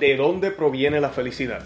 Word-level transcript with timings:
¿De 0.00 0.16
dónde 0.16 0.52
proviene 0.52 1.00
la 1.00 1.08
felicidad? 1.08 1.60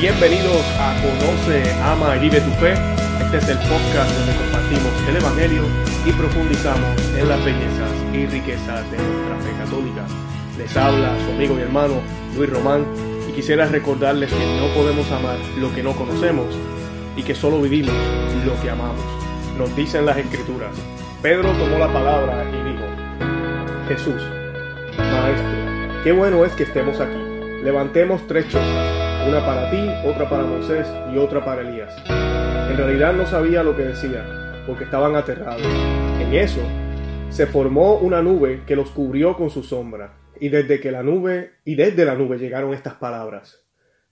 Bienvenidos 0.00 0.62
a 0.78 0.94
Conoce, 1.02 1.72
Ama 1.82 2.16
y 2.16 2.20
Vive 2.20 2.40
tu 2.40 2.50
Fe. 2.50 2.74
Este 3.20 3.38
es 3.38 3.48
el 3.48 3.58
podcast 3.58 4.16
donde 4.16 4.36
compartimos 4.36 5.08
el 5.08 5.16
Evangelio 5.16 5.62
y 6.06 6.12
profundizamos 6.12 7.16
en 7.18 7.28
las 7.28 7.44
bellezas 7.44 7.90
y 8.12 8.26
riquezas 8.26 8.88
de 8.92 8.96
nuestra 8.96 9.36
fe 9.40 9.50
católica. 9.58 10.06
Les 10.56 10.76
habla 10.76 11.18
su 11.24 11.32
amigo 11.32 11.58
y 11.58 11.62
hermano 11.62 11.94
Luis 12.36 12.50
Román 12.50 12.86
y 13.28 13.32
quisiera 13.32 13.66
recordarles 13.66 14.30
que 14.30 14.60
no 14.60 14.72
podemos 14.72 15.10
amar 15.10 15.36
lo 15.58 15.74
que 15.74 15.82
no 15.82 15.96
conocemos 15.96 16.46
y 17.16 17.24
que 17.24 17.34
solo 17.34 17.60
vivimos 17.60 17.94
lo 18.46 18.60
que 18.62 18.70
amamos. 18.70 19.04
Nos 19.58 19.74
dicen 19.74 20.06
las 20.06 20.16
escrituras. 20.16 20.76
Pedro 21.20 21.50
tomó 21.54 21.76
la 21.78 21.92
palabra 21.92 22.48
y 22.48 22.67
Jesús, 23.88 24.22
Maestro, 24.98 26.04
qué 26.04 26.12
bueno 26.12 26.44
es 26.44 26.52
que 26.52 26.64
estemos 26.64 27.00
aquí. 27.00 27.16
Levantemos 27.64 28.26
tres 28.26 28.46
chozas, 28.50 29.26
una 29.26 29.40
para 29.46 29.70
ti, 29.70 29.78
otra 30.06 30.28
para 30.28 30.42
Moisés 30.42 30.86
y 31.10 31.16
otra 31.16 31.42
para 31.42 31.62
Elías. 31.62 31.96
En 32.70 32.76
realidad 32.76 33.14
no 33.14 33.24
sabía 33.24 33.62
lo 33.62 33.74
que 33.74 33.84
decía, 33.84 34.62
porque 34.66 34.84
estaban 34.84 35.16
aterrados. 35.16 35.62
En 36.20 36.34
eso, 36.34 36.60
se 37.30 37.46
formó 37.46 37.94
una 37.94 38.20
nube 38.20 38.62
que 38.66 38.76
los 38.76 38.90
cubrió 38.90 39.34
con 39.38 39.48
su 39.48 39.62
sombra, 39.62 40.18
y 40.38 40.50
desde 40.50 40.80
que 40.80 40.92
la 40.92 41.02
nube 41.02 41.52
y 41.64 41.74
desde 41.74 42.04
la 42.04 42.14
nube 42.14 42.36
llegaron 42.36 42.74
estas 42.74 42.94
palabras: 42.94 43.64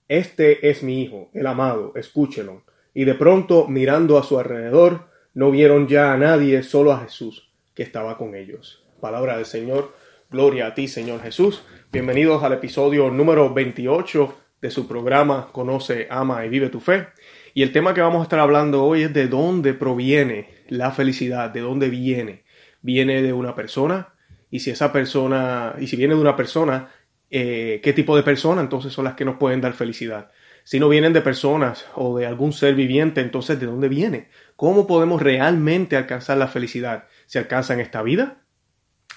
Este 0.07 0.71
es 0.71 0.81
mi 0.81 1.03
hijo, 1.03 1.29
el 1.35 1.45
amado, 1.45 1.91
escúchelo. 1.95 2.63
Y 2.95 3.05
de 3.05 3.13
pronto, 3.13 3.67
mirando 3.67 4.17
a 4.17 4.23
su 4.23 4.39
alrededor, 4.39 5.01
no 5.35 5.51
vieron 5.51 5.87
ya 5.87 6.13
a 6.13 6.17
nadie, 6.17 6.63
solo 6.63 6.93
a 6.93 7.01
Jesús, 7.01 7.53
que 7.75 7.83
estaba 7.83 8.17
con 8.17 8.33
ellos. 8.33 8.86
Palabra 8.99 9.37
del 9.37 9.45
Señor. 9.45 9.93
Gloria 10.29 10.67
a 10.67 10.73
ti, 10.73 10.87
Señor 10.87 11.21
Jesús. 11.21 11.61
Bienvenidos 11.91 12.43
al 12.43 12.53
episodio 12.53 13.11
número 13.11 13.53
28 13.53 14.35
de 14.59 14.71
su 14.71 14.87
programa 14.87 15.49
Conoce, 15.51 16.07
Ama 16.09 16.45
y 16.45 16.49
Vive 16.49 16.69
tu 16.69 16.79
Fe. 16.79 17.07
Y 17.53 17.61
el 17.61 17.71
tema 17.71 17.93
que 17.93 18.01
vamos 18.01 18.21
a 18.21 18.23
estar 18.23 18.39
hablando 18.39 18.83
hoy 18.83 19.03
es 19.03 19.13
de 19.13 19.27
dónde 19.27 19.73
proviene 19.73 20.49
la 20.67 20.91
felicidad, 20.91 21.51
de 21.51 21.61
dónde 21.61 21.89
viene. 21.89 22.43
¿Viene 22.81 23.21
de 23.21 23.33
una 23.33 23.53
persona? 23.55 24.13
Y 24.49 24.61
si 24.61 24.71
esa 24.71 24.91
persona, 24.91 25.75
y 25.79 25.87
si 25.87 25.95
viene 25.95 26.15
de 26.15 26.21
una 26.21 26.35
persona, 26.35 26.89
eh, 27.29 27.79
¿qué 27.83 27.93
tipo 27.93 28.15
de 28.15 28.23
persona 28.23 28.61
entonces 28.61 28.93
son 28.93 29.05
las 29.05 29.13
que 29.13 29.25
nos 29.25 29.37
pueden 29.37 29.61
dar 29.61 29.73
felicidad? 29.73 30.31
Si 30.63 30.79
no 30.79 30.89
vienen 30.89 31.13
de 31.13 31.21
personas 31.21 31.85
o 31.95 32.17
de 32.17 32.25
algún 32.25 32.51
ser 32.51 32.73
viviente, 32.73 33.21
entonces 33.21 33.59
¿de 33.59 33.67
dónde 33.67 33.89
viene? 33.89 34.29
¿Cómo 34.55 34.87
podemos 34.87 35.21
realmente 35.21 35.95
alcanzar 35.95 36.37
la 36.37 36.47
felicidad? 36.47 37.05
¿Se 37.27 37.39
alcanza 37.39 37.73
en 37.73 37.79
esta 37.79 38.01
vida? 38.01 38.46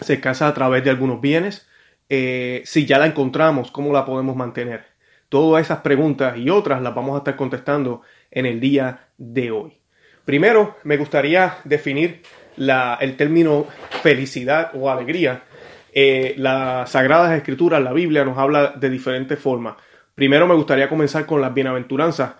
Se 0.01 0.21
casa 0.21 0.49
a 0.49 0.55
través 0.55 0.85
de 0.85 0.91
algunos 0.91 1.21
bienes. 1.21 1.69
Eh, 2.09 2.63
si 2.65 2.87
ya 2.87 2.99
la 2.99 3.07
encontramos, 3.07 3.71
¿cómo 3.71 3.93
la 3.93 4.05
podemos 4.05 4.37
mantener? 4.37 4.87
Todas 5.29 5.65
esas 5.65 5.81
preguntas 5.81 6.37
y 6.37 6.51
otras 6.51 6.83
las 6.83 6.95
vamos 6.95 7.15
a 7.15 7.19
estar 7.19 7.37
contestando 7.37 8.03
en 8.31 8.47
el 8.47 8.59
día 8.59 9.09
de 9.17 9.51
hoy. 9.51 9.79
Primero, 10.25 10.77
me 10.85 10.97
gustaría 10.97 11.59
definir 11.65 12.23
la, 12.57 12.99
el 13.01 13.17
término 13.17 13.67
felicidad 14.03 14.71
o 14.75 14.91
alegría. 14.91 15.45
Eh, 15.93 16.35
las 16.37 16.91
Sagradas 16.91 17.37
Escrituras, 17.37 17.83
la 17.83 17.93
Biblia, 17.93 18.25
nos 18.25 18.39
habla 18.39 18.75
de 18.77 18.91
diferentes 18.91 19.39
formas. 19.39 19.77
Primero, 20.15 20.47
me 20.47 20.55
gustaría 20.55 20.89
comenzar 20.89 21.27
con 21.27 21.41
las 21.41 21.55
bienaventuranzas. 21.55 22.35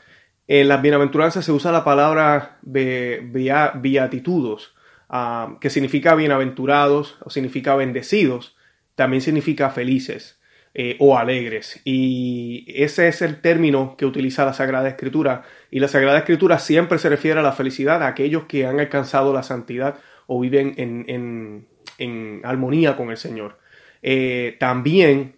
En 0.47 0.69
las 0.69 0.83
bienaventuranzas 0.83 1.45
se 1.45 1.53
usa 1.53 1.71
la 1.71 1.85
palabra 1.85 2.59
beatitudos 2.63 4.75
Ah, 5.13 5.57
que 5.61 5.71
significa 5.71 6.15
bienaventurados 6.15 7.19
o 7.25 7.31
significa 7.31 7.75
bendecidos, 7.75 8.57
también 8.95 9.21
significa 9.21 9.71
felices 9.71 10.39
eh, 10.73 10.97
o 11.01 11.19
alegres. 11.19 11.81
Y 11.85 12.65
ese 12.69 13.09
es 13.09 13.21
el 13.21 13.41
término 13.41 13.97
que 13.99 14.07
utiliza 14.07 14.45
la 14.45 14.53
Sagrada 14.53 14.89
Escritura. 14.89 15.43
Y 15.69 15.81
la 15.81 15.89
Sagrada 15.89 16.19
Escritura 16.19 16.61
siempre 16.61 16.99
se 16.99 17.09
refiere 17.09 17.41
a 17.41 17.43
la 17.43 17.51
felicidad 17.51 18.05
a 18.05 18.07
aquellos 18.07 18.45
que 18.45 18.67
han 18.67 18.79
alcanzado 18.79 19.35
la 19.35 19.43
santidad 19.43 19.97
o 20.29 20.39
viven 20.39 20.75
en, 20.79 22.45
armonía 22.45 22.97
con 22.97 23.11
el 23.11 23.17
Señor. 23.17 23.59
Eh, 24.03 24.57
también 24.61 25.35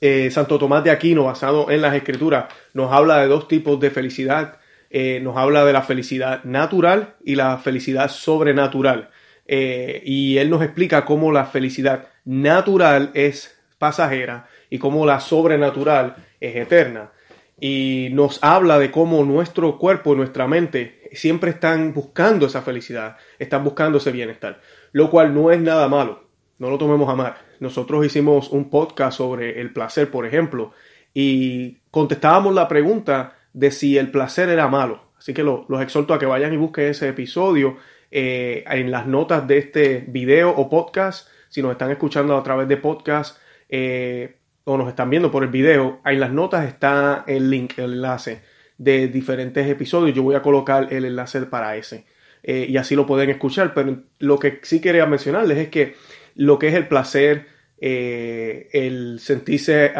eh, 0.00 0.30
Santo 0.30 0.56
Tomás 0.56 0.84
de 0.84 0.92
Aquino, 0.92 1.24
basado 1.24 1.68
en 1.68 1.82
las 1.82 1.96
Escrituras, 1.96 2.44
nos 2.74 2.92
habla 2.92 3.18
de 3.18 3.26
dos 3.26 3.48
tipos 3.48 3.80
de 3.80 3.90
felicidad 3.90 4.60
eh, 4.96 5.18
nos 5.18 5.36
habla 5.36 5.64
de 5.64 5.72
la 5.72 5.82
felicidad 5.82 6.44
natural 6.44 7.16
y 7.24 7.34
la 7.34 7.58
felicidad 7.58 8.08
sobrenatural. 8.08 9.10
Eh, 9.44 10.00
y 10.04 10.38
él 10.38 10.50
nos 10.50 10.62
explica 10.62 11.04
cómo 11.04 11.32
la 11.32 11.46
felicidad 11.46 12.06
natural 12.24 13.10
es 13.14 13.60
pasajera 13.78 14.46
y 14.70 14.78
cómo 14.78 15.04
la 15.04 15.18
sobrenatural 15.18 16.14
es 16.40 16.54
eterna. 16.54 17.10
Y 17.58 18.10
nos 18.12 18.38
habla 18.44 18.78
de 18.78 18.92
cómo 18.92 19.24
nuestro 19.24 19.78
cuerpo 19.78 20.12
y 20.12 20.18
nuestra 20.18 20.46
mente 20.46 21.10
siempre 21.10 21.50
están 21.50 21.92
buscando 21.92 22.46
esa 22.46 22.62
felicidad, 22.62 23.16
están 23.40 23.64
buscando 23.64 23.98
ese 23.98 24.12
bienestar, 24.12 24.60
lo 24.92 25.10
cual 25.10 25.34
no 25.34 25.50
es 25.50 25.58
nada 25.58 25.88
malo, 25.88 26.28
no 26.60 26.70
lo 26.70 26.78
tomemos 26.78 27.08
a 27.08 27.16
mal. 27.16 27.34
Nosotros 27.58 28.06
hicimos 28.06 28.48
un 28.48 28.70
podcast 28.70 29.18
sobre 29.18 29.60
el 29.60 29.72
placer, 29.72 30.08
por 30.08 30.24
ejemplo, 30.24 30.70
y 31.12 31.78
contestábamos 31.90 32.54
la 32.54 32.68
pregunta 32.68 33.34
de 33.54 33.70
si 33.70 33.96
el 33.96 34.10
placer 34.10 34.50
era 34.50 34.68
malo. 34.68 35.02
Así 35.16 35.32
que 35.32 35.42
los 35.42 35.80
exhorto 35.80 36.12
a 36.12 36.18
que 36.18 36.26
vayan 36.26 36.52
y 36.52 36.58
busquen 36.58 36.88
ese 36.88 37.08
episodio 37.08 37.78
eh, 38.10 38.62
en 38.66 38.90
las 38.90 39.06
notas 39.06 39.46
de 39.48 39.56
este 39.56 40.04
video 40.06 40.50
o 40.50 40.68
podcast. 40.68 41.28
Si 41.48 41.62
nos 41.62 41.72
están 41.72 41.90
escuchando 41.90 42.36
a 42.36 42.42
través 42.42 42.68
de 42.68 42.76
podcast 42.76 43.38
eh, 43.68 44.36
o 44.64 44.76
nos 44.76 44.88
están 44.88 45.08
viendo 45.08 45.30
por 45.30 45.42
el 45.42 45.48
video, 45.48 46.00
en 46.04 46.20
las 46.20 46.30
notas 46.30 46.66
está 46.66 47.24
el 47.26 47.48
link, 47.48 47.78
el 47.78 47.94
enlace 47.94 48.42
de 48.76 49.08
diferentes 49.08 49.66
episodios. 49.66 50.14
Yo 50.14 50.22
voy 50.24 50.34
a 50.34 50.42
colocar 50.42 50.92
el 50.92 51.06
enlace 51.06 51.40
para 51.46 51.76
ese. 51.76 52.04
Eh, 52.42 52.66
y 52.68 52.76
así 52.76 52.94
lo 52.94 53.06
pueden 53.06 53.30
escuchar. 53.30 53.72
Pero 53.72 54.02
lo 54.18 54.38
que 54.38 54.60
sí 54.62 54.80
quería 54.80 55.06
mencionarles 55.06 55.56
es 55.58 55.68
que 55.68 55.94
lo 56.34 56.58
que 56.58 56.68
es 56.68 56.74
el 56.74 56.88
placer, 56.88 57.46
el 57.78 59.18
sentirse, 59.20 59.92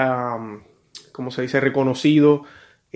como 1.12 1.30
se 1.30 1.42
dice, 1.42 1.60
reconocido, 1.60 2.44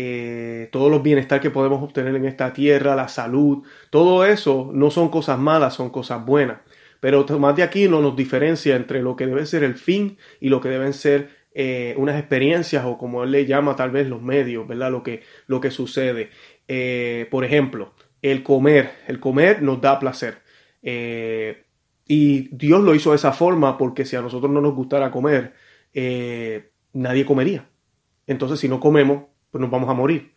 eh, 0.00 0.68
todos 0.70 0.92
los 0.92 1.02
bienestar 1.02 1.40
que 1.40 1.50
podemos 1.50 1.82
obtener 1.82 2.14
en 2.14 2.24
esta 2.24 2.52
tierra, 2.52 2.94
la 2.94 3.08
salud, 3.08 3.64
todo 3.90 4.24
eso 4.24 4.70
no 4.72 4.92
son 4.92 5.08
cosas 5.08 5.40
malas, 5.40 5.74
son 5.74 5.90
cosas 5.90 6.24
buenas. 6.24 6.58
Pero 7.00 7.24
Tomás 7.24 7.56
de 7.56 7.64
Aquino 7.64 8.00
nos 8.00 8.14
diferencia 8.14 8.76
entre 8.76 9.02
lo 9.02 9.16
que 9.16 9.26
debe 9.26 9.44
ser 9.44 9.64
el 9.64 9.74
fin 9.74 10.16
y 10.38 10.50
lo 10.50 10.60
que 10.60 10.68
deben 10.68 10.92
ser 10.92 11.30
eh, 11.52 11.94
unas 11.96 12.16
experiencias 12.16 12.84
o 12.84 12.96
como 12.96 13.24
él 13.24 13.32
le 13.32 13.44
llama 13.44 13.74
tal 13.74 13.90
vez 13.90 14.06
los 14.06 14.22
medios, 14.22 14.68
¿verdad? 14.68 14.92
Lo 14.92 15.02
que, 15.02 15.24
lo 15.48 15.60
que 15.60 15.72
sucede. 15.72 16.30
Eh, 16.68 17.26
por 17.28 17.44
ejemplo, 17.44 17.92
el 18.22 18.44
comer. 18.44 18.92
El 19.08 19.18
comer 19.18 19.62
nos 19.62 19.80
da 19.80 19.98
placer. 19.98 20.42
y 22.06 22.56
Dios 22.56 22.84
lo 22.84 22.94
hizo 22.94 23.10
de 23.10 23.16
esa 23.16 23.32
forma 23.32 23.76
porque 23.76 24.04
si 24.04 24.14
a 24.14 24.22
nosotros 24.22 24.52
no 24.52 24.60
nos 24.60 24.74
gustara 24.76 25.10
comer, 25.10 25.54
nadie 26.92 27.26
comería. 27.26 27.68
Entonces, 28.28 28.60
si 28.60 28.68
no 28.68 28.78
comemos, 28.78 29.24
pues 29.50 29.60
nos 29.60 29.70
vamos 29.70 29.88
a 29.90 29.94
morir. 29.94 30.32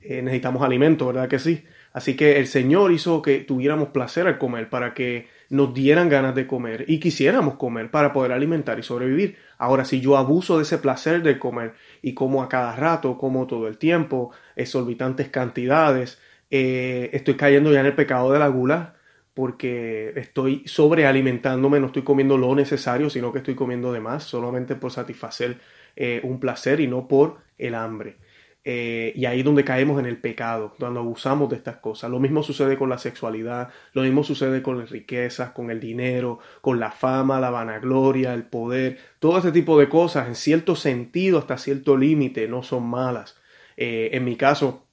Eh, 0.00 0.20
necesitamos 0.22 0.62
alimento, 0.62 1.06
¿verdad 1.06 1.28
que 1.28 1.38
sí? 1.38 1.64
Así 1.92 2.14
que 2.16 2.38
el 2.38 2.46
Señor 2.46 2.92
hizo 2.92 3.22
que 3.22 3.38
tuviéramos 3.40 3.88
placer 3.88 4.26
al 4.26 4.38
comer, 4.38 4.68
para 4.68 4.92
que 4.94 5.28
nos 5.48 5.72
dieran 5.72 6.08
ganas 6.08 6.34
de 6.34 6.46
comer 6.46 6.84
y 6.88 6.98
quisiéramos 6.98 7.54
comer 7.54 7.90
para 7.90 8.12
poder 8.12 8.32
alimentar 8.32 8.78
y 8.78 8.82
sobrevivir. 8.82 9.36
Ahora, 9.58 9.84
si 9.84 10.00
yo 10.00 10.16
abuso 10.16 10.56
de 10.58 10.64
ese 10.64 10.78
placer 10.78 11.22
de 11.22 11.38
comer 11.38 11.74
y 12.02 12.14
como 12.14 12.42
a 12.42 12.48
cada 12.48 12.74
rato, 12.76 13.16
como 13.16 13.46
todo 13.46 13.68
el 13.68 13.78
tiempo, 13.78 14.32
exorbitantes 14.56 15.28
cantidades, 15.28 16.20
eh, 16.50 17.10
estoy 17.12 17.34
cayendo 17.34 17.72
ya 17.72 17.80
en 17.80 17.86
el 17.86 17.94
pecado 17.94 18.32
de 18.32 18.38
la 18.38 18.48
gula 18.48 18.96
porque 19.34 20.12
estoy 20.16 20.62
sobrealimentándome, 20.66 21.80
no 21.80 21.86
estoy 21.86 22.02
comiendo 22.02 22.38
lo 22.38 22.54
necesario, 22.54 23.10
sino 23.10 23.32
que 23.32 23.38
estoy 23.38 23.54
comiendo 23.54 23.92
de 23.92 24.00
más 24.00 24.24
solamente 24.24 24.76
por 24.76 24.92
satisfacer 24.92 25.58
eh, 25.96 26.20
un 26.24 26.40
placer 26.40 26.80
y 26.80 26.86
no 26.86 27.08
por 27.08 27.38
el 27.58 27.74
hambre. 27.74 28.16
Eh, 28.66 29.12
y 29.14 29.26
ahí 29.26 29.42
donde 29.42 29.62
caemos 29.62 30.00
en 30.00 30.06
el 30.06 30.16
pecado, 30.16 30.74
cuando 30.78 31.00
abusamos 31.00 31.50
de 31.50 31.56
estas 31.56 31.76
cosas. 31.76 32.10
Lo 32.10 32.18
mismo 32.18 32.42
sucede 32.42 32.78
con 32.78 32.88
la 32.88 32.96
sexualidad, 32.96 33.68
lo 33.92 34.02
mismo 34.02 34.24
sucede 34.24 34.62
con 34.62 34.78
las 34.78 34.88
riquezas, 34.90 35.50
con 35.50 35.70
el 35.70 35.80
dinero, 35.80 36.38
con 36.62 36.80
la 36.80 36.90
fama, 36.90 37.40
la 37.40 37.50
vanagloria, 37.50 38.32
el 38.32 38.44
poder. 38.44 38.98
Todo 39.18 39.38
ese 39.38 39.52
tipo 39.52 39.78
de 39.78 39.90
cosas, 39.90 40.28
en 40.28 40.34
cierto 40.34 40.76
sentido, 40.76 41.38
hasta 41.38 41.58
cierto 41.58 41.96
límite, 41.98 42.48
no 42.48 42.62
son 42.62 42.84
malas. 42.88 43.36
Eh, 43.76 44.10
en 44.12 44.24
mi 44.24 44.36
caso, 44.36 44.86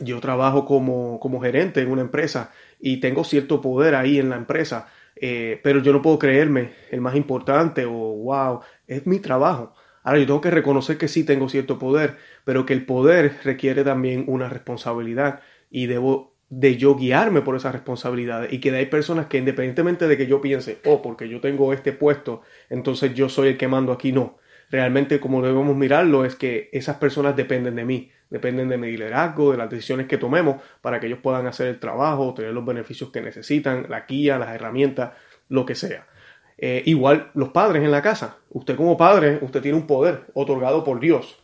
yo 0.00 0.20
trabajo 0.20 0.64
como, 0.64 1.20
como, 1.20 1.40
gerente 1.40 1.82
en 1.82 1.90
una 1.90 2.02
empresa 2.02 2.52
y 2.80 2.98
tengo 2.98 3.22
cierto 3.24 3.60
poder 3.60 3.94
ahí 3.94 4.18
en 4.18 4.30
la 4.30 4.36
empresa, 4.36 4.88
eh, 5.16 5.60
pero 5.62 5.80
yo 5.80 5.92
no 5.92 6.02
puedo 6.02 6.18
creerme 6.18 6.72
el 6.90 7.00
más 7.00 7.14
importante 7.14 7.84
o 7.84 7.92
wow, 7.92 8.60
es 8.88 9.06
mi 9.06 9.20
trabajo. 9.20 9.74
Ahora 10.02 10.18
yo 10.18 10.26
tengo 10.26 10.40
que 10.42 10.50
reconocer 10.50 10.98
que 10.98 11.08
sí 11.08 11.24
tengo 11.24 11.48
cierto 11.48 11.78
poder, 11.78 12.18
pero 12.44 12.66
que 12.66 12.74
el 12.74 12.84
poder 12.84 13.38
requiere 13.42 13.84
también 13.84 14.24
una 14.28 14.48
responsabilidad 14.48 15.40
y 15.70 15.86
debo 15.86 16.34
de 16.50 16.76
yo 16.76 16.94
guiarme 16.94 17.40
por 17.40 17.56
esas 17.56 17.72
responsabilidades 17.72 18.52
y 18.52 18.60
que 18.60 18.70
hay 18.70 18.86
personas 18.86 19.26
que 19.26 19.38
independientemente 19.38 20.06
de 20.06 20.16
que 20.16 20.26
yo 20.26 20.40
piense, 20.40 20.78
oh, 20.84 21.02
porque 21.02 21.28
yo 21.28 21.40
tengo 21.40 21.72
este 21.72 21.92
puesto, 21.92 22.42
entonces 22.68 23.14
yo 23.14 23.28
soy 23.28 23.48
el 23.48 23.56
que 23.56 23.66
mando 23.66 23.92
aquí, 23.92 24.12
no. 24.12 24.38
Realmente 24.70 25.20
como 25.20 25.42
debemos 25.42 25.76
mirarlo 25.76 26.24
es 26.24 26.36
que 26.36 26.68
esas 26.72 26.96
personas 26.96 27.36
dependen 27.36 27.74
de 27.76 27.84
mí, 27.84 28.10
dependen 28.30 28.68
de 28.68 28.78
mi 28.78 28.90
liderazgo, 28.90 29.52
de 29.52 29.58
las 29.58 29.70
decisiones 29.70 30.06
que 30.06 30.18
tomemos 30.18 30.62
para 30.80 31.00
que 31.00 31.06
ellos 31.06 31.18
puedan 31.22 31.46
hacer 31.46 31.68
el 31.68 31.78
trabajo, 31.78 32.34
tener 32.34 32.52
los 32.52 32.64
beneficios 32.64 33.10
que 33.10 33.20
necesitan, 33.20 33.86
la 33.88 34.02
guía, 34.02 34.38
las 34.38 34.54
herramientas, 34.54 35.12
lo 35.48 35.66
que 35.66 35.74
sea. 35.74 36.06
Eh, 36.56 36.82
igual 36.86 37.30
los 37.34 37.50
padres 37.50 37.82
en 37.82 37.90
la 37.90 38.00
casa. 38.00 38.38
Usted 38.50 38.76
como 38.76 38.96
padre, 38.96 39.38
usted 39.42 39.60
tiene 39.60 39.76
un 39.76 39.86
poder 39.86 40.24
otorgado 40.34 40.84
por 40.84 41.00
Dios 41.00 41.43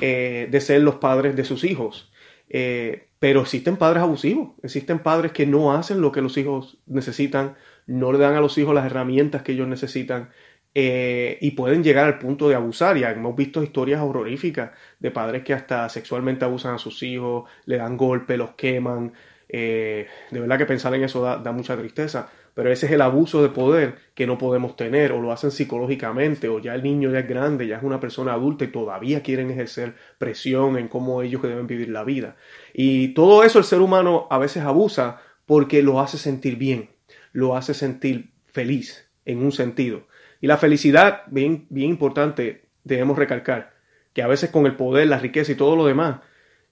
eh, 0.00 0.48
de 0.50 0.60
ser 0.60 0.82
los 0.82 0.96
padres 0.96 1.36
de 1.36 1.44
sus 1.44 1.64
hijos. 1.64 2.12
Eh, 2.48 3.08
pero 3.18 3.42
existen 3.42 3.76
padres 3.76 4.02
abusivos, 4.02 4.50
existen 4.62 5.00
padres 5.00 5.32
que 5.32 5.46
no 5.46 5.72
hacen 5.72 6.00
lo 6.00 6.10
que 6.10 6.22
los 6.22 6.36
hijos 6.36 6.78
necesitan, 6.86 7.56
no 7.86 8.12
le 8.12 8.18
dan 8.18 8.34
a 8.34 8.40
los 8.40 8.56
hijos 8.58 8.74
las 8.74 8.86
herramientas 8.86 9.42
que 9.42 9.52
ellos 9.52 9.68
necesitan 9.68 10.30
y 10.72 11.50
pueden 11.50 11.82
llegar 11.82 12.06
al 12.06 12.18
punto 12.18 12.48
de 12.48 12.54
abusar. 12.54 12.96
Y 12.96 13.02
hemos 13.02 13.34
visto 13.36 13.62
historias 13.62 14.00
horroríficas 14.00 14.70
de 15.00 15.10
padres 15.10 15.42
que 15.42 15.52
hasta 15.52 15.88
sexualmente 15.88 16.44
abusan 16.44 16.74
a 16.74 16.78
sus 16.78 17.02
hijos, 17.02 17.50
le 17.66 17.76
dan 17.76 17.96
golpes, 17.96 18.38
los 18.38 18.52
queman. 18.52 19.12
de 19.48 20.06
verdad 20.30 20.58
que 20.58 20.66
pensar 20.66 20.94
en 20.94 21.02
eso 21.04 21.22
da 21.22 21.52
mucha 21.52 21.76
tristeza 21.76 22.30
pero 22.54 22.70
ese 22.70 22.86
es 22.86 22.92
el 22.92 23.00
abuso 23.00 23.42
de 23.42 23.48
poder 23.48 23.96
que 24.14 24.26
no 24.26 24.38
podemos 24.38 24.76
tener, 24.76 25.12
o 25.12 25.20
lo 25.20 25.32
hacen 25.32 25.50
psicológicamente, 25.50 26.48
o 26.48 26.58
ya 26.58 26.74
el 26.74 26.82
niño 26.82 27.10
ya 27.10 27.20
es 27.20 27.28
grande, 27.28 27.66
ya 27.66 27.76
es 27.76 27.82
una 27.82 28.00
persona 28.00 28.32
adulta 28.32 28.64
y 28.64 28.68
todavía 28.68 29.22
quieren 29.22 29.50
ejercer 29.50 29.94
presión 30.18 30.76
en 30.76 30.88
cómo 30.88 31.22
ellos 31.22 31.42
deben 31.42 31.66
vivir 31.66 31.88
la 31.88 32.04
vida. 32.04 32.36
Y 32.74 33.08
todo 33.14 33.44
eso 33.44 33.58
el 33.58 33.64
ser 33.64 33.80
humano 33.80 34.26
a 34.30 34.38
veces 34.38 34.62
abusa 34.64 35.20
porque 35.46 35.82
lo 35.82 36.00
hace 36.00 36.18
sentir 36.18 36.56
bien, 36.56 36.90
lo 37.32 37.56
hace 37.56 37.74
sentir 37.74 38.32
feliz 38.44 39.08
en 39.24 39.42
un 39.42 39.52
sentido. 39.52 40.06
Y 40.40 40.46
la 40.46 40.56
felicidad, 40.56 41.22
bien, 41.26 41.66
bien 41.70 41.90
importante, 41.90 42.66
debemos 42.84 43.18
recalcar, 43.18 43.74
que 44.12 44.22
a 44.22 44.26
veces 44.26 44.50
con 44.50 44.66
el 44.66 44.76
poder, 44.76 45.08
la 45.08 45.18
riqueza 45.18 45.52
y 45.52 45.56
todo 45.56 45.76
lo 45.76 45.86
demás, 45.86 46.20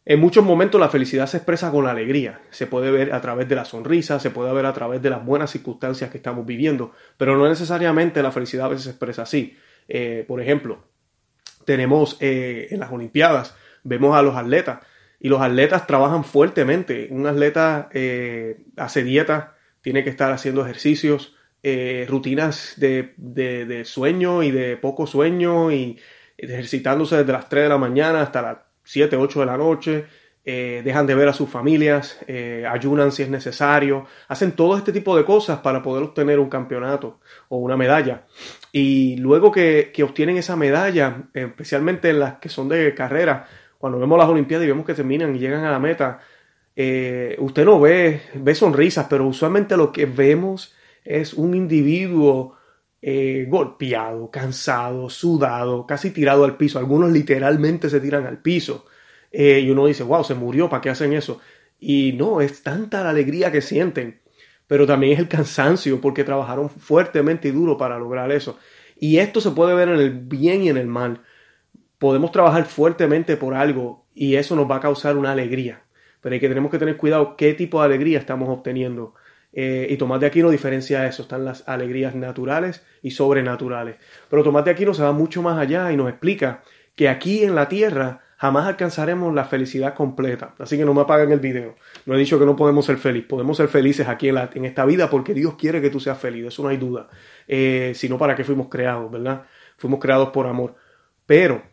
en 0.08 0.20
muchos 0.20 0.42
momentos 0.42 0.80
la 0.80 0.88
felicidad 0.88 1.26
se 1.26 1.36
expresa 1.36 1.70
con 1.70 1.86
alegría, 1.86 2.40
se 2.48 2.66
puede 2.66 2.90
ver 2.90 3.12
a 3.12 3.20
través 3.20 3.46
de 3.46 3.54
la 3.54 3.66
sonrisa, 3.66 4.18
se 4.18 4.30
puede 4.30 4.50
ver 4.54 4.64
a 4.64 4.72
través 4.72 5.02
de 5.02 5.10
las 5.10 5.22
buenas 5.22 5.50
circunstancias 5.50 6.10
que 6.10 6.16
estamos 6.16 6.46
viviendo, 6.46 6.92
pero 7.18 7.36
no 7.36 7.46
necesariamente 7.46 8.22
la 8.22 8.32
felicidad 8.32 8.64
a 8.64 8.68
veces 8.70 8.84
se 8.84 8.90
expresa 8.90 9.22
así. 9.22 9.58
Eh, 9.86 10.24
por 10.26 10.40
ejemplo, 10.40 10.82
tenemos 11.66 12.16
eh, 12.20 12.68
en 12.70 12.80
las 12.80 12.90
Olimpiadas, 12.90 13.54
vemos 13.84 14.16
a 14.16 14.22
los 14.22 14.34
atletas 14.34 14.78
y 15.20 15.28
los 15.28 15.42
atletas 15.42 15.86
trabajan 15.86 16.24
fuertemente. 16.24 17.08
Un 17.10 17.26
atleta 17.26 17.90
eh, 17.92 18.62
hace 18.78 19.04
dieta, 19.04 19.58
tiene 19.82 20.04
que 20.04 20.10
estar 20.10 20.32
haciendo 20.32 20.62
ejercicios, 20.62 21.34
rutinas 22.08 22.74
de, 22.78 23.12
de, 23.18 23.84
sueño 23.84 24.42
y 24.42 24.50
de 24.52 24.78
poco 24.78 25.06
sueño 25.06 25.70
y 25.70 26.00
ejercitándose 26.38 27.18
desde 27.18 27.32
las 27.32 27.50
3 27.50 27.64
de 27.64 27.68
la 27.68 27.76
mañana 27.76 28.22
hasta 28.22 28.40
las 28.40 28.67
7, 28.88 29.16
8 29.16 29.40
de 29.40 29.46
la 29.46 29.58
noche, 29.58 30.06
eh, 30.46 30.80
dejan 30.82 31.06
de 31.06 31.14
ver 31.14 31.28
a 31.28 31.34
sus 31.34 31.50
familias, 31.50 32.18
eh, 32.26 32.64
ayunan 32.66 33.12
si 33.12 33.22
es 33.22 33.28
necesario, 33.28 34.06
hacen 34.28 34.52
todo 34.52 34.78
este 34.78 34.92
tipo 34.92 35.14
de 35.14 35.26
cosas 35.26 35.58
para 35.58 35.82
poder 35.82 36.04
obtener 36.04 36.38
un 36.38 36.48
campeonato 36.48 37.20
o 37.50 37.58
una 37.58 37.76
medalla. 37.76 38.24
Y 38.72 39.18
luego 39.18 39.52
que, 39.52 39.92
obtienen 40.02 40.38
esa 40.38 40.56
medalla, 40.56 41.24
especialmente 41.34 42.08
en 42.08 42.20
las 42.20 42.38
que 42.38 42.48
son 42.48 42.70
de 42.70 42.94
carrera, 42.94 43.46
cuando 43.76 43.98
vemos 43.98 44.18
las 44.18 44.28
Olimpiadas 44.28 44.64
y 44.64 44.68
vemos 44.68 44.86
que 44.86 44.94
terminan 44.94 45.36
y 45.36 45.38
llegan 45.38 45.66
a 45.66 45.70
la 45.70 45.78
meta, 45.78 46.20
eh, 46.74 47.36
usted 47.40 47.66
no 47.66 47.78
ve, 47.78 48.22
ve 48.32 48.54
sonrisas, 48.54 49.06
pero 49.10 49.26
usualmente 49.26 49.76
lo 49.76 49.92
que 49.92 50.06
vemos 50.06 50.74
es 51.04 51.34
un 51.34 51.54
individuo 51.54 52.57
eh, 53.00 53.46
golpeado, 53.48 54.30
cansado, 54.30 55.08
sudado, 55.08 55.86
casi 55.86 56.10
tirado 56.10 56.44
al 56.44 56.56
piso. 56.56 56.78
Algunos 56.78 57.10
literalmente 57.12 57.88
se 57.90 58.00
tiran 58.00 58.26
al 58.26 58.38
piso. 58.38 58.86
Eh, 59.30 59.60
y 59.60 59.70
uno 59.70 59.86
dice, 59.86 60.02
wow, 60.02 60.24
se 60.24 60.34
murió, 60.34 60.68
¿para 60.68 60.80
qué 60.80 60.90
hacen 60.90 61.12
eso? 61.12 61.40
Y 61.78 62.12
no, 62.14 62.40
es 62.40 62.62
tanta 62.62 63.04
la 63.04 63.10
alegría 63.10 63.52
que 63.52 63.60
sienten, 63.60 64.20
pero 64.66 64.86
también 64.86 65.12
es 65.12 65.18
el 65.20 65.28
cansancio 65.28 66.00
porque 66.00 66.24
trabajaron 66.24 66.70
fuertemente 66.70 67.48
y 67.48 67.52
duro 67.52 67.76
para 67.76 67.98
lograr 67.98 68.32
eso. 68.32 68.58
Y 68.98 69.18
esto 69.18 69.40
se 69.40 69.52
puede 69.52 69.74
ver 69.74 69.88
en 69.88 70.00
el 70.00 70.10
bien 70.10 70.62
y 70.62 70.68
en 70.70 70.76
el 70.76 70.86
mal. 70.86 71.22
Podemos 71.98 72.32
trabajar 72.32 72.64
fuertemente 72.64 73.36
por 73.36 73.54
algo 73.54 74.06
y 74.14 74.36
eso 74.36 74.56
nos 74.56 74.70
va 74.70 74.76
a 74.76 74.80
causar 74.80 75.16
una 75.16 75.32
alegría. 75.32 75.82
Pero 76.20 76.34
hay 76.34 76.40
que 76.40 76.48
tenemos 76.48 76.70
que 76.70 76.78
tener 76.78 76.96
cuidado 76.96 77.36
qué 77.36 77.54
tipo 77.54 77.80
de 77.80 77.86
alegría 77.86 78.18
estamos 78.18 78.48
obteniendo. 78.48 79.14
Eh, 79.60 79.88
y 79.90 79.96
Tomás 79.96 80.20
de 80.20 80.26
Aquino 80.26 80.50
diferencia 80.50 81.04
eso, 81.08 81.22
están 81.22 81.44
las 81.44 81.68
alegrías 81.68 82.14
naturales 82.14 82.86
y 83.02 83.10
sobrenaturales. 83.10 83.96
Pero 84.30 84.44
Tomás 84.44 84.64
de 84.64 84.70
Aquino 84.70 84.94
se 84.94 85.02
va 85.02 85.10
mucho 85.10 85.42
más 85.42 85.58
allá 85.58 85.90
y 85.90 85.96
nos 85.96 86.08
explica 86.08 86.62
que 86.94 87.08
aquí 87.08 87.42
en 87.42 87.56
la 87.56 87.68
tierra 87.68 88.20
jamás 88.36 88.68
alcanzaremos 88.68 89.34
la 89.34 89.46
felicidad 89.46 89.94
completa. 89.94 90.54
Así 90.60 90.76
que 90.76 90.84
no 90.84 90.94
me 90.94 91.00
apaguen 91.00 91.32
el 91.32 91.40
video. 91.40 91.74
No 92.06 92.14
he 92.14 92.18
dicho 92.18 92.38
que 92.38 92.46
no 92.46 92.54
podemos 92.54 92.86
ser 92.86 92.98
felices. 92.98 93.28
Podemos 93.28 93.56
ser 93.56 93.66
felices 93.66 94.06
aquí 94.06 94.28
en, 94.28 94.64
esta 94.64 94.84
vida 94.84 95.10
porque 95.10 95.34
Dios 95.34 95.56
quiere 95.56 95.82
que 95.82 95.90
tú 95.90 95.98
seas 95.98 96.18
feliz. 96.18 96.46
Eso 96.46 96.62
no 96.62 96.68
hay 96.68 96.76
duda. 96.76 97.08
Eh, 97.48 97.94
sino 97.96 98.16
para 98.16 98.36
qué 98.36 98.44
fuimos 98.44 98.68
creados, 98.68 99.10
¿verdad? 99.10 99.42
Fuimos 99.76 99.98
creados 99.98 100.28
por 100.28 100.46
amor. 100.46 100.76
Pero 101.26 101.64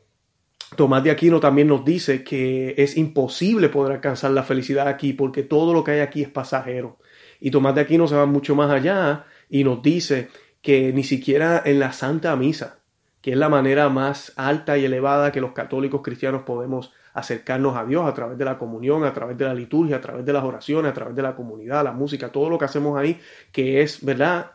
Tomás 0.76 1.04
de 1.04 1.12
Aquino 1.12 1.40
también 1.40 1.68
nos 1.68 1.86
dice 1.86 2.24
que 2.24 2.74
es 2.80 2.98
imposible 2.98 3.70
poder 3.70 3.94
alcanzar 3.94 4.32
la 4.32 4.42
felicidad 4.42 4.88
aquí 4.88 5.14
porque 5.14 5.44
todo 5.44 5.72
lo 5.72 5.84
que 5.84 5.92
hay 5.92 6.00
aquí 6.00 6.24
es 6.24 6.30
pasajero. 6.30 6.98
Y 7.46 7.52
Tomás 7.52 7.76
de 7.76 7.82
Aquino 7.82 8.08
se 8.08 8.16
va 8.16 8.26
mucho 8.26 8.56
más 8.56 8.72
allá 8.72 9.28
y 9.50 9.64
nos 9.64 9.84
dice 9.84 10.30
que 10.64 10.92
ni 10.94 11.04
siquiera 11.04 11.62
en 11.64 11.78
la 11.78 11.92
Santa 11.92 12.36
Misa, 12.36 12.80
que 13.22 13.34
es 13.34 13.38
la 13.38 13.50
manera 13.50 13.88
más 13.88 14.34
alta 14.36 14.80
y 14.80 14.86
elevada 14.86 15.32
que 15.32 15.42
los 15.42 15.52
católicos 15.52 16.02
cristianos 16.02 16.42
podemos 16.42 16.92
acercarnos 17.14 17.78
a 17.78 17.86
Dios 17.86 18.04
a 18.08 18.16
través 18.16 18.40
de 18.40 18.46
la 18.46 18.58
comunión, 18.58 19.04
a 19.04 19.14
través 19.14 19.38
de 19.38 19.46
la 19.46 19.54
liturgia, 19.54 19.98
a 19.98 20.02
través 20.02 20.26
de 20.26 20.34
las 20.34 20.44
oraciones, 20.44 20.90
a 20.90 20.94
través 20.96 21.16
de 21.16 21.22
la 21.22 21.36
comunidad, 21.36 21.84
la 21.84 21.92
música, 21.92 22.32
todo 22.32 22.50
lo 22.50 22.58
que 22.58 22.66
hacemos 22.66 22.98
ahí, 22.98 23.20
que 23.52 23.84
es, 23.84 24.04
¿verdad? 24.04 24.54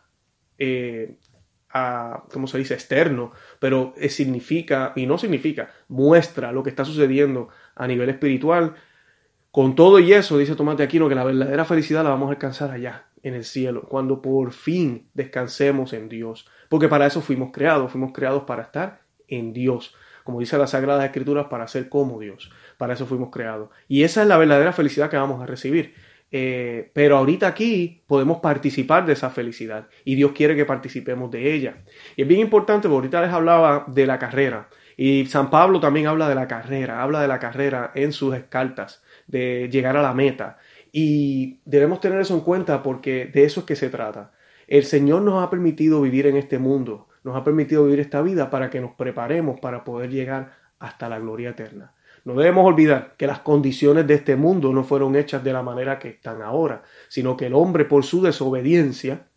Eh, 0.58 1.14
¿cómo 2.32 2.48
se 2.48 2.58
dice? 2.58 2.74
Externo, 2.74 3.30
pero 3.60 3.94
significa, 4.08 4.94
y 4.96 5.06
no 5.06 5.16
significa, 5.16 5.70
muestra 5.86 6.50
lo 6.50 6.64
que 6.64 6.70
está 6.70 6.84
sucediendo 6.84 7.50
a 7.76 7.86
nivel 7.86 8.08
espiritual 8.08 8.74
con 9.50 9.74
todo 9.74 9.98
y 9.98 10.12
eso, 10.12 10.38
dice 10.38 10.54
Tomás 10.54 10.76
de 10.76 10.84
Aquino, 10.84 11.08
que 11.08 11.14
la 11.14 11.24
verdadera 11.24 11.64
felicidad 11.64 12.04
la 12.04 12.10
vamos 12.10 12.28
a 12.28 12.32
alcanzar 12.32 12.70
allá, 12.70 13.06
en 13.22 13.34
el 13.34 13.44
cielo, 13.44 13.82
cuando 13.88 14.22
por 14.22 14.52
fin 14.52 15.08
descansemos 15.14 15.92
en 15.92 16.08
Dios. 16.08 16.46
Porque 16.68 16.88
para 16.88 17.06
eso 17.06 17.20
fuimos 17.20 17.50
creados, 17.52 17.90
fuimos 17.90 18.12
creados 18.12 18.44
para 18.44 18.62
estar 18.62 19.02
en 19.28 19.52
Dios. 19.52 19.94
Como 20.24 20.40
dice 20.40 20.56
la 20.58 20.66
Sagrada 20.66 21.04
Escritura, 21.04 21.48
para 21.48 21.66
ser 21.66 21.88
como 21.88 22.20
Dios. 22.20 22.50
Para 22.78 22.94
eso 22.94 23.06
fuimos 23.06 23.30
creados. 23.30 23.70
Y 23.88 24.04
esa 24.04 24.22
es 24.22 24.28
la 24.28 24.38
verdadera 24.38 24.72
felicidad 24.72 25.10
que 25.10 25.16
vamos 25.16 25.42
a 25.42 25.46
recibir. 25.46 25.94
Eh, 26.32 26.90
pero 26.94 27.16
ahorita 27.16 27.48
aquí 27.48 28.02
podemos 28.06 28.38
participar 28.38 29.04
de 29.04 29.14
esa 29.14 29.30
felicidad 29.30 29.88
y 30.04 30.14
Dios 30.14 30.30
quiere 30.30 30.54
que 30.54 30.64
participemos 30.64 31.28
de 31.32 31.52
ella. 31.52 31.74
Y 32.14 32.22
es 32.22 32.28
bien 32.28 32.40
importante, 32.40 32.88
porque 32.88 33.06
ahorita 33.06 33.22
les 33.22 33.32
hablaba 33.32 33.84
de 33.88 34.06
la 34.06 34.18
carrera. 34.18 34.68
Y 34.96 35.26
San 35.26 35.50
Pablo 35.50 35.80
también 35.80 36.06
habla 36.06 36.28
de 36.28 36.34
la 36.36 36.46
carrera, 36.46 37.02
habla 37.02 37.20
de 37.20 37.28
la 37.28 37.40
carrera 37.40 37.90
en 37.94 38.12
sus 38.12 38.34
cartas 38.48 39.02
de 39.30 39.68
llegar 39.70 39.96
a 39.96 40.02
la 40.02 40.12
meta. 40.12 40.58
Y 40.92 41.60
debemos 41.64 42.00
tener 42.00 42.20
eso 42.20 42.34
en 42.34 42.40
cuenta 42.40 42.82
porque 42.82 43.26
de 43.26 43.44
eso 43.44 43.60
es 43.60 43.66
que 43.66 43.76
se 43.76 43.90
trata. 43.90 44.32
El 44.66 44.84
Señor 44.84 45.22
nos 45.22 45.42
ha 45.42 45.50
permitido 45.50 46.00
vivir 46.02 46.26
en 46.26 46.36
este 46.36 46.58
mundo, 46.58 47.08
nos 47.24 47.36
ha 47.36 47.44
permitido 47.44 47.84
vivir 47.84 48.00
esta 48.00 48.22
vida 48.22 48.50
para 48.50 48.70
que 48.70 48.80
nos 48.80 48.92
preparemos 48.92 49.60
para 49.60 49.84
poder 49.84 50.10
llegar 50.10 50.52
hasta 50.78 51.08
la 51.08 51.18
gloria 51.18 51.50
eterna. 51.50 51.94
No 52.24 52.34
debemos 52.34 52.66
olvidar 52.66 53.14
que 53.16 53.26
las 53.26 53.40
condiciones 53.40 54.06
de 54.06 54.14
este 54.14 54.36
mundo 54.36 54.72
no 54.72 54.84
fueron 54.84 55.16
hechas 55.16 55.42
de 55.42 55.52
la 55.52 55.62
manera 55.62 55.98
que 55.98 56.08
están 56.08 56.42
ahora, 56.42 56.82
sino 57.08 57.36
que 57.36 57.46
el 57.46 57.54
hombre 57.54 57.84
por 57.84 58.04
su 58.04 58.22
desobediencia 58.22 59.28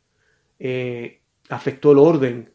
eh, 0.60 1.22
afectó 1.50 1.94
el 1.94 2.00
orden 2.00 2.54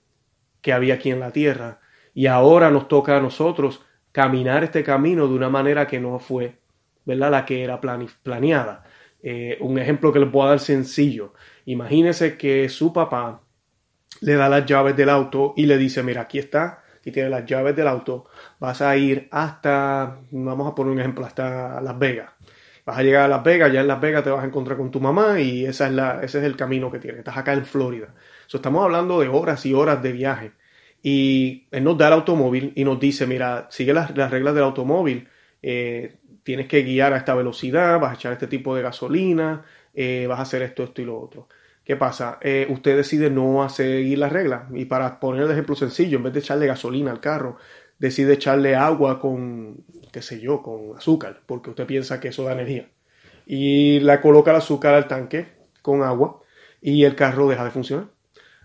que 0.61 0.73
había 0.73 0.95
aquí 0.95 1.11
en 1.11 1.21
la 1.21 1.31
tierra 1.31 1.81
y 2.13 2.27
ahora 2.27 2.71
nos 2.71 2.89
toca 2.89 3.17
a 3.17 3.21
nosotros 3.21 3.83
caminar 4.13 4.65
este 4.65 4.83
camino 4.83 5.29
de 5.29 5.35
una 5.35 5.49
manera 5.49 5.87
que 5.87 6.01
no 6.01 6.19
fue 6.19 6.58
¿verdad? 7.09 7.31
La 7.31 7.47
que 7.47 7.65
era 7.65 7.81
planeada. 7.81 8.85
Eh, 9.23 9.57
un 9.61 9.79
ejemplo 9.79 10.13
que 10.13 10.19
le 10.21 10.27
puedo 10.27 10.49
dar 10.49 10.61
sencillo. 10.61 11.33
Imagínese 11.65 12.37
que 12.37 12.69
su 12.69 12.93
papá 12.93 13.41
le 14.21 14.35
da 14.35 14.49
las 14.49 14.67
llaves 14.67 14.95
del 14.95 15.09
auto 15.09 15.55
y 15.57 15.65
le 15.65 15.79
dice, 15.79 16.03
mira, 16.03 16.23
aquí 16.23 16.39
está, 16.39 16.83
aquí 16.99 17.11
tiene 17.11 17.31
las 17.31 17.47
llaves 17.47 17.75
del 17.75 17.89
auto, 17.89 18.27
vas 18.61 18.83
a 18.83 18.95
ir 18.97 19.27
hasta, 19.31 20.19
vamos 20.31 20.71
a 20.71 20.75
poner 20.75 20.93
un 20.93 21.01
ejemplo, 21.01 21.25
hasta 21.25 21.81
Las 21.81 21.99
Vegas. 21.99 22.31
Vas 22.85 22.99
a 22.99 23.03
llegar 23.03 23.25
a 23.25 23.29
Las 23.29 23.43
Vegas, 23.43 23.73
ya 23.73 23.81
en 23.81 23.89
Las 23.89 24.01
Vegas 24.01 24.25
te 24.25 24.31
vas 24.31 24.45
a 24.45 24.47
encontrar 24.47 24.77
con 24.77 24.91
tu 24.91 25.01
mamá 25.01 25.41
y 25.41 25.65
esa 25.65 25.87
es 25.87 25.93
la, 25.95 26.21
ese 26.23 26.39
es 26.39 26.45
el 26.45 26.57
camino 26.57 26.91
que 26.91 26.99
tienes. 26.99 27.21
Estás 27.21 27.39
acá 27.39 27.55
en 27.55 27.65
Florida. 27.65 28.15
estamos 28.53 28.85
hablando 28.85 29.21
de 29.21 29.29
horas 29.29 29.65
y 29.65 29.73
horas 29.73 30.03
de 30.03 30.13
viaje. 30.13 30.53
Y 31.03 31.69
él 31.71 31.85
nos 31.85 31.97
da 31.97 32.09
el 32.09 32.15
automóvil 32.15 32.73
y 32.77 32.85
nos 32.85 33.01
dice, 33.01 33.27
mira, 33.27 33.67
sigue 33.71 33.95
las, 33.95 34.15
reglas 34.31 34.55
del 34.55 34.65
automóvil. 34.65 35.29
Eh, 35.63 36.18
tienes 36.49 36.67
que 36.67 36.83
guiar 36.83 37.13
a 37.13 37.19
esta 37.19 37.35
velocidad, 37.35 38.01
vas 38.01 38.13
a 38.13 38.15
echar 38.15 38.33
este 38.33 38.47
tipo 38.47 38.75
de 38.75 38.81
gasolina, 38.81 39.67
eh, 39.93 40.25
vas 40.27 40.39
a 40.39 40.43
hacer 40.45 40.63
esto, 40.63 40.83
esto 40.83 41.03
y 41.03 41.05
lo 41.05 41.21
otro. 41.21 41.47
¿Qué 41.85 41.95
pasa? 41.95 42.39
Eh, 42.41 42.67
usted 42.71 42.97
decide 42.97 43.29
no 43.29 43.69
seguir 43.69 44.17
las 44.17 44.33
reglas 44.33 44.63
y 44.73 44.87
para 44.87 45.21
poner 45.21 45.43
el 45.43 45.51
ejemplo 45.51 45.77
sencillo, 45.77 46.17
en 46.17 46.23
vez 46.23 46.33
de 46.33 46.41
echarle 46.41 46.67
gasolina 46.67 47.11
al 47.11 47.21
carro, 47.21 47.59
decide 47.99 48.33
echarle 48.33 48.75
agua 48.77 49.21
con, 49.21 49.85
qué 50.11 50.23
sé 50.23 50.41
yo, 50.41 50.63
con 50.63 50.97
azúcar, 50.97 51.43
porque 51.45 51.69
usted 51.69 51.85
piensa 51.85 52.19
que 52.19 52.29
eso 52.29 52.45
da 52.45 52.53
energía. 52.53 52.89
Y 53.45 54.01
la 54.01 54.23
coloca 54.23 54.51
el 54.51 54.57
azúcar 54.57 54.95
al 54.95 55.07
tanque 55.07 55.49
con 55.83 56.03
agua 56.03 56.41
y 56.81 57.05
el 57.05 57.15
carro 57.15 57.47
deja 57.47 57.63
de 57.63 57.71
funcionar. 57.73 58.07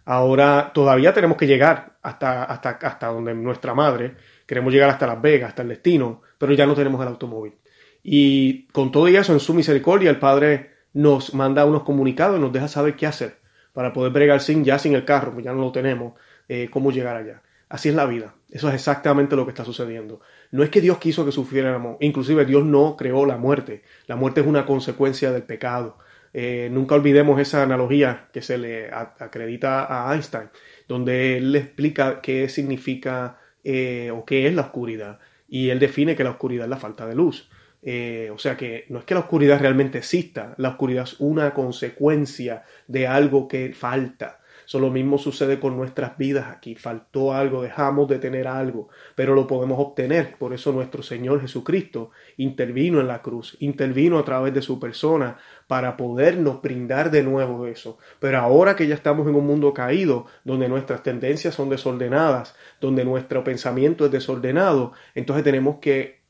Ahora 0.06 0.72
todavía 0.74 1.14
tenemos 1.14 1.36
que 1.36 1.48
llegar 1.48 1.98
hasta, 2.02 2.46
hasta, 2.46 2.70
hasta 2.70 3.08
donde 3.08 3.34
nuestra 3.34 3.74
madre, 3.74 4.16
queremos 4.48 4.72
llegar 4.72 4.90
hasta 4.90 5.06
Las 5.06 5.22
Vegas, 5.22 5.50
hasta 5.50 5.64
el 5.64 5.68
destino, 5.68 6.22
pero 6.38 6.54
ya 6.54 6.66
no 6.66 6.76
tenemos 6.76 7.02
el 7.02 7.10
automóvil. 7.10 7.56
Y 8.04 8.68
con 8.68 8.92
todo 8.92 9.08
eso, 9.08 9.34
en 9.34 9.40
su 9.40 9.54
misericordia, 9.54 10.10
el 10.10 10.20
Padre 10.20 10.72
nos 10.94 11.34
manda 11.34 11.66
unos 11.66 11.84
comunicados, 11.84 12.40
nos 12.40 12.52
deja 12.52 12.68
saber 12.68 12.96
qué 12.96 13.08
hacer 13.08 13.38
para 13.74 13.92
poder 13.92 14.12
bregar 14.12 14.42
sin, 14.42 14.64
ya 14.64 14.78
sin 14.78 14.94
el 14.94 15.06
carro, 15.06 15.34
pues 15.34 15.46
ya 15.46 15.54
no 15.54 15.62
lo 15.62 15.72
tenemos, 15.72 16.14
eh, 16.48 16.70
cómo 16.70 16.92
llegar 16.92 17.16
allá. 17.16 17.42
Así 17.70 17.90
es 17.90 17.96
la 17.96 18.06
vida. 18.06 18.36
Eso 18.52 18.70
es 18.70 18.76
exactamente 18.76 19.36
lo 19.36 19.46
que 19.46 19.50
está 19.50 19.66
sucediendo. 19.66 20.22
No 20.52 20.64
es 20.64 20.70
que 20.70 20.80
Dios 20.80 21.00
quiso 21.00 21.26
que 21.26 21.32
sufriéramos, 21.32 21.98
inclusive 22.02 22.46
Dios 22.46 22.64
no 22.64 22.96
creó 22.96 23.26
la 23.26 23.38
muerte. 23.38 23.82
La 24.06 24.16
muerte 24.16 24.42
es 24.42 24.48
una 24.48 24.68
consecuencia 24.68 25.32
del 25.32 25.42
pecado. 25.42 25.98
Eh, 26.34 26.70
nunca 26.72 26.94
olvidemos 26.94 27.40
esa 27.40 27.64
analogía 27.64 28.28
que 28.32 28.44
se 28.44 28.60
le 28.60 28.92
acredita 28.92 29.88
a 29.90 30.14
Einstein, 30.14 30.50
donde 30.88 31.38
él 31.38 31.52
le 31.52 31.60
explica 31.60 32.22
qué 32.22 32.48
significa 32.48 33.40
eh, 33.64 34.12
o 34.12 34.24
qué 34.24 34.46
es 34.46 34.54
la 34.54 34.64
oscuridad. 34.64 35.20
Y 35.48 35.70
él 35.70 35.80
define 35.80 36.16
que 36.16 36.24
la 36.24 36.32
oscuridad 36.32 36.66
es 36.66 36.70
la 36.70 36.78
falta 36.78 37.08
de 37.08 37.16
luz. 37.16 37.50
Eh, 37.86 38.32
o 38.34 38.38
sea 38.38 38.56
que 38.56 38.86
no 38.90 39.00
es 39.00 39.06
que 39.06 39.14
la 39.14 39.20
oscuridad 39.22 39.60
realmente 39.60 39.98
exista, 39.98 40.56
la 40.58 40.70
oscuridad 40.70 41.04
es 41.04 41.20
una 41.20 41.54
consecuencia 41.54 42.64
de 42.88 43.08
algo 43.08 43.48
que 43.48 43.74
falta. 43.74 44.40
Eso 44.66 44.80
lo 44.80 44.90
mismo 44.90 45.18
sucede 45.18 45.60
con 45.60 45.76
nuestras 45.76 46.18
vidas 46.18 46.48
aquí. 46.48 46.76
Faltó 46.76 47.34
algo, 47.34 47.62
dejamos 47.62 48.08
de 48.08 48.20
tener 48.20 48.48
algo, 48.48 48.90
pero 49.16 49.36
lo 49.36 49.46
podemos 49.46 49.80
obtener. 49.80 50.38
Por 50.38 50.54
eso 50.54 50.72
nuestro 50.72 51.04
Señor 51.04 51.42
Jesucristo 51.42 52.12
intervino 52.38 53.02
en 53.02 53.08
la 53.08 53.22
cruz, 53.22 53.58
intervino 53.60 54.18
a 54.18 54.26
través 54.26 54.54
de 54.54 54.62
su 54.62 54.80
persona 54.80 55.38
para 55.68 55.98
podernos 55.98 56.62
brindar 56.62 57.12
de 57.12 57.24
nuevo 57.24 57.68
eso. 57.68 57.98
Pero 58.20 58.40
ahora 58.40 58.76
que 58.76 58.88
ya 58.88 58.96
estamos 58.96 59.28
en 59.28 59.36
un 59.36 59.46
mundo 59.46 59.74
caído, 59.74 60.28
donde 60.46 60.70
nuestras 60.70 61.04
tendencias 61.04 61.56
son 61.56 61.70
desordenadas, 61.70 62.56
donde 62.80 63.04
nuestro 63.04 63.44
pensamiento 63.44 64.06
es 64.06 64.12
desordenado, 64.12 64.94
entonces 65.14 65.44
tenemos 65.44 65.80
que 65.80 66.23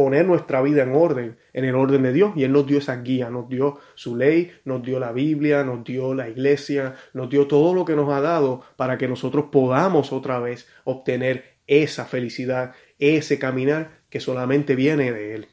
poner 0.00 0.24
nuestra 0.24 0.62
vida 0.62 0.82
en 0.82 0.94
orden, 0.94 1.36
en 1.52 1.66
el 1.66 1.74
orden 1.74 2.02
de 2.02 2.14
Dios. 2.14 2.32
Y 2.34 2.44
Él 2.44 2.52
nos 2.52 2.66
dio 2.66 2.78
esa 2.78 3.02
guía, 3.02 3.28
nos 3.28 3.50
dio 3.50 3.78
su 3.94 4.16
ley, 4.16 4.50
nos 4.64 4.82
dio 4.82 4.98
la 4.98 5.12
Biblia, 5.12 5.62
nos 5.62 5.84
dio 5.84 6.14
la 6.14 6.26
iglesia, 6.26 6.94
nos 7.12 7.28
dio 7.28 7.46
todo 7.46 7.74
lo 7.74 7.84
que 7.84 7.94
nos 7.94 8.10
ha 8.10 8.22
dado 8.22 8.62
para 8.76 8.96
que 8.96 9.08
nosotros 9.08 9.46
podamos 9.52 10.10
otra 10.10 10.38
vez 10.38 10.66
obtener 10.84 11.56
esa 11.66 12.06
felicidad, 12.06 12.72
ese 12.98 13.38
caminar 13.38 13.90
que 14.08 14.20
solamente 14.20 14.74
viene 14.74 15.12
de 15.12 15.34
Él. 15.34 15.48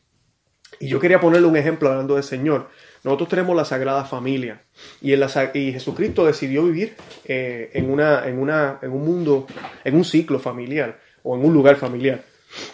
Y 0.80 0.88
yo 0.88 1.02
quería 1.02 1.20
ponerle 1.20 1.48
un 1.48 1.58
ejemplo 1.58 1.90
hablando 1.90 2.16
del 2.16 2.24
Señor. 2.24 2.70
Nosotros 3.04 3.28
tenemos 3.28 3.54
la 3.54 3.66
Sagrada 3.66 4.06
Familia 4.06 4.62
y, 5.02 5.12
en 5.12 5.20
la, 5.20 5.28
Jesucristo 5.28 6.26
decidió 6.26 6.64
vivir 6.64 6.96
eh, 7.26 7.70
en, 7.74 7.90
una, 7.90 8.26
en, 8.26 8.40
una, 8.40 8.80
en 8.82 8.92
un 8.94 9.04
mundo, 9.04 9.46
en 9.84 9.94
un 9.94 10.06
ciclo 10.06 10.40
familiar 10.40 11.02
o 11.24 11.36
en 11.36 11.44
un 11.44 11.54
lugar 11.54 11.76
familiar. 11.76 12.22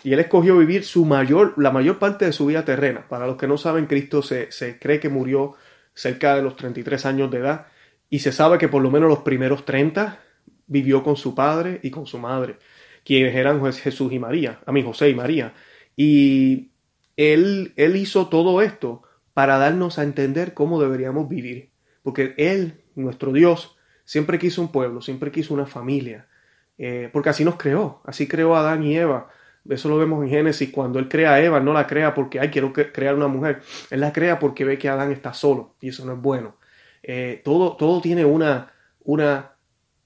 Y 0.04 0.14
él 0.14 0.20
escogió 0.20 0.58
vivir 0.58 0.84
su 0.84 1.06
mayor, 1.06 1.54
la 1.58 1.72
mayor 1.72 2.00
parte 2.00 2.26
de 2.26 2.34
su 2.34 2.46
vida 2.46 2.66
terrena. 2.66 3.08
Para 3.08 3.28
los 3.28 3.38
que 3.38 3.48
no 3.48 3.58
saben, 3.58 3.88
Cristo 3.88 4.22
se, 4.22 4.52
se 4.52 4.80
cree 4.80 5.00
que 5.00 5.10
murió 5.10 5.56
cerca 5.94 6.36
de 6.36 6.42
los 6.42 6.56
33 6.56 7.06
años 7.06 7.32
de 7.32 7.40
edad 7.40 7.68
y 8.10 8.20
se 8.20 8.32
sabe 8.32 8.58
que 8.58 8.68
por 8.68 8.82
lo 8.82 8.92
menos 8.92 9.10
los 9.10 9.20
primeros 9.20 9.66
30 9.66 10.20
vivió 10.68 11.04
con 11.04 11.16
su 11.16 11.36
padre 11.36 11.80
y 11.84 11.92
con 11.92 12.06
su 12.06 12.18
madre, 12.20 12.58
quienes 13.04 13.36
eran 13.36 13.62
Jesús 13.74 14.12
y 14.14 14.20
María, 14.20 14.60
a 14.66 14.72
mí 14.72 14.84
José 14.84 15.10
y 15.10 15.16
María. 15.16 15.54
Y 15.96 16.72
él, 17.18 17.74
él 17.76 17.96
hizo 17.96 18.28
todo 18.28 18.62
esto 18.62 19.04
para 19.34 19.58
darnos 19.58 20.00
a 20.00 20.04
entender 20.04 20.54
cómo 20.54 20.82
deberíamos 20.82 21.28
vivir. 21.28 21.72
Porque 22.02 22.34
Él, 22.38 22.84
nuestro 22.96 23.32
Dios, 23.32 23.78
siempre 24.06 24.40
quiso 24.40 24.62
un 24.62 24.72
pueblo, 24.72 25.02
siempre 25.02 25.32
quiso 25.32 25.54
una 25.54 25.66
familia. 25.66 26.28
Eh, 26.78 27.10
porque 27.12 27.30
así 27.30 27.46
nos 27.46 27.56
creó, 27.56 28.02
así 28.06 28.28
creó 28.28 28.56
a 28.56 28.62
Adán 28.62 28.84
y 28.84 28.98
Eva 28.98 29.30
eso 29.70 29.88
lo 29.88 29.98
vemos 29.98 30.24
en 30.24 30.30
Génesis 30.30 30.70
cuando 30.72 31.00
él 31.00 31.08
crea 31.08 31.34
a 31.34 31.42
Eva, 31.42 31.60
no 31.60 31.74
la 31.74 31.88
crea 31.88 32.14
porque, 32.14 32.40
ay, 32.40 32.50
quiero 32.50 32.74
crear 32.74 33.16
una 33.16 33.28
mujer. 33.28 33.62
Él 33.90 34.02
la 34.02 34.12
crea 34.12 34.40
porque 34.40 34.66
ve 34.66 34.78
que 34.78 34.90
Adán 34.90 35.12
está 35.12 35.34
solo 35.34 35.76
y 35.80 35.90
eso 35.90 36.06
no 36.06 36.14
es 36.14 36.22
bueno. 36.22 36.58
Eh, 37.02 37.42
todo, 37.44 37.78
todo 37.78 38.02
tiene 38.02 38.26
una, 38.26 38.74
una, 39.04 39.56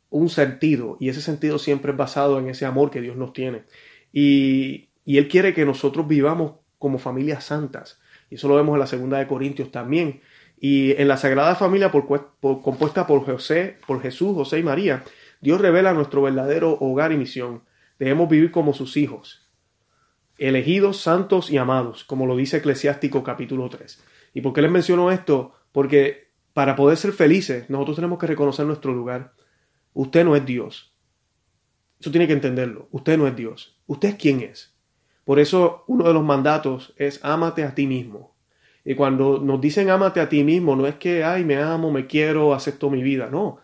un 0.10 0.30
sentido 0.30 0.98
y 1.00 1.10
ese 1.10 1.22
sentido 1.22 1.58
siempre 1.58 1.92
es 1.92 1.98
basado 1.98 2.40
en 2.40 2.50
ese 2.50 2.66
amor 2.66 2.92
que 2.92 3.02
Dios 3.02 3.18
nos 3.18 3.34
tiene. 3.34 3.64
Y, 4.14 4.90
y 5.06 5.18
Él 5.18 5.28
quiere 5.28 5.54
que 5.54 5.66
nosotros 5.66 6.08
vivamos 6.08 6.54
como 6.78 7.00
familias 7.00 7.44
santas. 7.44 8.00
Y 8.30 8.36
eso 8.36 8.48
lo 8.48 8.56
vemos 8.56 8.74
en 8.74 8.80
la 8.80 8.88
segunda 8.88 9.18
de 9.18 9.28
Corintios 9.28 9.72
también. 9.72 10.22
Y 10.60 10.92
en 11.02 11.08
la 11.08 11.18
Sagrada 11.18 11.56
Familia 11.56 11.92
compuesta 11.92 13.08
por 13.08 13.26
José, 13.26 13.78
por 13.88 14.02
Jesús, 14.02 14.36
José 14.36 14.60
y 14.60 14.64
María, 14.64 15.04
Dios 15.42 15.62
revela 15.62 15.94
nuestro 15.94 16.22
verdadero 16.22 16.78
hogar 16.80 17.12
y 17.12 17.18
misión. 17.18 17.64
Debemos 18.00 18.30
vivir 18.30 18.52
como 18.52 18.74
sus 18.74 18.98
hijos 18.98 19.47
elegidos, 20.38 21.02
santos 21.02 21.50
y 21.50 21.58
amados, 21.58 22.04
como 22.04 22.26
lo 22.26 22.36
dice 22.36 22.58
Eclesiástico 22.58 23.24
capítulo 23.24 23.70
3. 23.70 24.04
¿Y 24.34 24.42
por 24.42 24.54
qué 24.54 24.62
les 24.62 24.72
menciono 24.72 25.12
esto? 25.12 25.54
Porque 25.72 26.32
para 26.54 26.76
poder 26.76 26.98
ser 26.98 27.14
felices, 27.14 27.70
nosotros 27.70 27.98
tenemos 27.98 28.20
que 28.20 28.28
reconocer 28.28 28.66
nuestro 28.66 28.94
lugar. 28.94 29.34
Usted 29.94 30.26
no 30.26 30.36
es 30.36 30.46
Dios. 30.46 30.96
Eso 32.00 32.12
tiene 32.12 32.28
que 32.28 32.34
entenderlo. 32.34 32.88
Usted 32.92 33.18
no 33.18 33.28
es 33.28 33.36
Dios. 33.36 33.80
¿Usted 33.88 34.10
es 34.10 34.16
quién 34.16 34.42
es? 34.42 34.76
Por 35.24 35.40
eso 35.40 35.84
uno 35.88 36.06
de 36.06 36.14
los 36.14 36.24
mandatos 36.24 36.94
es 36.98 37.20
ámate 37.24 37.64
a 37.64 37.76
ti 37.76 37.88
mismo. 37.88 38.36
Y 38.86 38.96
cuando 38.96 39.40
nos 39.40 39.60
dicen 39.60 39.90
ámate 39.90 40.22
a 40.22 40.30
ti 40.30 40.44
mismo, 40.44 40.76
no 40.76 40.88
es 40.88 40.96
que, 40.96 41.24
ay, 41.24 41.44
me 41.44 41.58
amo, 41.58 41.92
me 41.92 42.08
quiero, 42.08 42.54
acepto 42.54 42.90
mi 42.90 43.04
vida. 43.04 43.30
No. 43.30 43.58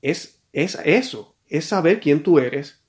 Es, 0.00 0.42
es 0.52 0.78
eso. 0.84 1.36
Es 1.46 1.66
saber 1.66 2.00
quién 2.00 2.22
tú 2.22 2.38
eres 2.38 2.79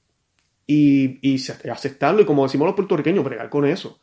y, 0.67 1.35
aceptarlo 1.69 2.21
y 2.21 2.25
como 2.25 2.43
decimos 2.43 2.67
los 2.67 2.75
puertorriqueños, 2.75 3.23
bregar 3.23 3.49
con 3.49 3.65
eso. 3.65 3.99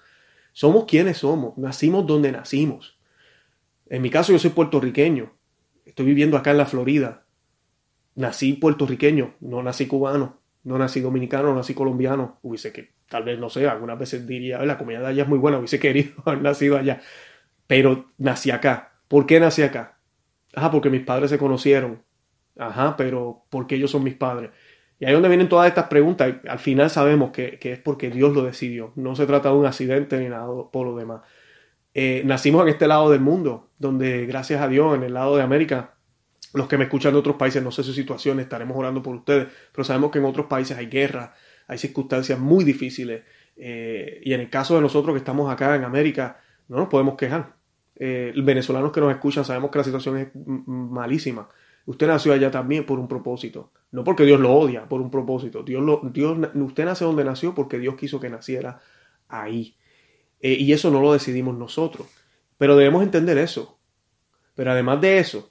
Somos 0.53 0.85
quienes 0.87 1.19
somos, 1.19 1.57
nacimos 1.57 2.07
donde 2.07 2.33
nacimos. 2.33 2.99
En 3.88 4.03
mi 4.03 4.11
caso 4.11 4.33
yo 4.33 4.38
soy 4.38 4.50
puertorriqueño, 4.50 5.33
estoy 5.85 6.07
viviendo 6.07 6.37
acá 6.37 6.50
en 6.50 6.59
la 6.59 6.67
Florida. 6.67 7.27
Nací 8.15 8.55
puertorriqueño, 8.55 9.37
no 9.41 9.62
nací 9.62 9.87
cubano, 9.87 10.41
no 10.65 10.77
nací 10.77 11.00
dominicano, 11.00 11.50
no 11.50 11.55
nací 11.55 11.75
colombiano. 11.75 12.38
Hubiese 12.43 12.73
que, 12.73 12.93
tal 13.09 13.25
vez, 13.25 13.38
no 13.38 13.49
sé, 13.49 13.69
algunas 13.69 13.99
veces 13.99 14.27
diría, 14.27 14.62
la 14.65 14.77
comida 14.77 15.00
de 15.00 15.07
allá 15.07 15.23
es 15.23 15.29
muy 15.29 15.38
buena, 15.38 15.59
hubiese 15.59 15.79
querido 15.79 16.15
haber 16.25 16.43
nacido 16.43 16.77
allá. 16.77 17.00
Pero 17.67 18.07
nací 18.19 18.50
acá. 18.50 19.00
¿Por 19.07 19.27
qué 19.27 19.41
nací 19.41 19.62
acá? 19.62 19.99
Ajá, 20.55 20.71
porque 20.71 20.91
mis 20.91 21.03
padres 21.03 21.31
se 21.31 21.38
conocieron. 21.38 22.03
Ajá, 22.57 22.97
pero 22.97 23.45
¿por 23.50 23.67
qué 23.67 23.77
ellos 23.77 23.91
son 23.91 24.03
mis 24.03 24.15
padres? 24.15 24.50
Y 25.00 25.05
ahí 25.05 25.12
es 25.12 25.17
donde 25.17 25.28
vienen 25.28 25.49
todas 25.49 25.69
estas 25.69 25.87
preguntas. 25.87 26.35
Al 26.49 26.59
final 26.59 26.90
sabemos 26.90 27.31
que, 27.31 27.59
es 27.61 27.78
porque 27.78 28.11
Dios 28.11 28.35
lo 28.35 28.43
decidió. 28.43 28.93
No 28.97 29.14
se 29.14 29.26
trata 29.26 29.50
de 29.50 29.55
un 29.55 29.67
accidente 29.67 30.19
ni 30.19 30.28
nada 30.28 30.47
por 30.73 30.87
lo 30.87 30.97
demás. 30.97 31.23
Eh, 31.95 32.23
nacimos 32.25 32.62
en 32.62 32.69
este 32.69 32.87
lado 32.87 33.11
del 33.11 33.21
mundo, 33.21 33.71
donde 33.78 34.26
gracias 34.26 34.61
a 34.61 34.69
Dios, 34.69 34.97
en 34.97 35.05
el 35.05 35.14
lado 35.14 35.37
de 35.37 35.43
América, 35.43 35.95
los 36.55 36.69
que 36.69 36.78
me 36.78 36.85
escuchan 36.85 37.12
de 37.12 37.19
otros 37.19 37.37
países, 37.37 37.62
no 37.62 37.71
sé 37.71 37.83
su 37.83 37.93
situación, 37.93 38.40
estaremos 38.40 38.76
orando 38.76 39.02
por 39.02 39.14
ustedes, 39.14 39.49
pero 39.73 39.85
sabemos 39.85 40.11
que 40.11 40.19
en 40.19 40.25
otros 40.25 40.47
países 40.47 40.76
hay 40.76 40.87
guerra, 40.87 41.35
hay 41.67 41.78
circunstancias 41.78 42.38
muy 42.38 42.64
difíciles. 42.64 43.23
Eh, 43.57 44.21
y 44.25 44.33
en 44.33 44.40
el 44.40 44.50
caso 44.50 44.76
de 44.76 44.81
nosotros 44.81 45.14
que 45.14 45.19
estamos 45.19 45.50
acá 45.50 45.76
en 45.76 45.85
América, 45.85 46.40
no 46.69 46.76
nos 46.76 46.88
podemos 46.88 47.17
quejar. 47.17 47.55
Eh, 47.97 48.33
venezolanos 48.37 48.93
que 48.93 49.00
nos 49.00 49.11
escuchan 49.11 49.45
sabemos 49.45 49.71
que 49.71 49.78
la 49.78 49.85
situación 49.85 50.19
es 50.19 50.28
malísima. 50.35 51.49
Usted 51.88 52.07
nació 52.07 52.35
allá 52.35 52.50
también 52.50 52.85
por 52.85 52.99
un 52.99 53.09
propósito. 53.09 53.73
No 53.92 54.04
porque 54.04 54.25
Dios 54.25 54.38
lo 54.38 54.52
odia, 54.52 54.87
por 54.87 55.00
un 55.00 55.11
propósito. 55.11 55.62
Dios 55.62 55.83
lo, 55.83 56.02
Dios, 56.12 56.37
usted 56.54 56.85
nace 56.85 57.07
donde 57.07 57.25
nació 57.25 57.54
porque 57.54 57.78
Dios 57.78 57.95
quiso 57.95 58.21
que 58.21 58.28
naciera 58.28 58.83
ahí. 59.26 59.75
Eh, 60.40 60.52
y 60.52 60.75
eso 60.75 60.90
no 60.90 61.00
lo 61.00 61.14
decidimos 61.14 61.57
nosotros. 61.57 62.07
Pero 62.59 62.76
debemos 62.76 63.02
entender 63.02 63.38
eso. 63.38 63.78
Pero 64.54 64.73
además 64.73 65.00
de 65.00 65.18
eso, 65.18 65.50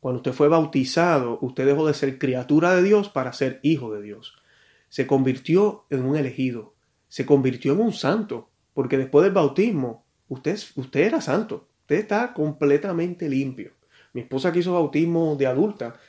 cuando 0.00 0.16
usted 0.16 0.32
fue 0.32 0.48
bautizado, 0.48 1.38
usted 1.40 1.64
dejó 1.64 1.86
de 1.86 1.94
ser 1.94 2.18
criatura 2.18 2.74
de 2.74 2.82
Dios 2.82 3.08
para 3.08 3.32
ser 3.32 3.60
hijo 3.62 3.92
de 3.92 4.02
Dios. 4.02 4.34
Se 4.88 5.06
convirtió 5.06 5.84
en 5.90 6.04
un 6.04 6.16
elegido. 6.16 6.74
Se 7.06 7.24
convirtió 7.24 7.74
en 7.74 7.80
un 7.82 7.92
santo. 7.92 8.50
Porque 8.74 8.98
después 8.98 9.22
del 9.22 9.34
bautismo, 9.34 10.04
usted, 10.26 10.58
usted 10.74 11.00
era 11.02 11.20
santo. 11.20 11.68
Usted 11.82 11.94
está 12.00 12.34
completamente 12.34 13.28
limpio. 13.28 13.75
Mi 14.16 14.22
esposa 14.22 14.50
quiso 14.50 14.72
bautismo 14.72 15.36
de 15.36 15.46
adulta. 15.46 16.00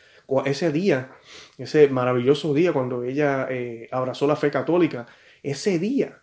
Ese 0.46 0.72
día, 0.72 1.12
ese 1.58 1.90
maravilloso 1.90 2.54
día 2.54 2.72
cuando 2.72 3.04
ella 3.04 3.48
eh, 3.50 3.90
abrazó 3.92 4.28
la 4.28 4.38
fe 4.38 4.50
católica, 4.50 5.08
ese 5.44 5.78
día 5.78 6.22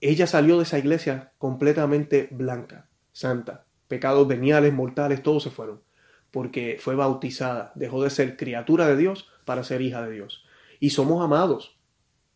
ella 0.00 0.28
salió 0.28 0.56
de 0.56 0.62
esa 0.62 0.78
iglesia 0.78 1.32
completamente 1.38 2.28
blanca, 2.30 2.88
santa. 3.10 3.66
Pecados 3.88 4.28
veniales, 4.28 4.72
mortales, 4.72 5.20
todos 5.20 5.42
se 5.42 5.50
fueron. 5.50 5.82
Porque 6.30 6.76
fue 6.78 6.94
bautizada, 6.94 7.72
dejó 7.74 8.04
de 8.04 8.10
ser 8.10 8.36
criatura 8.36 8.86
de 8.86 8.96
Dios 8.96 9.28
para 9.44 9.64
ser 9.64 9.82
hija 9.82 10.06
de 10.06 10.12
Dios. 10.12 10.44
Y 10.78 10.90
somos 10.90 11.24
amados. 11.24 11.76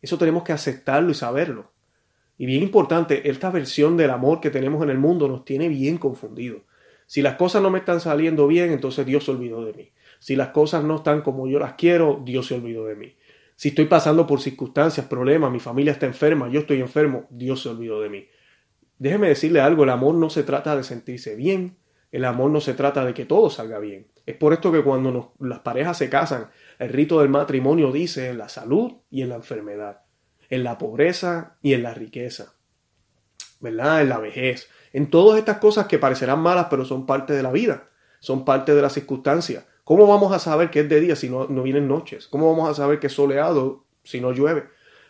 Eso 0.03 0.19
tenemos 0.19 0.43
que 0.43 0.53
aceptarlo 0.53 1.13
y 1.13 1.15
saberlo. 1.15 1.71
Y 2.39 2.47
bien 2.47 2.65
importante, 2.65 3.31
esta 3.31 3.51
versión 3.51 3.97
del 3.97 4.11
amor 4.11 4.41
que 4.41 4.51
tenemos 4.51 4.83
en 4.83 4.91
el 4.91 4.99
mundo 4.99 5.29
nos 5.29 5.45
tiene 5.45 5.69
bien 5.69 5.97
confundido. 5.97 6.63
Si 7.11 7.23
las 7.23 7.35
cosas 7.35 7.61
no 7.61 7.71
me 7.71 7.81
están 7.81 7.99
saliendo 7.99 8.47
bien, 8.47 8.71
entonces 8.71 9.05
Dios 9.05 9.25
se 9.25 9.33
olvidó 9.33 9.65
de 9.65 9.73
mí. 9.73 9.91
Si 10.21 10.37
las 10.37 10.51
cosas 10.51 10.85
no 10.85 10.95
están 10.95 11.23
como 11.23 11.49
yo 11.49 11.59
las 11.59 11.75
quiero, 11.75 12.23
Dios 12.25 12.47
se 12.47 12.55
olvidó 12.55 12.85
de 12.85 12.95
mí. 12.95 13.17
Si 13.57 13.71
estoy 13.71 13.87
pasando 13.87 14.29
por 14.29 14.41
circunstancias, 14.41 15.07
problemas, 15.07 15.51
mi 15.51 15.59
familia 15.59 15.91
está 15.91 16.07
enferma, 16.07 16.49
yo 16.49 16.61
estoy 16.61 16.79
enfermo, 16.79 17.27
Dios 17.29 17.63
se 17.63 17.69
olvidó 17.69 18.01
de 18.01 18.11
mí. 18.11 18.29
Déjeme 18.97 19.27
decirle 19.27 19.61
algo, 19.61 19.83
el 19.83 19.91
amor 19.91 20.15
no 20.15 20.31
se 20.31 20.45
trata 20.45 20.77
de 20.77 20.85
sentirse 20.85 21.35
bien, 21.35 21.79
el 22.13 22.25
amor 22.25 22.53
no 22.53 22.61
se 22.61 22.75
trata 22.75 23.05
de 23.05 23.13
que 23.13 23.25
todo 23.25 23.51
salga 23.51 23.81
bien. 23.81 24.07
Es 24.25 24.37
por 24.37 24.53
esto 24.53 24.71
que 24.71 24.85
cuando 24.85 25.33
las 25.41 25.59
parejas 25.59 25.99
se 25.99 26.09
casan, 26.09 26.51
el 26.79 26.91
rito 26.91 27.19
del 27.19 27.29
matrimonio 27.29 27.91
dice 27.91 28.29
en 28.29 28.39
la 28.39 28.49
salud 28.49 28.99
y 29.11 29.23
en 29.23 29.31
la 29.31 29.35
enfermedad, 29.35 30.03
en 30.49 30.63
la 30.63 30.79
pobreza 30.79 31.57
y 31.61 31.75
en 31.75 31.83
la 31.83 31.93
riqueza, 31.93 32.55
¿verdad? 33.59 34.01
En 34.01 34.11
la 34.11 34.19
vejez, 34.19 34.71
en 34.93 35.11
todas 35.11 35.39
estas 35.39 35.59
cosas 35.59 35.87
que 35.87 35.99
parecerán 35.99 36.41
malas, 36.41 36.67
pero 36.71 36.85
son 36.85 37.07
parte 37.07 37.33
de 37.33 37.43
la 37.43 37.53
vida, 37.53 37.89
son 38.21 38.45
parte 38.45 38.75
de 38.75 38.83
las 38.83 38.93
circunstancias. 38.93 39.65
¿Cómo 39.85 40.07
vamos 40.07 40.33
a 40.33 40.39
saber 40.39 40.71
que 40.71 40.81
es 40.81 40.89
de 40.89 41.01
día 41.01 41.17
si 41.17 41.29
no, 41.29 41.47
no 41.49 41.63
vienen 41.63 41.89
noches? 41.89 42.29
¿Cómo 42.29 42.51
vamos 42.51 42.69
a 42.71 42.75
saber 42.75 43.01
que 43.01 43.09
es 43.09 43.13
soleado 43.13 43.85
si 44.05 44.21
no 44.21 44.33
llueve? 44.33 44.65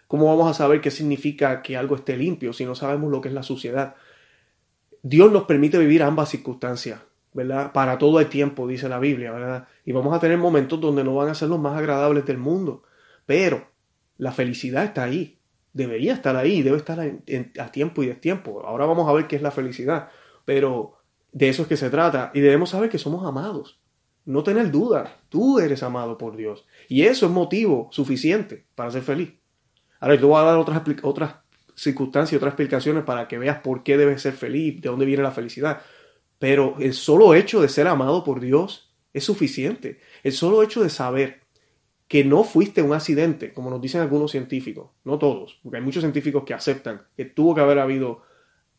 ¿Cómo 0.07 0.27
vamos 0.27 0.51
a 0.51 0.55
saber 0.55 0.81
qué 0.81 0.91
significa 0.91 1.63
que 1.63 1.77
algo 1.77 1.97
esté 1.97 2.17
limpio 2.17 2.53
si 2.53 2.65
no 2.65 2.75
sabemos 2.75 3.11
lo 3.11 3.21
que 3.21 3.29
es 3.29 3.35
la 3.35 3.43
suciedad? 3.43 3.95
Dios 5.03 5.33
nos 5.33 5.45
permite 5.45 5.79
vivir 5.79 6.03
ambas 6.03 6.29
circunstancias, 6.29 7.01
¿verdad? 7.33 7.73
Para 7.73 7.97
todo 7.99 8.21
el 8.21 8.29
tiempo, 8.29 8.67
dice 8.67 8.89
la 8.89 8.99
Biblia, 8.99 9.33
¿verdad? 9.33 9.69
Y 9.85 9.93
vamos 9.93 10.15
a 10.15 10.21
tener 10.21 10.37
momentos 10.37 10.81
donde 10.81 11.05
no 11.05 11.15
van 11.15 11.29
a 11.29 11.35
ser 11.35 11.49
los 11.49 11.59
más 11.59 11.79
agradables 11.79 12.27
del 12.27 12.39
mundo, 12.39 12.83
pero 13.25 13.69
la 14.19 14.33
felicidad 14.33 14.85
está 14.85 15.05
ahí, 15.05 15.40
debería 15.73 16.15
estar 16.15 16.37
ahí, 16.37 16.63
debe 16.63 16.77
estar 16.77 16.99
a, 17.01 17.73
tiempo 17.73 18.03
y 18.03 18.07
destiempo. 18.07 18.63
Ahora 18.65 18.87
vamos 18.87 19.09
a 19.09 19.13
ver 19.13 19.27
qué 19.27 19.37
es 19.37 19.43
la 19.43 19.51
felicidad, 19.51 20.09
pero 20.45 20.99
de 21.33 21.49
eso 21.49 21.63
es 21.63 21.69
que 21.69 21.77
se 21.77 21.91
trata 21.91 22.31
y 22.35 22.41
debemos 22.41 22.71
saber 22.71 22.91
que 22.91 22.99
somos 22.99 23.27
amados 23.27 23.81
no 24.25 24.43
tener 24.43 24.71
duda, 24.71 25.19
tú 25.29 25.59
eres 25.59 25.83
amado 25.83 26.19
por 26.19 26.37
Dios. 26.37 26.67
Y 26.89 27.03
eso 27.03 27.27
es 27.27 27.33
motivo 27.33 27.89
suficiente 27.91 28.67
para 28.75 28.91
ser 28.91 29.03
feliz. 29.03 29.33
Ahora 29.99 30.19
te 30.19 30.25
voy 30.25 30.41
a 30.41 30.45
dar 30.45 30.59
otras, 30.59 30.83
otras 31.03 31.35
circunstancias 31.75 32.39
otras 32.39 32.53
explicaciones 32.53 33.05
para 33.05 33.27
que 33.27 33.39
veas 33.39 33.59
por 33.59 33.83
qué 33.83 33.97
debes 33.97 34.23
ser 34.23 34.35
feliz, 34.35 34.81
de 34.81 34.89
dónde 34.89 35.07
viene 35.07 35.23
la 35.23 35.31
felicidad. 35.31 35.83
Pero 36.39 36.77
el 36.79 36.95
solo 36.95 37.35
hecho 37.35 37.61
de 37.61 37.69
ser 37.69 37.87
amado 37.87 38.25
por 38.25 38.41
Dios 38.41 38.95
es 39.13 39.25
suficiente. 39.25 40.01
El 40.23 40.33
solo 40.33 40.63
hecho 40.63 40.83
de 40.83 40.91
saber 40.91 41.40
que 42.11 42.25
no 42.25 42.43
fuiste 42.43 42.83
un 42.83 42.93
accidente, 42.93 43.53
como 43.53 43.71
nos 43.71 43.81
dicen 43.81 44.01
algunos 44.01 44.33
científicos, 44.33 44.91
no 45.05 45.17
todos, 45.17 45.61
porque 45.63 45.77
hay 45.77 45.85
muchos 45.85 46.03
científicos 46.03 46.43
que 46.45 46.53
aceptan 46.53 47.03
que 47.17 47.25
tuvo 47.25 47.55
que 47.55 47.61
haber 47.61 47.79
habido 47.79 48.23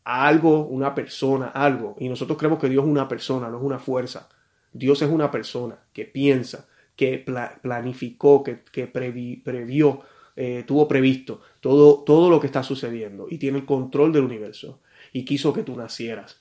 algo, 0.04 0.66
una 0.66 0.94
persona, 0.94 1.46
algo, 1.46 1.96
y 1.98 2.10
nosotros 2.10 2.36
creemos 2.36 2.58
que 2.58 2.68
Dios 2.68 2.84
es 2.84 2.90
una 2.90 3.08
persona, 3.08 3.48
no 3.48 3.56
es 3.56 3.64
una 3.64 3.78
fuerza. 3.78 4.28
Dios 4.70 5.00
es 5.00 5.08
una 5.08 5.30
persona 5.30 5.78
que 5.94 6.04
piensa, 6.04 6.68
que 6.94 7.24
planificó, 7.62 8.42
que, 8.42 8.86
previó, 8.86 10.02
eh, 10.36 10.64
tuvo 10.66 10.86
previsto 10.86 11.40
todo, 11.60 12.04
todo 12.04 12.28
lo 12.28 12.38
que 12.38 12.48
está 12.48 12.62
sucediendo 12.62 13.28
y 13.30 13.38
tiene 13.38 13.56
el 13.56 13.64
control 13.64 14.12
del 14.12 14.24
universo 14.24 14.80
y 15.10 15.24
quiso 15.24 15.54
que 15.54 15.62
tú 15.62 15.74
nacieras. 15.74 16.38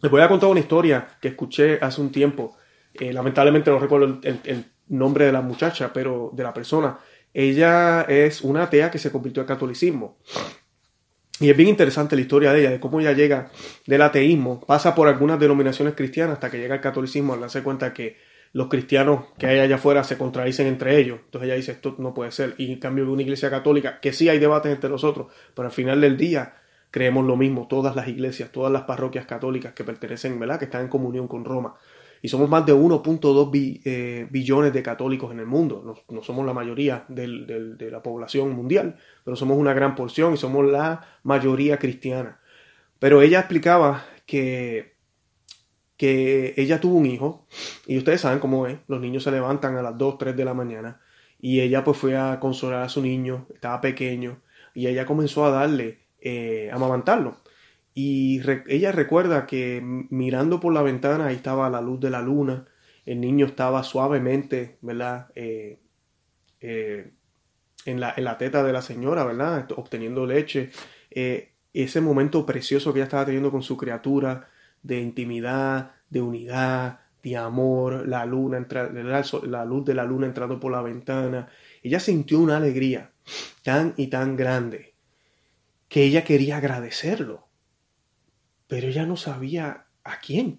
Les 0.00 0.12
voy 0.12 0.20
a 0.20 0.28
contar 0.28 0.48
una 0.48 0.60
historia 0.60 1.08
que 1.20 1.26
escuché 1.26 1.80
hace 1.80 2.00
un 2.00 2.12
tiempo. 2.12 2.56
Eh, 2.92 3.12
lamentablemente 3.12 3.72
no 3.72 3.80
recuerdo 3.80 4.20
el, 4.22 4.64
nombre 4.88 5.26
de 5.26 5.32
la 5.32 5.40
muchacha, 5.40 5.92
pero 5.92 6.30
de 6.32 6.42
la 6.42 6.54
persona. 6.54 6.98
Ella 7.32 8.02
es 8.02 8.42
una 8.42 8.64
atea 8.64 8.90
que 8.90 8.98
se 8.98 9.10
convirtió 9.10 9.42
al 9.42 9.48
catolicismo. 9.48 10.18
Y 11.40 11.50
es 11.50 11.56
bien 11.56 11.68
interesante 11.68 12.14
la 12.14 12.22
historia 12.22 12.52
de 12.52 12.60
ella, 12.60 12.70
de 12.70 12.80
cómo 12.80 13.00
ella 13.00 13.12
llega 13.12 13.50
del 13.86 14.02
ateísmo, 14.02 14.60
pasa 14.60 14.94
por 14.94 15.08
algunas 15.08 15.40
denominaciones 15.40 15.94
cristianas 15.94 16.34
hasta 16.34 16.50
que 16.50 16.58
llega 16.58 16.76
al 16.76 16.80
catolicismo 16.80 17.34
al 17.34 17.40
darse 17.40 17.62
cuenta 17.64 17.92
que 17.92 18.16
los 18.52 18.68
cristianos 18.68 19.24
que 19.36 19.48
hay 19.48 19.58
allá 19.58 19.74
afuera 19.74 20.04
se 20.04 20.16
contradicen 20.16 20.68
entre 20.68 20.96
ellos. 20.96 21.18
Entonces 21.24 21.48
ella 21.48 21.56
dice, 21.56 21.72
esto 21.72 21.96
no 21.98 22.14
puede 22.14 22.30
ser. 22.30 22.54
Y 22.56 22.72
en 22.72 22.78
cambio 22.78 23.04
de 23.04 23.10
una 23.10 23.22
iglesia 23.22 23.50
católica, 23.50 23.98
que 23.98 24.12
sí 24.12 24.28
hay 24.28 24.38
debates 24.38 24.72
entre 24.72 24.88
nosotros, 24.88 25.26
pero 25.54 25.66
al 25.66 25.74
final 25.74 26.00
del 26.00 26.16
día 26.16 26.54
creemos 26.92 27.26
lo 27.26 27.36
mismo, 27.36 27.66
todas 27.66 27.96
las 27.96 28.06
iglesias, 28.06 28.52
todas 28.52 28.72
las 28.72 28.82
parroquias 28.82 29.26
católicas 29.26 29.72
que 29.72 29.82
pertenecen, 29.82 30.38
¿verdad? 30.38 30.60
Que 30.60 30.66
están 30.66 30.82
en 30.82 30.88
comunión 30.88 31.26
con 31.26 31.44
Roma 31.44 31.74
y 32.24 32.28
somos 32.28 32.48
más 32.48 32.64
de 32.64 32.72
1.2 32.72 33.80
eh, 33.84 34.26
billones 34.30 34.72
de 34.72 34.82
católicos 34.82 35.30
en 35.30 35.40
el 35.40 35.46
mundo. 35.46 36.02
No, 36.08 36.22
somos 36.22 36.46
la 36.46 36.54
mayoría 36.54 37.04
de 37.08 37.90
la 37.90 38.02
población 38.02 38.52
mundial, 38.56 38.96
pero 39.22 39.36
somos 39.36 39.58
una 39.58 39.74
gran 39.74 39.94
porción 39.94 40.32
y 40.32 40.38
somos 40.38 40.64
la 40.64 41.06
mayoría 41.22 41.76
cristiana. 41.78 42.40
Pero 42.98 43.20
ella 43.20 43.40
explicaba 43.40 44.06
que, 44.24 44.94
que 45.98 46.54
ella 46.56 46.80
tuvo 46.80 46.96
un 46.96 47.04
hijo, 47.04 47.46
y 47.86 47.98
ustedes 47.98 48.22
saben 48.22 48.38
cómo 48.38 48.66
es, 48.68 48.78
los 48.88 49.02
niños 49.02 49.22
se 49.22 49.30
levantan 49.30 49.76
a 49.76 49.82
las 49.82 49.98
2, 49.98 50.16
3 50.16 50.34
de 50.34 50.44
la 50.46 50.54
mañana, 50.54 51.02
y 51.38 51.60
ella 51.60 51.84
pues 51.84 51.98
fue 51.98 52.16
a 52.16 52.40
consolar 52.40 52.84
a 52.84 52.88
su 52.88 53.02
niño, 53.02 53.48
estaba 53.52 53.82
pequeño, 53.82 54.40
y 54.72 54.86
ella 54.86 55.04
comenzó 55.04 55.44
a 55.44 55.50
darle, 55.50 55.98
eh, 56.22 56.70
a 56.72 56.76
amamantarlo. 56.76 57.43
Y 57.94 58.40
ella 58.66 58.90
recuerda 58.90 59.46
que 59.46 59.80
mirando 59.82 60.58
por 60.58 60.74
la 60.74 60.82
ventana 60.82 61.26
ahí 61.26 61.36
estaba 61.36 61.70
la 61.70 61.80
luz 61.80 62.00
de 62.00 62.10
la 62.10 62.22
luna, 62.22 62.66
el 63.06 63.20
niño 63.20 63.46
estaba 63.46 63.84
suavemente, 63.84 64.78
¿verdad? 64.82 65.28
Eh, 65.36 65.78
eh, 66.60 67.12
en, 67.84 68.00
la, 68.00 68.12
en, 68.16 68.24
la, 68.24 68.36
teta 68.36 68.64
de 68.64 68.72
la 68.72 68.82
señora, 68.82 69.24
¿verdad? 69.24 69.68
Obteniendo 69.76 70.26
leche. 70.26 70.70
Eh, 71.10 71.52
ese 71.72 72.00
momento 72.00 72.44
precioso 72.44 72.92
que 72.92 72.98
ella 72.98 73.04
estaba 73.04 73.26
teniendo 73.26 73.52
con 73.52 73.62
su 73.62 73.76
criatura, 73.76 74.48
de 74.82 75.00
intimidad, 75.00 75.92
de 76.10 76.20
unidad, 76.20 77.00
de 77.22 77.36
amor, 77.36 78.06
la 78.06 78.26
luna 78.26 78.66
la 78.68 79.64
luz 79.64 79.84
de 79.84 79.94
la 79.94 80.04
luna 80.04 80.26
entrando 80.26 80.58
por 80.60 80.72
la 80.72 80.82
ventana. 80.82 81.48
Ella 81.82 82.00
sintió 82.00 82.40
una 82.40 82.58
alegría 82.58 83.12
tan 83.62 83.94
y 83.96 84.08
tan 84.08 84.36
grande 84.36 84.94
que 85.88 86.04
ella 86.04 86.24
quería 86.24 86.58
agradecerlo 86.58 87.43
pero 88.74 88.88
ella 88.88 89.06
no 89.06 89.16
sabía 89.16 89.86
a 90.02 90.18
quién. 90.18 90.58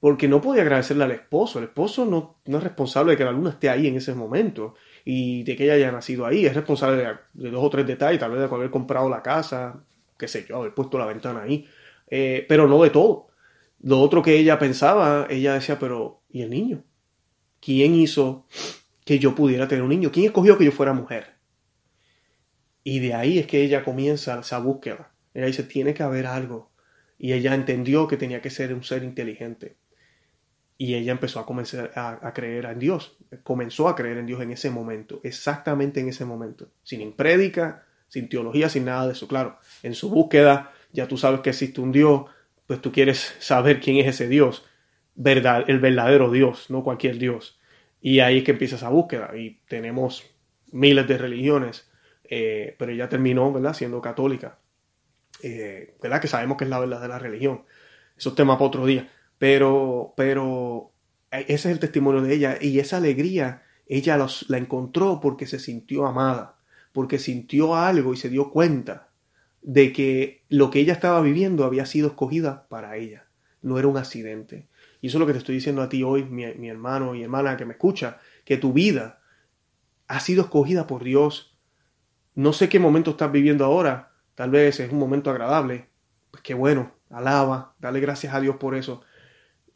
Porque 0.00 0.28
no 0.28 0.42
podía 0.42 0.60
agradecerle 0.60 1.04
al 1.04 1.12
esposo. 1.12 1.58
El 1.58 1.64
esposo 1.64 2.04
no, 2.04 2.42
no 2.44 2.58
es 2.58 2.62
responsable 2.62 3.12
de 3.12 3.16
que 3.16 3.24
la 3.24 3.32
luna 3.32 3.48
esté 3.48 3.70
ahí 3.70 3.86
en 3.86 3.96
ese 3.96 4.14
momento 4.14 4.74
y 5.02 5.42
de 5.44 5.56
que 5.56 5.64
ella 5.64 5.72
haya 5.72 5.90
nacido 5.90 6.26
ahí. 6.26 6.44
Es 6.44 6.54
responsable 6.54 7.18
de, 7.32 7.50
dos 7.50 7.64
o 7.64 7.70
tres 7.70 7.86
detalles, 7.86 8.20
tal 8.20 8.32
vez 8.32 8.40
de 8.40 8.54
haber 8.54 8.68
comprado 8.68 9.08
la 9.08 9.22
casa, 9.22 9.82
qué 10.18 10.28
sé 10.28 10.44
yo, 10.46 10.56
haber 10.58 10.74
puesto 10.74 10.98
la 10.98 11.06
ventana 11.06 11.40
ahí. 11.40 11.66
Eh, 12.06 12.44
pero 12.46 12.68
no 12.68 12.82
de 12.82 12.90
todo. 12.90 13.28
Lo 13.80 13.98
otro 14.02 14.20
que 14.20 14.36
ella 14.36 14.58
pensaba, 14.58 15.26
ella 15.30 15.54
decía, 15.54 15.78
pero 15.78 16.20
¿y 16.28 16.42
el 16.42 16.50
niño? 16.50 16.84
¿Quién 17.60 17.94
hizo 17.94 18.44
que 19.06 19.18
yo 19.18 19.34
pudiera 19.34 19.66
tener 19.68 19.82
un 19.82 19.88
niño? 19.88 20.12
¿Quién 20.12 20.26
escogió 20.26 20.58
que 20.58 20.66
yo 20.66 20.70
fuera 20.70 20.92
mujer? 20.92 21.36
Y 22.84 22.98
de 22.98 23.14
ahí 23.14 23.38
es 23.38 23.46
que 23.46 23.62
ella 23.62 23.82
comienza 23.84 24.38
esa 24.38 24.58
búsqueda. 24.58 25.14
Ella 25.32 25.46
dice, 25.46 25.62
tiene 25.62 25.94
que 25.94 26.02
haber 26.02 26.26
algo 26.26 26.75
y 27.18 27.32
ella 27.32 27.54
entendió 27.54 28.06
que 28.06 28.16
tenía 28.16 28.42
que 28.42 28.50
ser 28.50 28.74
un 28.74 28.82
ser 28.82 29.02
inteligente. 29.02 29.76
Y 30.78 30.94
ella 30.94 31.12
empezó 31.12 31.40
a 31.40 31.46
comenzar 31.46 31.92
a, 31.96 32.32
creer 32.34 32.66
en 32.66 32.78
Dios. 32.78 33.16
Comenzó 33.42 33.88
a 33.88 33.96
creer 33.96 34.18
en 34.18 34.26
Dios 34.26 34.42
en 34.42 34.50
ese 34.50 34.70
momento, 34.70 35.20
exactamente 35.22 36.00
en 36.00 36.08
ese 36.08 36.26
momento. 36.26 36.68
Sin 36.82 37.12
prédica, 37.12 37.86
sin 38.08 38.28
teología, 38.28 38.68
sin 38.68 38.84
nada 38.84 39.06
de 39.06 39.12
eso. 39.12 39.26
Claro, 39.26 39.58
en 39.82 39.94
su 39.94 40.10
búsqueda, 40.10 40.72
ya 40.92 41.08
tú 41.08 41.16
sabes 41.16 41.40
que 41.40 41.50
existe 41.50 41.80
un 41.80 41.92
Dios, 41.92 42.26
pues 42.66 42.80
tú 42.82 42.92
quieres 42.92 43.34
saber 43.38 43.80
quién 43.80 43.96
es 43.96 44.06
ese 44.06 44.28
Dios, 44.28 44.66
verdad, 45.14 45.64
el 45.68 45.78
verdadero 45.80 46.30
Dios, 46.30 46.68
no 46.68 46.82
cualquier 46.82 47.18
Dios. 47.18 47.58
Y 48.02 48.20
ahí 48.20 48.38
es 48.38 48.44
que 48.44 48.52
empieza 48.52 48.76
esa 48.76 48.90
búsqueda. 48.90 49.34
Y 49.34 49.60
tenemos 49.66 50.24
miles 50.72 51.08
de 51.08 51.16
religiones, 51.16 51.90
eh, 52.24 52.76
pero 52.78 52.92
ella 52.92 53.08
terminó, 53.08 53.50
¿verdad?, 53.50 53.72
siendo 53.72 54.02
católica. 54.02 54.58
Eh, 55.42 55.96
¿verdad? 56.02 56.20
Que 56.20 56.28
sabemos 56.28 56.56
que 56.56 56.64
es 56.64 56.70
la 56.70 56.78
verdad 56.78 57.00
de 57.00 57.08
la 57.08 57.18
religión. 57.18 57.64
Eso 58.16 58.30
es 58.30 58.34
tema 58.34 58.56
para 58.56 58.68
otro 58.68 58.86
día. 58.86 59.10
Pero, 59.38 60.14
pero 60.16 60.92
eh, 61.30 61.44
ese 61.48 61.68
es 61.68 61.74
el 61.74 61.78
testimonio 61.78 62.22
de 62.22 62.34
ella 62.34 62.58
y 62.60 62.78
esa 62.78 62.96
alegría 62.96 63.62
ella 63.86 64.18
la 64.48 64.58
encontró 64.58 65.20
porque 65.20 65.46
se 65.46 65.58
sintió 65.58 66.06
amada, 66.06 66.58
porque 66.92 67.18
sintió 67.18 67.76
algo 67.76 68.14
y 68.14 68.16
se 68.16 68.28
dio 68.28 68.50
cuenta 68.50 69.10
de 69.62 69.92
que 69.92 70.44
lo 70.48 70.70
que 70.70 70.80
ella 70.80 70.92
estaba 70.92 71.20
viviendo 71.20 71.64
había 71.64 71.86
sido 71.86 72.08
escogida 72.08 72.68
para 72.68 72.96
ella, 72.96 73.26
no 73.62 73.78
era 73.78 73.88
un 73.88 73.96
accidente. 73.96 74.68
Y 75.00 75.08
eso 75.08 75.18
es 75.18 75.20
lo 75.20 75.26
que 75.26 75.32
te 75.32 75.38
estoy 75.38 75.54
diciendo 75.56 75.82
a 75.82 75.88
ti 75.88 76.02
hoy, 76.02 76.24
mi, 76.24 76.46
mi 76.54 76.68
hermano 76.68 77.14
y 77.14 77.22
hermana 77.22 77.56
que 77.56 77.64
me 77.64 77.74
escucha, 77.74 78.18
que 78.44 78.56
tu 78.56 78.72
vida 78.72 79.20
ha 80.08 80.20
sido 80.20 80.42
escogida 80.42 80.86
por 80.86 81.04
Dios. 81.04 81.56
No 82.34 82.52
sé 82.52 82.68
qué 82.68 82.78
momento 82.78 83.12
estás 83.12 83.30
viviendo 83.30 83.64
ahora, 83.64 84.15
tal 84.36 84.50
vez 84.50 84.78
es 84.78 84.92
un 84.92 85.00
momento 85.00 85.30
agradable, 85.30 85.88
pues 86.30 86.44
qué 86.44 86.54
bueno, 86.54 86.92
alaba, 87.10 87.74
dale 87.80 87.98
gracias 87.98 88.32
a 88.32 88.40
Dios 88.40 88.56
por 88.56 88.76
eso. 88.76 89.02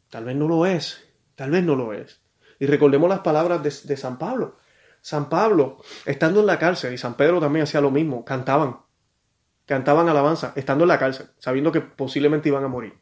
Tal 0.09 0.23
vez 0.23 0.35
no 0.35 0.47
lo 0.47 0.65
es, 0.65 1.03
tal 1.35 1.51
vez 1.51 1.63
no 1.63 1.75
lo 1.75 1.91
es. 1.91 2.21
Y 2.59 2.67
recordemos 2.67 3.09
las 3.09 3.21
palabras 3.21 3.63
de, 3.63 3.97
San 3.97 4.17
Pablo. 4.17 4.57
San 5.01 5.29
Pablo, 5.29 5.81
estando 6.05 6.41
en 6.41 6.45
la 6.45 6.59
cárcel, 6.59 6.93
y 6.93 6.97
San 6.97 7.15
Pedro 7.15 7.39
también 7.39 7.63
hacía 7.63 7.81
lo 7.81 7.89
mismo, 7.89 8.23
cantaban, 8.23 8.77
cantaban 9.65 10.07
alabanza, 10.07 10.53
estando 10.55 10.83
en 10.83 10.89
la 10.89 10.99
cárcel, 10.99 11.27
sabiendo 11.39 11.71
que 11.71 11.81
posiblemente 11.81 12.49
iban 12.49 12.63
a 12.63 12.67
morir. 12.67 12.93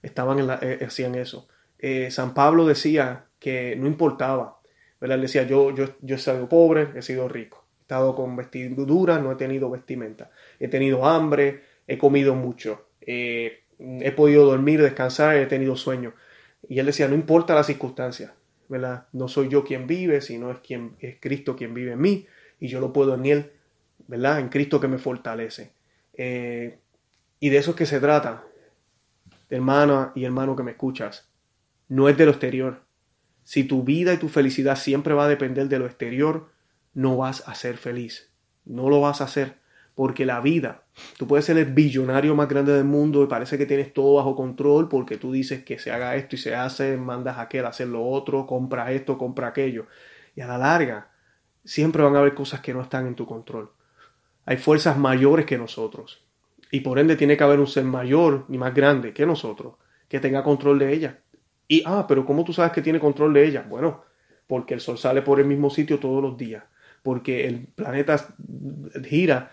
Estaban 0.00 0.38
en 0.38 0.46
la, 0.46 0.58
eh, 0.62 0.84
hacían 0.86 1.14
eso. 1.16 1.48
Eh, 1.78 2.10
San 2.10 2.32
Pablo 2.32 2.64
decía 2.64 3.26
que 3.38 3.76
no 3.76 3.86
importaba, 3.86 4.58
¿verdad? 4.98 5.16
Él 5.16 5.22
decía, 5.22 5.42
yo, 5.42 5.74
yo, 5.74 5.96
yo 6.00 6.16
he 6.16 6.18
sido 6.18 6.48
pobre, 6.48 6.92
he 6.94 7.02
sido 7.02 7.28
rico, 7.28 7.63
estado 7.84 8.14
con 8.14 8.34
vestiduras, 8.34 9.22
no 9.22 9.30
he 9.30 9.36
tenido 9.36 9.68
vestimenta, 9.68 10.30
he 10.58 10.68
tenido 10.68 11.04
hambre, 11.04 11.64
he 11.86 11.98
comido 11.98 12.34
mucho, 12.34 12.86
eh, 13.02 13.60
he 13.78 14.10
podido 14.12 14.46
dormir, 14.46 14.80
descansar, 14.80 15.36
he 15.36 15.44
tenido 15.44 15.76
sueño. 15.76 16.14
Y 16.66 16.78
él 16.78 16.86
decía, 16.86 17.08
no 17.08 17.14
importa 17.14 17.54
las 17.54 17.66
circunstancias, 17.66 18.32
¿verdad? 18.70 19.06
No 19.12 19.28
soy 19.28 19.50
yo 19.50 19.64
quien 19.64 19.86
vive, 19.86 20.22
sino 20.22 20.50
es, 20.50 20.60
quien, 20.60 20.96
es 20.98 21.16
Cristo 21.20 21.56
quien 21.56 21.74
vive 21.74 21.92
en 21.92 22.00
mí, 22.00 22.26
y 22.58 22.68
yo 22.68 22.80
lo 22.80 22.90
puedo 22.94 23.14
en 23.14 23.26
Él, 23.26 23.52
¿verdad? 24.08 24.40
En 24.40 24.48
Cristo 24.48 24.80
que 24.80 24.88
me 24.88 24.96
fortalece. 24.96 25.72
Eh, 26.14 26.78
y 27.38 27.50
de 27.50 27.58
eso 27.58 27.72
es 27.72 27.76
que 27.76 27.84
se 27.84 28.00
trata, 28.00 28.44
hermana 29.50 30.12
y 30.14 30.24
hermano 30.24 30.56
que 30.56 30.62
me 30.62 30.70
escuchas. 30.70 31.28
No 31.88 32.08
es 32.08 32.16
de 32.16 32.24
lo 32.24 32.30
exterior. 32.30 32.80
Si 33.42 33.64
tu 33.64 33.84
vida 33.84 34.14
y 34.14 34.16
tu 34.16 34.30
felicidad 34.30 34.76
siempre 34.76 35.12
va 35.12 35.26
a 35.26 35.28
depender 35.28 35.68
de 35.68 35.78
lo 35.78 35.84
exterior, 35.84 36.53
no 36.94 37.16
vas 37.16 37.46
a 37.48 37.54
ser 37.54 37.76
feliz. 37.76 38.32
No 38.64 38.88
lo 38.88 39.00
vas 39.00 39.20
a 39.20 39.24
hacer. 39.24 39.58
Porque 39.94 40.26
la 40.26 40.40
vida, 40.40 40.84
tú 41.18 41.28
puedes 41.28 41.44
ser 41.44 41.56
el 41.56 41.66
billonario 41.66 42.34
más 42.34 42.48
grande 42.48 42.72
del 42.72 42.84
mundo 42.84 43.22
y 43.22 43.26
parece 43.28 43.58
que 43.58 43.66
tienes 43.66 43.92
todo 43.92 44.14
bajo 44.14 44.34
control 44.34 44.88
porque 44.88 45.18
tú 45.18 45.30
dices 45.30 45.62
que 45.62 45.78
se 45.78 45.92
haga 45.92 46.16
esto 46.16 46.34
y 46.34 46.38
se 46.38 46.56
hace, 46.56 46.96
mandas 46.96 47.36
a 47.36 47.42
aquel 47.42 47.64
a 47.64 47.68
hacer 47.68 47.86
lo 47.86 48.04
otro, 48.04 48.44
compra 48.44 48.90
esto, 48.90 49.16
compra 49.16 49.48
aquello. 49.48 49.86
Y 50.34 50.40
a 50.40 50.48
la 50.48 50.58
larga, 50.58 51.10
siempre 51.64 52.02
van 52.02 52.16
a 52.16 52.20
haber 52.20 52.34
cosas 52.34 52.60
que 52.60 52.74
no 52.74 52.80
están 52.80 53.06
en 53.06 53.14
tu 53.14 53.24
control. 53.24 53.70
Hay 54.46 54.56
fuerzas 54.56 54.98
mayores 54.98 55.46
que 55.46 55.58
nosotros. 55.58 56.24
Y 56.72 56.80
por 56.80 56.98
ende 56.98 57.14
tiene 57.14 57.36
que 57.36 57.44
haber 57.44 57.60
un 57.60 57.68
ser 57.68 57.84
mayor 57.84 58.46
y 58.48 58.58
más 58.58 58.74
grande 58.74 59.12
que 59.12 59.26
nosotros 59.26 59.74
que 60.08 60.20
tenga 60.20 60.42
control 60.42 60.78
de 60.78 60.92
ella. 60.92 61.18
Y, 61.66 61.82
ah, 61.86 62.06
pero 62.06 62.24
¿cómo 62.24 62.44
tú 62.44 62.52
sabes 62.52 62.72
que 62.72 62.82
tiene 62.82 63.00
control 63.00 63.32
de 63.32 63.46
ella? 63.46 63.66
Bueno, 63.68 64.04
porque 64.46 64.74
el 64.74 64.80
sol 64.80 64.98
sale 64.98 65.22
por 65.22 65.40
el 65.40 65.46
mismo 65.46 65.70
sitio 65.70 65.98
todos 65.98 66.22
los 66.22 66.36
días. 66.36 66.64
Porque 67.04 67.46
el 67.46 67.68
planeta 67.68 68.34
gira 69.04 69.52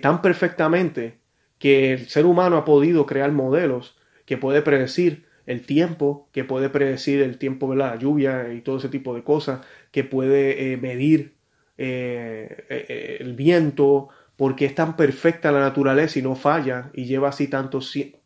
tan 0.00 0.22
perfectamente 0.22 1.18
que 1.58 1.92
el 1.94 2.08
ser 2.08 2.26
humano 2.26 2.56
ha 2.56 2.64
podido 2.64 3.06
crear 3.06 3.32
modelos 3.32 3.98
que 4.24 4.38
puede 4.38 4.62
predecir 4.62 5.26
el 5.46 5.66
tiempo, 5.66 6.28
que 6.32 6.44
puede 6.44 6.68
predecir 6.70 7.20
el 7.20 7.36
tiempo 7.36 7.70
de 7.70 7.76
la 7.76 7.96
lluvia 7.96 8.52
y 8.52 8.60
todo 8.60 8.78
ese 8.78 8.88
tipo 8.88 9.14
de 9.16 9.24
cosas, 9.24 9.60
que 9.90 10.04
puede 10.04 10.72
eh, 10.72 10.76
medir 10.76 11.34
eh, 11.76 12.64
eh, 12.68 13.16
el 13.18 13.34
viento, 13.34 14.08
porque 14.36 14.66
es 14.66 14.74
tan 14.76 14.96
perfecta 14.96 15.50
la 15.50 15.60
naturaleza 15.60 16.18
y 16.18 16.22
no 16.22 16.36
falla 16.36 16.90
y 16.94 17.04
lleva 17.06 17.30
así 17.30 17.48
tanto 17.48 17.80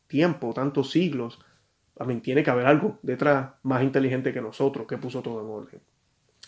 tiempo, 0.06 0.52
tantos 0.52 0.90
siglos. 0.90 1.40
También 1.94 2.20
tiene 2.20 2.42
que 2.42 2.50
haber 2.50 2.66
algo 2.66 2.98
detrás 3.02 3.52
más 3.62 3.82
inteligente 3.82 4.32
que 4.32 4.42
nosotros 4.42 4.86
que 4.86 4.98
puso 4.98 5.22
todo 5.22 5.40
en 5.40 5.46
orden. 5.46 5.80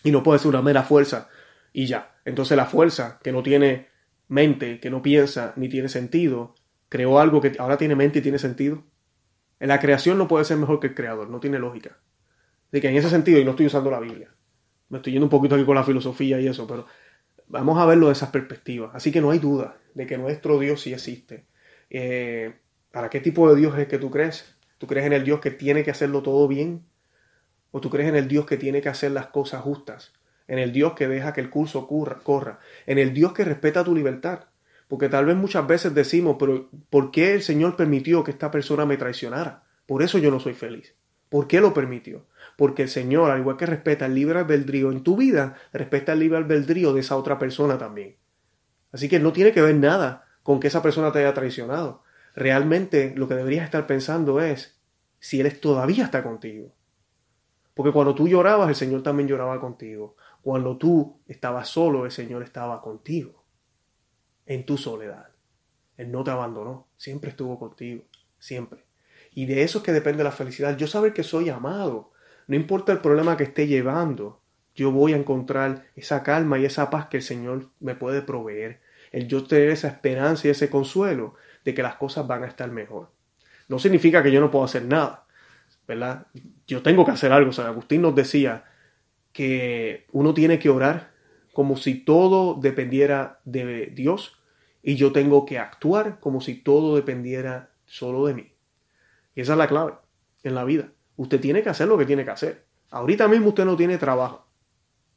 Y 0.05 0.11
no 0.11 0.23
puede 0.23 0.39
ser 0.39 0.49
una 0.49 0.62
mera 0.62 0.83
fuerza 0.83 1.29
y 1.73 1.87
ya. 1.87 2.15
Entonces 2.27 2.57
la 2.57 2.67
fuerza 2.67 3.19
que 3.23 3.33
no 3.33 3.43
tiene 3.43 3.87
mente 4.29 4.81
que 4.81 4.91
no 4.91 5.03
piensa 5.03 5.53
ni 5.57 5.69
tiene 5.69 5.89
sentido, 5.89 6.55
creó 6.89 7.19
algo 7.19 7.41
que 7.41 7.53
ahora 7.59 7.77
tiene 7.77 7.95
mente 7.95 8.19
y 8.19 8.23
tiene 8.23 8.39
sentido. 8.39 8.85
En 9.61 9.69
la 9.69 9.81
creación 9.81 10.19
no 10.19 10.29
puede 10.29 10.45
ser 10.45 10.59
mejor 10.59 10.81
que 10.81 10.89
el 10.89 10.95
creador, 10.95 11.31
no 11.31 11.41
tiene 11.41 11.59
lógica. 11.59 11.99
De 12.71 12.81
que 12.81 12.89
en 12.89 12.97
ese 12.97 13.09
sentido, 13.09 13.39
y 13.39 13.45
no 13.45 13.53
estoy 13.53 13.67
usando 13.67 13.91
la 13.91 14.01
Biblia, 14.01 14.35
me 14.89 14.99
estoy 14.99 15.12
yendo 15.12 15.27
un 15.27 15.31
poquito 15.31 15.55
aquí 15.55 15.65
con 15.65 15.77
la 15.77 15.85
filosofía 15.85 16.41
y 16.41 16.47
eso, 16.47 16.67
pero 16.67 16.87
vamos 17.49 17.79
a 17.79 17.87
verlo 17.87 18.07
de 18.07 18.12
esas 18.12 18.31
perspectivas. 18.31 18.91
Así 18.95 19.12
que 19.12 19.21
no 19.21 19.31
hay 19.31 19.39
duda 19.39 19.79
de 19.95 20.07
que 20.07 20.19
nuestro 20.19 20.59
Dios 20.59 20.83
sí 20.83 20.93
existe. 20.93 21.47
Eh, 21.91 22.57
¿Para 22.91 23.09
qué 23.09 23.21
tipo 23.21 23.49
de 23.49 23.57
Dios 23.57 23.79
es 23.79 23.87
que 23.87 23.99
tú 23.99 24.11
crees? 24.11 24.57
¿Tú 24.79 24.87
crees 24.87 25.07
en 25.07 25.12
el 25.12 25.25
Dios 25.25 25.41
que 25.41 25.51
tiene 25.51 25.85
que 25.85 25.91
hacerlo 25.91 26.23
todo 26.23 26.47
bien? 26.49 26.87
¿O 27.71 27.81
tú 27.81 27.89
crees 27.89 28.09
en 28.09 28.17
el 28.17 28.29
Dios 28.29 28.47
que 28.47 28.57
tiene 28.57 28.83
que 28.83 28.89
hacer 28.89 29.12
las 29.12 29.29
cosas 29.29 29.62
justas? 29.62 30.12
En 30.49 30.59
el 30.59 30.73
Dios 30.73 30.95
que 30.95 31.09
deja 31.09 31.33
que 31.33 31.41
el 31.41 31.51
curso 31.51 31.87
corra, 31.87 32.61
en 32.87 32.99
el 32.99 33.13
Dios 33.13 33.33
que 33.33 33.45
respeta 33.45 33.85
tu 33.85 33.95
libertad. 33.95 34.41
Porque 34.89 35.09
tal 35.09 35.27
vez 35.27 35.37
muchas 35.37 35.67
veces 35.67 35.95
decimos, 35.95 36.37
pero 36.39 36.69
¿por 36.91 37.11
qué 37.11 37.35
el 37.35 37.43
Señor 37.43 37.77
permitió 37.77 38.23
que 38.23 38.31
esta 38.31 38.51
persona 38.51 38.87
me 38.87 38.97
traicionara? 38.97 39.65
Por 39.87 40.03
eso 40.03 40.19
yo 40.19 40.31
no 40.31 40.39
soy 40.39 40.55
feliz. 40.55 40.95
¿Por 41.29 41.49
qué 41.49 41.61
lo 41.61 41.75
permitió? 41.75 42.27
Porque 42.57 42.83
el 42.83 42.89
Señor, 42.89 43.31
al 43.31 43.41
igual 43.41 43.57
que 43.57 43.67
respeta 43.67 44.07
el 44.07 44.15
libre 44.15 44.39
albedrío 44.39 44.93
en 44.93 45.03
tu 45.03 45.17
vida, 45.17 45.57
respeta 45.73 46.13
el 46.13 46.21
libre 46.21 46.39
albedrío 46.39 46.93
de 46.93 47.01
esa 47.01 47.17
otra 47.17 47.39
persona 47.39 47.79
también. 47.79 48.17
Así 48.93 49.09
que 49.09 49.19
no 49.19 49.33
tiene 49.33 49.53
que 49.53 49.61
ver 49.61 49.75
nada 49.75 50.25
con 50.43 50.61
que 50.61 50.69
esa 50.69 50.83
persona 50.83 51.11
te 51.11 51.19
haya 51.19 51.35
traicionado. 51.35 52.03
Realmente 52.35 53.13
lo 53.17 53.27
que 53.27 53.35
deberías 53.35 53.65
estar 53.65 53.87
pensando 53.87 54.41
es 54.41 54.79
si 55.19 55.41
Él 55.41 55.59
todavía 55.59 56.05
está 56.05 56.23
contigo. 56.23 56.73
Porque 57.75 57.93
cuando 57.93 58.15
tú 58.15 58.29
llorabas, 58.29 58.69
el 58.69 58.75
Señor 58.75 59.03
también 59.03 59.29
lloraba 59.29 59.61
contigo. 59.61 60.17
Cuando 60.47 60.77
tú 60.77 61.19
estabas 61.27 61.69
solo, 61.69 62.05
el 62.05 62.13
Señor 62.13 62.45
estaba 62.45 62.81
contigo, 62.81 63.43
en 64.47 64.65
tu 64.65 64.79
soledad. 64.79 65.31
Él 65.97 66.13
no 66.13 66.23
te 66.23 66.31
abandonó, 66.31 66.87
siempre 66.97 67.31
estuvo 67.31 67.59
contigo, 67.59 68.05
siempre. 68.39 68.85
Y 69.33 69.47
de 69.47 69.65
eso 69.65 69.79
es 69.79 69.85
que 69.85 69.91
depende 69.91 70.23
la 70.23 70.31
felicidad. 70.31 70.77
Yo 70.77 70.87
saber 70.87 71.13
que 71.13 71.25
soy 71.25 71.49
amado, 71.49 72.13
no 72.47 72.55
importa 72.55 72.93
el 72.93 73.01
problema 73.01 73.37
que 73.37 73.43
esté 73.43 73.67
llevando, 73.67 74.41
yo 74.77 74.93
voy 74.93 75.15
a 75.15 75.17
encontrar 75.17 75.87
esa 75.97 76.23
calma 76.23 76.61
y 76.61 76.65
esa 76.65 76.91
paz 76.91 77.07
que 77.07 77.17
el 77.17 77.25
Señor 77.25 77.71
me 77.81 77.97
puede 77.97 78.23
proveer. 78.23 78.81
El 79.11 79.27
yo 79.27 79.43
tener 79.43 79.71
esa 79.71 79.89
esperanza 79.89 80.47
y 80.47 80.53
ese 80.53 80.71
consuelo 80.71 81.35
de 81.65 81.75
que 81.75 81.83
las 81.83 81.97
cosas 81.97 82.25
van 82.25 82.45
a 82.45 82.47
estar 82.47 82.71
mejor. 82.71 83.11
No 83.67 83.81
significa 83.81 84.23
que 84.23 84.31
yo 84.31 84.41
no 84.41 84.53
puedo 84.53 84.65
hacer 84.65 84.85
nada, 84.85 85.27
¿verdad? 85.89 86.29
Yo 86.69 86.85
tengo 86.85 87.05
que 87.05 87.11
hacer 87.11 87.33
algo. 87.33 87.51
San 87.51 87.67
Agustín 87.67 88.03
nos 88.03 88.15
decía, 88.15 88.65
que 89.37 90.07
uno 90.12 90.33
tiene 90.33 90.59
que 90.59 90.70
orar 90.70 91.11
como 91.53 91.77
si 91.77 91.94
todo 91.94 92.55
dependiera 92.55 93.40
de 93.44 93.92
Dios 93.94 94.40
y 94.83 94.96
yo 94.96 95.12
tengo 95.12 95.44
que 95.44 95.59
actuar 95.59 96.20
como 96.20 96.40
si 96.40 96.55
todo 96.55 96.96
dependiera 96.96 97.68
solo 97.85 98.25
de 98.25 98.33
mí. 98.33 98.55
Y 99.35 99.42
esa 99.42 99.53
es 99.53 99.59
la 99.59 99.68
clave 99.68 99.92
en 100.42 100.55
la 100.55 100.64
vida. 100.64 100.88
Usted 101.16 101.38
tiene 101.38 101.62
que 101.62 101.68
hacer 101.68 101.87
lo 101.87 101.99
que 101.99 102.07
tiene 102.07 102.25
que 102.25 102.31
hacer. 102.31 102.64
Ahorita 102.90 103.29
mismo 103.29 103.49
usted 103.49 103.66
no 103.66 103.77
tiene 103.77 103.99
trabajo. 103.99 104.46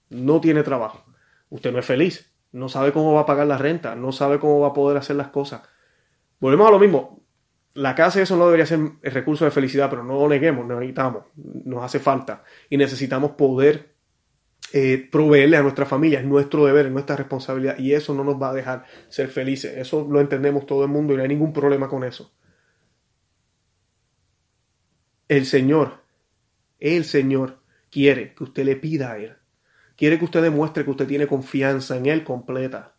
No 0.09 0.41
tiene 0.41 0.63
trabajo. 0.63 1.05
Usted 1.49 1.71
no 1.71 1.79
es 1.79 1.85
feliz. 1.85 2.29
No 2.51 2.67
sabe 2.67 2.91
cómo 2.91 3.13
va 3.13 3.21
a 3.21 3.25
pagar 3.25 3.47
la 3.47 3.57
renta. 3.57 3.95
No 3.95 4.11
sabe 4.11 4.37
cómo 4.39 4.59
va 4.59 4.67
a 4.67 4.73
poder 4.73 4.97
hacer 4.97 5.15
las 5.15 5.29
cosas. 5.29 5.61
Volvemos 6.41 6.67
a 6.67 6.71
lo 6.71 6.79
mismo. 6.79 7.23
La 7.73 7.95
casa 7.95 8.21
eso 8.21 8.35
no 8.35 8.47
debería 8.47 8.65
ser 8.65 8.79
el 9.01 9.11
recurso 9.13 9.45
de 9.45 9.51
felicidad, 9.51 9.89
pero 9.89 10.03
no 10.03 10.15
lo 10.15 10.27
neguemos, 10.27 10.65
necesitamos, 10.65 11.23
nos 11.35 11.83
hace 11.83 11.99
falta 11.99 12.43
y 12.69 12.75
necesitamos 12.75 13.31
poder 13.31 13.98
eh, 14.71 15.07
proveerle 15.11 15.57
a 15.57 15.63
nuestra 15.63 15.85
familia, 15.85 16.19
es 16.19 16.25
nuestro 16.25 16.65
deber, 16.65 16.85
es 16.87 16.91
nuestra 16.91 17.15
responsabilidad 17.15 17.79
y 17.79 17.93
eso 17.93 18.13
no 18.13 18.23
nos 18.23 18.41
va 18.41 18.51
a 18.51 18.53
dejar 18.53 18.85
ser 19.07 19.27
felices. 19.29 19.77
Eso 19.77 20.07
lo 20.09 20.21
entendemos 20.21 20.65
todo 20.65 20.83
el 20.83 20.89
mundo 20.89 21.13
y 21.13 21.17
no 21.17 21.23
hay 21.23 21.29
ningún 21.29 21.53
problema 21.53 21.87
con 21.87 22.03
eso. 22.03 22.31
El 25.27 25.45
Señor, 25.45 26.03
el 26.79 27.05
Señor 27.05 27.59
quiere 27.89 28.33
que 28.33 28.43
usted 28.43 28.65
le 28.65 28.75
pida 28.75 29.11
a 29.11 29.17
Él. 29.17 29.35
Quiere 29.95 30.17
que 30.17 30.25
usted 30.25 30.41
demuestre 30.41 30.83
que 30.83 30.91
usted 30.91 31.07
tiene 31.07 31.27
confianza 31.27 31.97
en 31.97 32.05
Él 32.05 32.23
completa. 32.23 32.95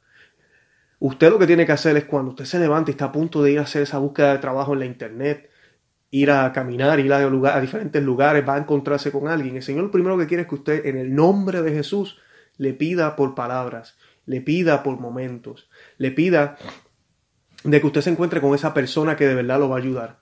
Usted 0.99 1.31
lo 1.31 1.39
que 1.39 1.47
tiene 1.47 1.67
que 1.67 1.73
hacer 1.73 1.97
es 1.97 2.05
cuando 2.05 2.31
usted 2.31 2.45
se 2.45 2.59
levanta 2.59 2.91
y 2.91 2.93
está 2.93 3.07
a 3.07 3.13
punto 3.13 3.43
de 3.43 3.53
ir 3.53 3.59
a 3.59 3.63
hacer 3.63 3.83
esa 3.83 3.99
búsqueda 3.99 4.33
de 4.33 4.39
trabajo 4.39 4.75
en 4.75 4.81
la 4.81 4.87
internet, 4.87 5.50
ir 6.11 6.31
a 6.31 6.53
caminar, 6.53 6.99
ir 7.01 7.13
a, 7.13 7.27
lugar, 7.29 7.57
a 7.57 7.61
diferentes 7.61 8.03
lugares, 8.03 8.47
va 8.49 8.55
a 8.55 8.59
encontrarse 8.59 9.13
con 9.13 9.29
alguien. 9.29 9.57
El 9.57 9.63
Señor 9.63 9.85
lo 9.85 9.91
primero 9.91 10.19
que 10.19 10.27
quiere 10.27 10.43
es 10.43 10.49
que 10.49 10.57
usted, 10.57 10.87
en 10.87 10.97
el 10.97 11.15
nombre 11.15 11.63
de 11.63 11.73
Jesús, 11.73 12.19
le 12.57 12.73
pida 12.75 13.17
por 13.17 13.35
palabras, 13.35 13.97
le 14.27 14.41
pida 14.41 14.83
por 14.83 14.99
momentos, 14.99 15.71
le 15.99 16.11
pida 16.11 16.57
de 17.65 17.81
que 17.81 17.87
usted 17.87 18.01
se 18.01 18.11
encuentre 18.11 18.41
con 18.41 18.55
esa 18.55 18.75
persona 18.75 19.17
que 19.17 19.27
de 19.27 19.35
verdad 19.35 19.59
lo 19.59 19.69
va 19.69 19.77
a 19.77 19.81
ayudar. 19.81 20.21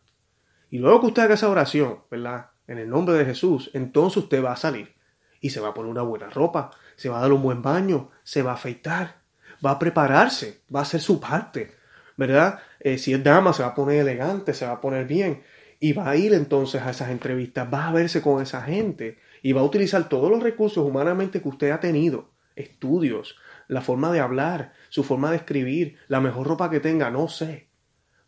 Y 0.70 0.78
luego 0.78 1.00
que 1.00 1.06
usted 1.06 1.22
haga 1.22 1.34
esa 1.34 1.48
oración, 1.48 2.00
¿verdad? 2.10 2.50
En 2.66 2.78
el 2.78 2.90
nombre 2.90 3.16
de 3.16 3.24
Jesús, 3.24 3.70
entonces 3.72 4.24
usted 4.24 4.44
va 4.44 4.52
a 4.52 4.56
salir 4.56 4.94
y 5.40 5.50
se 5.50 5.60
va 5.60 5.68
a 5.68 5.74
poner 5.74 5.90
una 5.90 6.02
buena 6.02 6.28
ropa, 6.28 6.70
se 6.96 7.08
va 7.08 7.18
a 7.18 7.22
dar 7.22 7.32
un 7.32 7.42
buen 7.42 7.62
baño, 7.62 8.10
se 8.24 8.42
va 8.42 8.50
a 8.50 8.54
afeitar, 8.54 9.22
va 9.64 9.72
a 9.72 9.78
prepararse, 9.78 10.62
va 10.74 10.80
a 10.80 10.82
hacer 10.82 11.00
su 11.00 11.18
parte, 11.20 11.74
¿verdad? 12.16 12.60
Eh, 12.80 12.98
si 12.98 13.14
es 13.14 13.24
dama, 13.24 13.52
se 13.52 13.62
va 13.62 13.70
a 13.70 13.74
poner 13.74 14.00
elegante, 14.00 14.52
se 14.52 14.66
va 14.66 14.72
a 14.72 14.80
poner 14.80 15.06
bien 15.06 15.42
y 15.80 15.92
va 15.92 16.10
a 16.10 16.16
ir 16.16 16.34
entonces 16.34 16.82
a 16.82 16.90
esas 16.90 17.10
entrevistas, 17.10 17.68
va 17.72 17.88
a 17.88 17.92
verse 17.92 18.20
con 18.20 18.42
esa 18.42 18.62
gente 18.62 19.18
y 19.42 19.52
va 19.52 19.60
a 19.60 19.64
utilizar 19.64 20.08
todos 20.08 20.30
los 20.30 20.42
recursos 20.42 20.84
humanamente 20.84 21.40
que 21.40 21.48
usted 21.48 21.70
ha 21.70 21.80
tenido, 21.80 22.30
estudios, 22.56 23.36
la 23.68 23.80
forma 23.80 24.10
de 24.10 24.20
hablar, 24.20 24.72
su 24.88 25.04
forma 25.04 25.30
de 25.30 25.36
escribir, 25.36 25.96
la 26.08 26.20
mejor 26.20 26.46
ropa 26.46 26.70
que 26.70 26.80
tenga, 26.80 27.10
no 27.10 27.28
sé. 27.28 27.68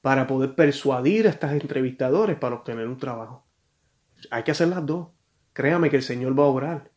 para 0.02 0.26
poder 0.26 0.54
persuadir 0.54 1.26
a 1.26 1.30
estos 1.30 1.50
entrevistadores 1.52 2.36
para 2.38 2.54
obtener 2.54 2.88
un 2.88 2.96
trabajo. 2.96 3.44
Hay 4.30 4.44
que 4.44 4.52
hacer 4.52 4.68
las 4.68 4.86
dos. 4.86 5.08
Créame 5.52 5.90
que 5.90 5.96
el 5.96 6.02
Señor 6.02 6.38
va 6.38 6.44
a 6.44 6.48
orar, 6.48 6.90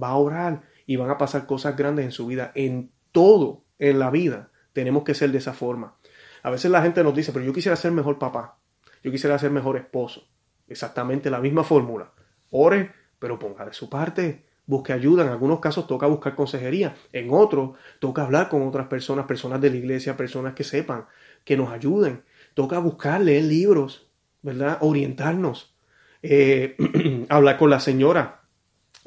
va 0.00 0.08
a 0.08 0.16
orar 0.16 0.62
y 0.84 0.96
van 0.96 1.08
a 1.08 1.16
pasar 1.16 1.46
cosas 1.46 1.74
grandes 1.74 2.04
en 2.04 2.12
su 2.12 2.26
vida. 2.26 2.52
En 2.54 2.92
todo, 3.12 3.64
en 3.78 3.98
la 3.98 4.10
vida, 4.10 4.50
tenemos 4.74 5.04
que 5.04 5.14
ser 5.14 5.32
de 5.32 5.38
esa 5.38 5.54
forma. 5.54 5.96
A 6.42 6.50
veces 6.50 6.70
la 6.70 6.82
gente 6.82 7.02
nos 7.02 7.14
dice, 7.14 7.32
pero 7.32 7.46
yo 7.46 7.52
quisiera 7.54 7.76
ser 7.76 7.92
mejor 7.92 8.18
papá, 8.18 8.58
yo 9.02 9.10
quisiera 9.10 9.38
ser 9.38 9.50
mejor 9.50 9.76
esposo. 9.76 10.28
Exactamente 10.68 11.30
la 11.30 11.40
misma 11.40 11.64
fórmula. 11.64 12.12
Ore, 12.50 12.92
pero 13.18 13.38
ponga 13.38 13.64
de 13.64 13.72
su 13.72 13.88
parte, 13.88 14.44
busque 14.66 14.92
ayuda. 14.92 15.24
En 15.24 15.30
algunos 15.30 15.60
casos 15.60 15.86
toca 15.86 16.06
buscar 16.06 16.34
consejería, 16.34 16.94
en 17.12 17.28
otros 17.30 17.76
toca 17.98 18.22
hablar 18.22 18.48
con 18.48 18.66
otras 18.66 18.86
personas, 18.86 19.26
personas 19.26 19.60
de 19.60 19.70
la 19.70 19.76
iglesia, 19.76 20.16
personas 20.16 20.54
que 20.54 20.64
sepan, 20.64 21.06
que 21.44 21.56
nos 21.56 21.70
ayuden. 21.70 22.22
Toca 22.54 22.78
buscar, 22.78 23.20
leer 23.20 23.44
libros, 23.44 24.08
¿verdad? 24.42 24.78
Orientarnos, 24.80 25.74
eh, 26.22 26.76
hablar 27.28 27.58
con 27.58 27.70
la 27.70 27.80
señora, 27.80 28.42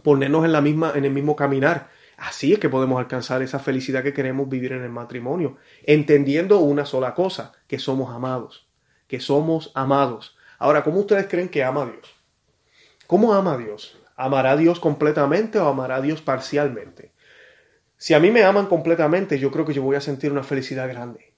ponernos 0.03 0.45
en, 0.45 0.51
la 0.51 0.61
misma, 0.61 0.93
en 0.95 1.05
el 1.05 1.11
mismo 1.11 1.35
caminar. 1.35 1.89
Así 2.17 2.53
es 2.53 2.59
que 2.59 2.69
podemos 2.69 2.99
alcanzar 2.99 3.41
esa 3.41 3.59
felicidad 3.59 4.03
que 4.03 4.13
queremos 4.13 4.47
vivir 4.47 4.73
en 4.73 4.83
el 4.83 4.91
matrimonio, 4.91 5.57
entendiendo 5.83 6.59
una 6.59 6.85
sola 6.85 7.15
cosa, 7.15 7.53
que 7.67 7.79
somos 7.79 8.13
amados, 8.13 8.67
que 9.07 9.19
somos 9.19 9.71
amados. 9.75 10.37
Ahora, 10.59 10.83
¿cómo 10.83 10.99
ustedes 10.99 11.27
creen 11.27 11.49
que 11.49 11.63
ama 11.63 11.83
a 11.83 11.85
Dios? 11.87 12.15
¿Cómo 13.07 13.33
ama 13.33 13.53
a 13.53 13.57
Dios? 13.57 13.99
¿Amará 14.15 14.51
a 14.51 14.57
Dios 14.57 14.79
completamente 14.79 15.59
o 15.59 15.67
amará 15.67 15.95
a 15.97 16.01
Dios 16.01 16.21
parcialmente? 16.21 17.13
Si 17.97 18.13
a 18.13 18.19
mí 18.19 18.31
me 18.31 18.43
aman 18.43 18.67
completamente, 18.67 19.39
yo 19.39 19.51
creo 19.51 19.65
que 19.65 19.73
yo 19.73 19.81
voy 19.81 19.95
a 19.95 20.01
sentir 20.01 20.31
una 20.31 20.43
felicidad 20.43 20.87
grande. 20.87 21.33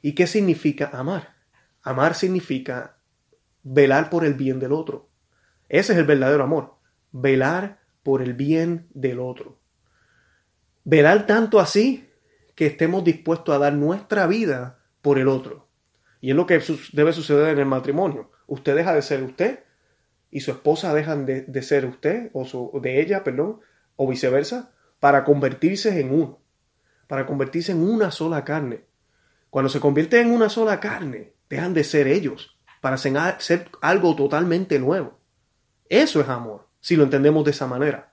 ¿Y 0.00 0.14
qué 0.14 0.26
significa 0.26 0.90
amar? 0.92 1.36
Amar 1.82 2.14
significa 2.14 2.96
velar 3.62 4.10
por 4.10 4.24
el 4.24 4.34
bien 4.34 4.58
del 4.58 4.72
otro. 4.72 5.08
Ese 5.68 5.92
es 5.92 5.98
el 5.98 6.04
verdadero 6.04 6.42
amor. 6.42 6.74
Velar 7.12 7.80
por 8.02 8.22
el 8.22 8.34
bien 8.34 8.88
del 8.92 9.20
otro. 9.20 9.58
Velar 10.84 11.26
tanto 11.26 11.60
así 11.60 12.10
que 12.54 12.66
estemos 12.66 13.04
dispuestos 13.04 13.54
a 13.54 13.58
dar 13.58 13.72
nuestra 13.72 14.26
vida 14.26 14.80
por 15.00 15.18
el 15.18 15.28
otro. 15.28 15.68
Y 16.22 16.30
es 16.30 16.36
lo 16.36 16.46
que 16.46 16.62
debe 16.92 17.12
suceder 17.12 17.48
en 17.48 17.58
el 17.58 17.66
matrimonio. 17.66 18.30
Usted 18.46 18.76
deja 18.76 18.94
de 18.94 19.02
ser 19.02 19.22
usted 19.22 19.64
y 20.30 20.40
su 20.40 20.52
esposa 20.52 20.94
dejan 20.94 21.26
de, 21.26 21.62
ser 21.62 21.84
usted 21.84 22.30
o 22.32 22.80
de 22.80 23.02
ella, 23.02 23.24
perdón, 23.24 23.60
o 23.96 24.08
viceversa, 24.08 24.72
para 25.00 25.24
convertirse 25.24 26.00
en 26.00 26.14
uno, 26.14 26.40
para 27.08 27.26
convertirse 27.26 27.72
en 27.72 27.82
una 27.82 28.12
sola 28.12 28.44
carne. 28.44 28.84
Cuando 29.50 29.68
se 29.68 29.80
convierte 29.80 30.20
en 30.20 30.30
una 30.30 30.48
sola 30.48 30.78
carne, 30.78 31.32
dejan 31.50 31.74
de 31.74 31.82
ser 31.82 32.06
ellos 32.06 32.56
para 32.80 32.96
ser 32.96 33.68
algo 33.80 34.14
totalmente 34.14 34.78
nuevo. 34.78 35.18
Eso 35.88 36.20
es 36.20 36.28
amor, 36.28 36.68
si 36.80 36.94
lo 36.94 37.02
entendemos 37.02 37.44
de 37.44 37.50
esa 37.50 37.66
manera. 37.66 38.12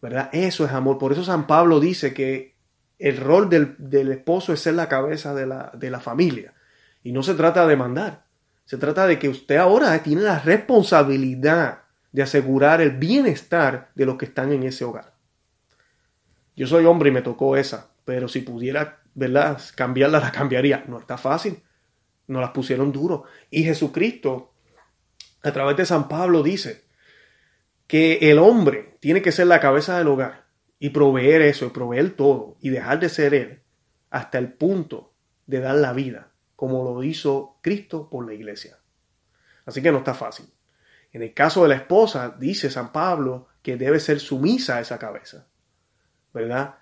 ¿Verdad? 0.00 0.30
Eso 0.32 0.64
es 0.64 0.72
amor. 0.72 0.96
Por 0.96 1.12
eso 1.12 1.24
San 1.24 1.46
Pablo 1.46 1.78
dice 1.78 2.14
que 2.14 2.56
el 2.98 3.18
rol 3.18 3.50
del, 3.50 4.10
esposo 4.10 4.54
es 4.54 4.60
ser 4.60 4.74
la 4.74 4.88
cabeza 4.88 5.34
de 5.34 5.46
la, 5.46 5.70
de 5.74 5.90
la 5.90 6.00
familia. 6.00 6.54
Y 7.02 7.12
no 7.12 7.22
se 7.22 7.34
trata 7.34 7.66
de 7.66 7.76
mandar. 7.76 8.24
Se 8.64 8.76
trata 8.76 9.06
de 9.06 9.18
que 9.18 9.28
usted 9.28 9.56
ahora 9.56 10.02
tiene 10.02 10.22
la 10.22 10.38
responsabilidad 10.38 11.82
de 12.12 12.22
asegurar 12.22 12.80
el 12.80 12.92
bienestar 12.92 13.90
de 13.94 14.06
los 14.06 14.16
que 14.16 14.26
están 14.26 14.52
en 14.52 14.62
ese 14.62 14.84
hogar. 14.84 15.14
Yo 16.56 16.66
soy 16.66 16.84
hombre 16.84 17.10
y 17.10 17.12
me 17.12 17.22
tocó 17.22 17.56
esa, 17.56 17.88
pero 18.04 18.28
si 18.28 18.40
pudiera, 18.40 19.00
¿verdad? 19.14 19.60
Cambiarla, 19.74 20.20
la 20.20 20.32
cambiaría. 20.32 20.84
No 20.86 20.98
está 20.98 21.16
fácil 21.16 21.62
nos 22.28 22.42
las 22.42 22.50
pusieron 22.50 22.92
duro. 22.92 23.24
Y 23.50 23.64
Jesucristo, 23.64 24.52
a 25.42 25.50
través 25.50 25.76
de 25.76 25.86
San 25.86 26.08
Pablo, 26.08 26.42
dice 26.42 26.84
que 27.86 28.30
el 28.30 28.38
hombre 28.38 28.96
tiene 29.00 29.22
que 29.22 29.32
ser 29.32 29.48
la 29.48 29.60
cabeza 29.60 29.98
del 29.98 30.08
hogar 30.08 30.46
y 30.78 30.90
proveer 30.90 31.42
eso, 31.42 31.66
y 31.66 31.70
proveer 31.70 32.10
todo, 32.10 32.56
y 32.60 32.68
dejar 32.68 33.00
de 33.00 33.08
ser 33.08 33.34
él 33.34 33.62
hasta 34.10 34.38
el 34.38 34.52
punto 34.52 35.12
de 35.46 35.60
dar 35.60 35.74
la 35.76 35.92
vida, 35.92 36.30
como 36.58 36.82
lo 36.82 37.04
hizo 37.04 37.56
Cristo 37.62 38.10
por 38.10 38.26
la 38.26 38.34
iglesia. 38.34 38.78
Así 39.64 39.80
que 39.80 39.92
no 39.92 39.98
está 39.98 40.12
fácil. 40.12 40.46
En 41.12 41.22
el 41.22 41.32
caso 41.32 41.62
de 41.62 41.68
la 41.68 41.76
esposa, 41.76 42.34
dice 42.36 42.68
San 42.68 42.90
Pablo 42.90 43.46
que 43.62 43.76
debe 43.76 44.00
ser 44.00 44.18
sumisa 44.18 44.76
a 44.76 44.80
esa 44.80 44.98
cabeza. 44.98 45.46
¿Verdad? 46.34 46.74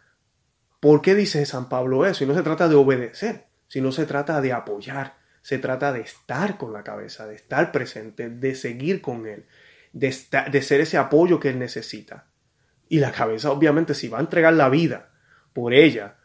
¿Por 0.81 1.03
qué 1.03 1.15
dice 1.15 1.45
San 1.45 1.69
Pablo 1.69 2.07
eso? 2.07 2.25
Y 2.25 2.27
no 2.27 2.33
se 2.33 2.43
trata 2.43 2.69
de 2.69 2.75
obedecer, 2.75 3.49
sino 3.69 3.93
se 3.93 4.07
trata 4.07 4.41
de 4.41 4.55
apoyar, 4.55 5.19
se 5.43 5.59
trata 5.59 5.93
de 5.93 6.01
estar 6.01 6.57
con 6.57 6.73
la 6.73 6.83
cabeza, 6.83 7.27
de 7.27 7.35
estar 7.35 7.71
presente, 7.71 8.31
de 8.31 8.55
seguir 8.55 9.03
con 9.03 9.27
él, 9.27 9.45
de, 9.93 10.17
de 10.51 10.63
ser 10.63 10.81
ese 10.81 10.97
apoyo 10.97 11.39
que 11.39 11.51
él 11.51 11.59
necesita. 11.59 12.29
Y 12.89 13.01
la 13.01 13.13
cabeza, 13.13 13.51
obviamente, 13.51 13.93
si 13.93 14.09
va 14.09 14.17
a 14.17 14.23
entregar 14.23 14.55
la 14.55 14.71
vida 14.71 15.11
por 15.53 15.75
ella, 15.75 16.17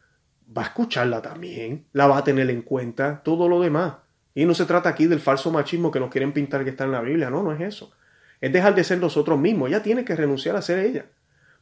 va 0.56 0.64
a 0.64 0.66
escucharla 0.66 1.22
también, 1.22 1.86
la 1.94 2.08
va 2.08 2.18
a 2.18 2.24
tener 2.24 2.50
en 2.50 2.62
cuenta, 2.62 3.22
todo 3.24 3.48
lo 3.48 3.62
demás. 3.62 3.96
Y 4.34 4.46
no 4.46 4.54
se 4.54 4.66
trata 4.66 4.90
aquí 4.90 5.08
del 5.08 5.20
falso 5.20 5.52
machismo 5.52 5.92
que 5.92 6.00
nos 6.00 6.10
quieren 6.10 6.32
pintar 6.32 6.64
que 6.64 6.72
está 6.72 6.86
en 6.86 6.92
la 6.92 7.02
Biblia, 7.02 7.30
no, 7.30 7.44
no 7.44 7.52
es 7.52 7.62
eso. 7.62 7.92
Es 8.40 8.52
dejar 8.52 8.76
de 8.76 8.84
ser 8.84 9.00
nosotros 9.00 9.40
mismos, 9.40 9.70
ella 9.70 9.84
tiene 9.84 10.06
que 10.06 10.16
renunciar 10.16 10.56
a 10.56 10.62
ser 10.62 10.80
ella 10.80 11.06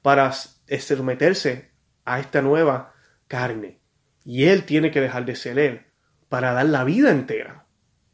para 0.02 0.32
someterse 0.32 1.71
a 2.06 2.19
esta 2.19 2.41
nueva 2.41 2.93
carne. 3.28 3.80
Y 4.23 4.45
él 4.45 4.63
tiene 4.63 4.91
que 4.91 5.02
dejar 5.02 5.25
de 5.25 5.36
ser 5.36 5.60
él 5.60 5.86
para 6.30 6.54
dar 6.54 6.67
la 6.67 6.84
vida 6.84 7.12
entera 7.12 7.65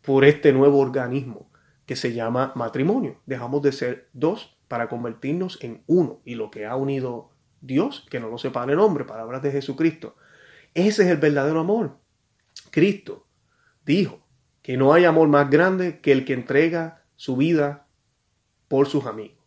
por 0.02 0.24
este 0.26 0.54
nuevo 0.54 0.80
organismo 0.80 1.50
que 1.86 1.96
se 1.96 2.14
llama 2.14 2.54
matrimonio. 2.56 3.22
Dejamos 3.26 3.62
de 3.62 3.72
ser 3.72 4.10
dos 4.14 4.58
para 4.68 4.88
convertirnos 4.88 5.60
en 5.62 5.84
uno. 5.88 6.22
Y 6.26 6.36
lo 6.36 6.50
que 6.50 6.66
ha 6.66 6.76
unido 6.76 7.32
Dios, 7.62 8.06
que 8.10 8.20
no 8.20 8.30
lo 8.30 8.38
sepa 8.38 8.64
el 8.64 8.76
nombre, 8.76 9.06
palabras 9.06 9.42
de 9.42 9.52
Jesucristo. 9.52 10.16
Ese 10.76 11.04
es 11.04 11.10
el 11.10 11.18
verdadero 11.18 11.62
amor. 11.62 11.98
Cristo 12.70 13.26
dijo 13.84 14.28
que 14.62 14.78
no 14.78 14.94
hay 14.94 15.06
amor 15.06 15.28
más 15.28 15.50
grande 15.50 16.00
que 16.02 16.12
el 16.12 16.26
que 16.26 16.34
entrega 16.34 17.04
su 17.16 17.36
vida 17.36 17.88
por 18.68 18.88
sus 18.88 19.08
amigos. 19.08 19.44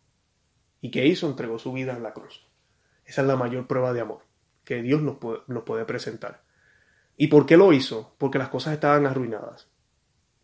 ¿Y 0.81 0.91
que 0.91 1.05
hizo? 1.05 1.27
Entregó 1.27 1.57
su 1.59 1.71
vida 1.71 1.95
en 1.95 2.03
la 2.03 2.13
cruz. 2.13 2.45
Esa 3.05 3.21
es 3.21 3.27
la 3.27 3.37
mayor 3.37 3.67
prueba 3.67 3.93
de 3.93 4.01
amor 4.01 4.29
que 4.69 4.83
Dios 4.83 5.01
nos 5.01 5.17
puede, 5.17 5.85
presentar. 5.85 6.43
¿Y 7.17 7.25
por 7.25 7.47
qué 7.47 7.57
lo 7.57 7.73
hizo? 7.73 8.13
Porque 8.19 8.37
las 8.37 8.49
cosas 8.49 8.73
estaban 8.73 9.07
arruinadas, 9.07 9.67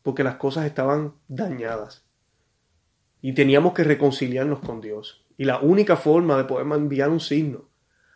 porque 0.01 0.23
las 0.23 0.37
cosas 0.37 0.65
estaban 0.65 1.13
dañadas. 1.27 2.07
Y 3.21 3.33
teníamos 3.33 3.73
que 3.73 3.83
reconciliarnos 3.83 4.61
con 4.61 4.81
Dios. 4.81 5.27
Y 5.37 5.45
la 5.45 5.59
única 5.59 5.95
forma 5.95 6.37
de 6.37 6.45
poder 6.45 6.65
enviar 6.65 7.11
un 7.11 7.19
signo 7.19 7.69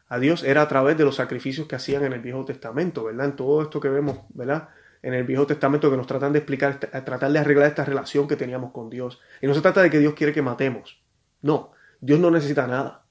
a 0.10 0.20
Dios 0.20 0.44
era 0.44 0.64
a 0.64 0.68
través 0.68 0.98
de 0.98 1.06
los 1.06 1.16
sacrificios 1.16 1.68
que 1.68 1.76
hacían 1.76 2.04
en 2.04 2.14
el 2.14 2.20
Viejo 2.20 2.44
Testamento, 2.44 3.06
¿verdad? 3.06 3.28
En 3.28 3.36
todo 3.36 3.62
esto 3.62 3.80
que 3.80 3.90
vemos, 3.90 4.22
¿verdad? 4.30 4.70
En 5.04 5.14
el 5.14 5.24
Viejo 5.24 5.46
Testamento 5.46 5.90
que 5.90 5.98
nos 5.98 6.08
tratan 6.08 6.34
de 6.34 6.40
explicar, 6.40 6.80
tratar 6.80 7.32
de 7.32 7.40
arreglar 7.40 7.68
esta 7.68 7.86
relación 7.86 8.28
que 8.28 8.36
teníamos 8.36 8.72
con 8.72 8.90
Dios. 8.90 9.22
Y 9.42 9.48
no 9.48 9.54
se 9.54 9.62
trata 9.62 9.84
de 9.84 9.90
que 9.90 10.00
Dios 10.00 10.16
quiere 10.16 10.34
que 10.34 10.42
matemos. 10.42 11.02
No, 11.42 11.72
Dios 12.02 12.20
no 12.20 12.32
necesita 12.32 12.66
nada. 12.66 13.06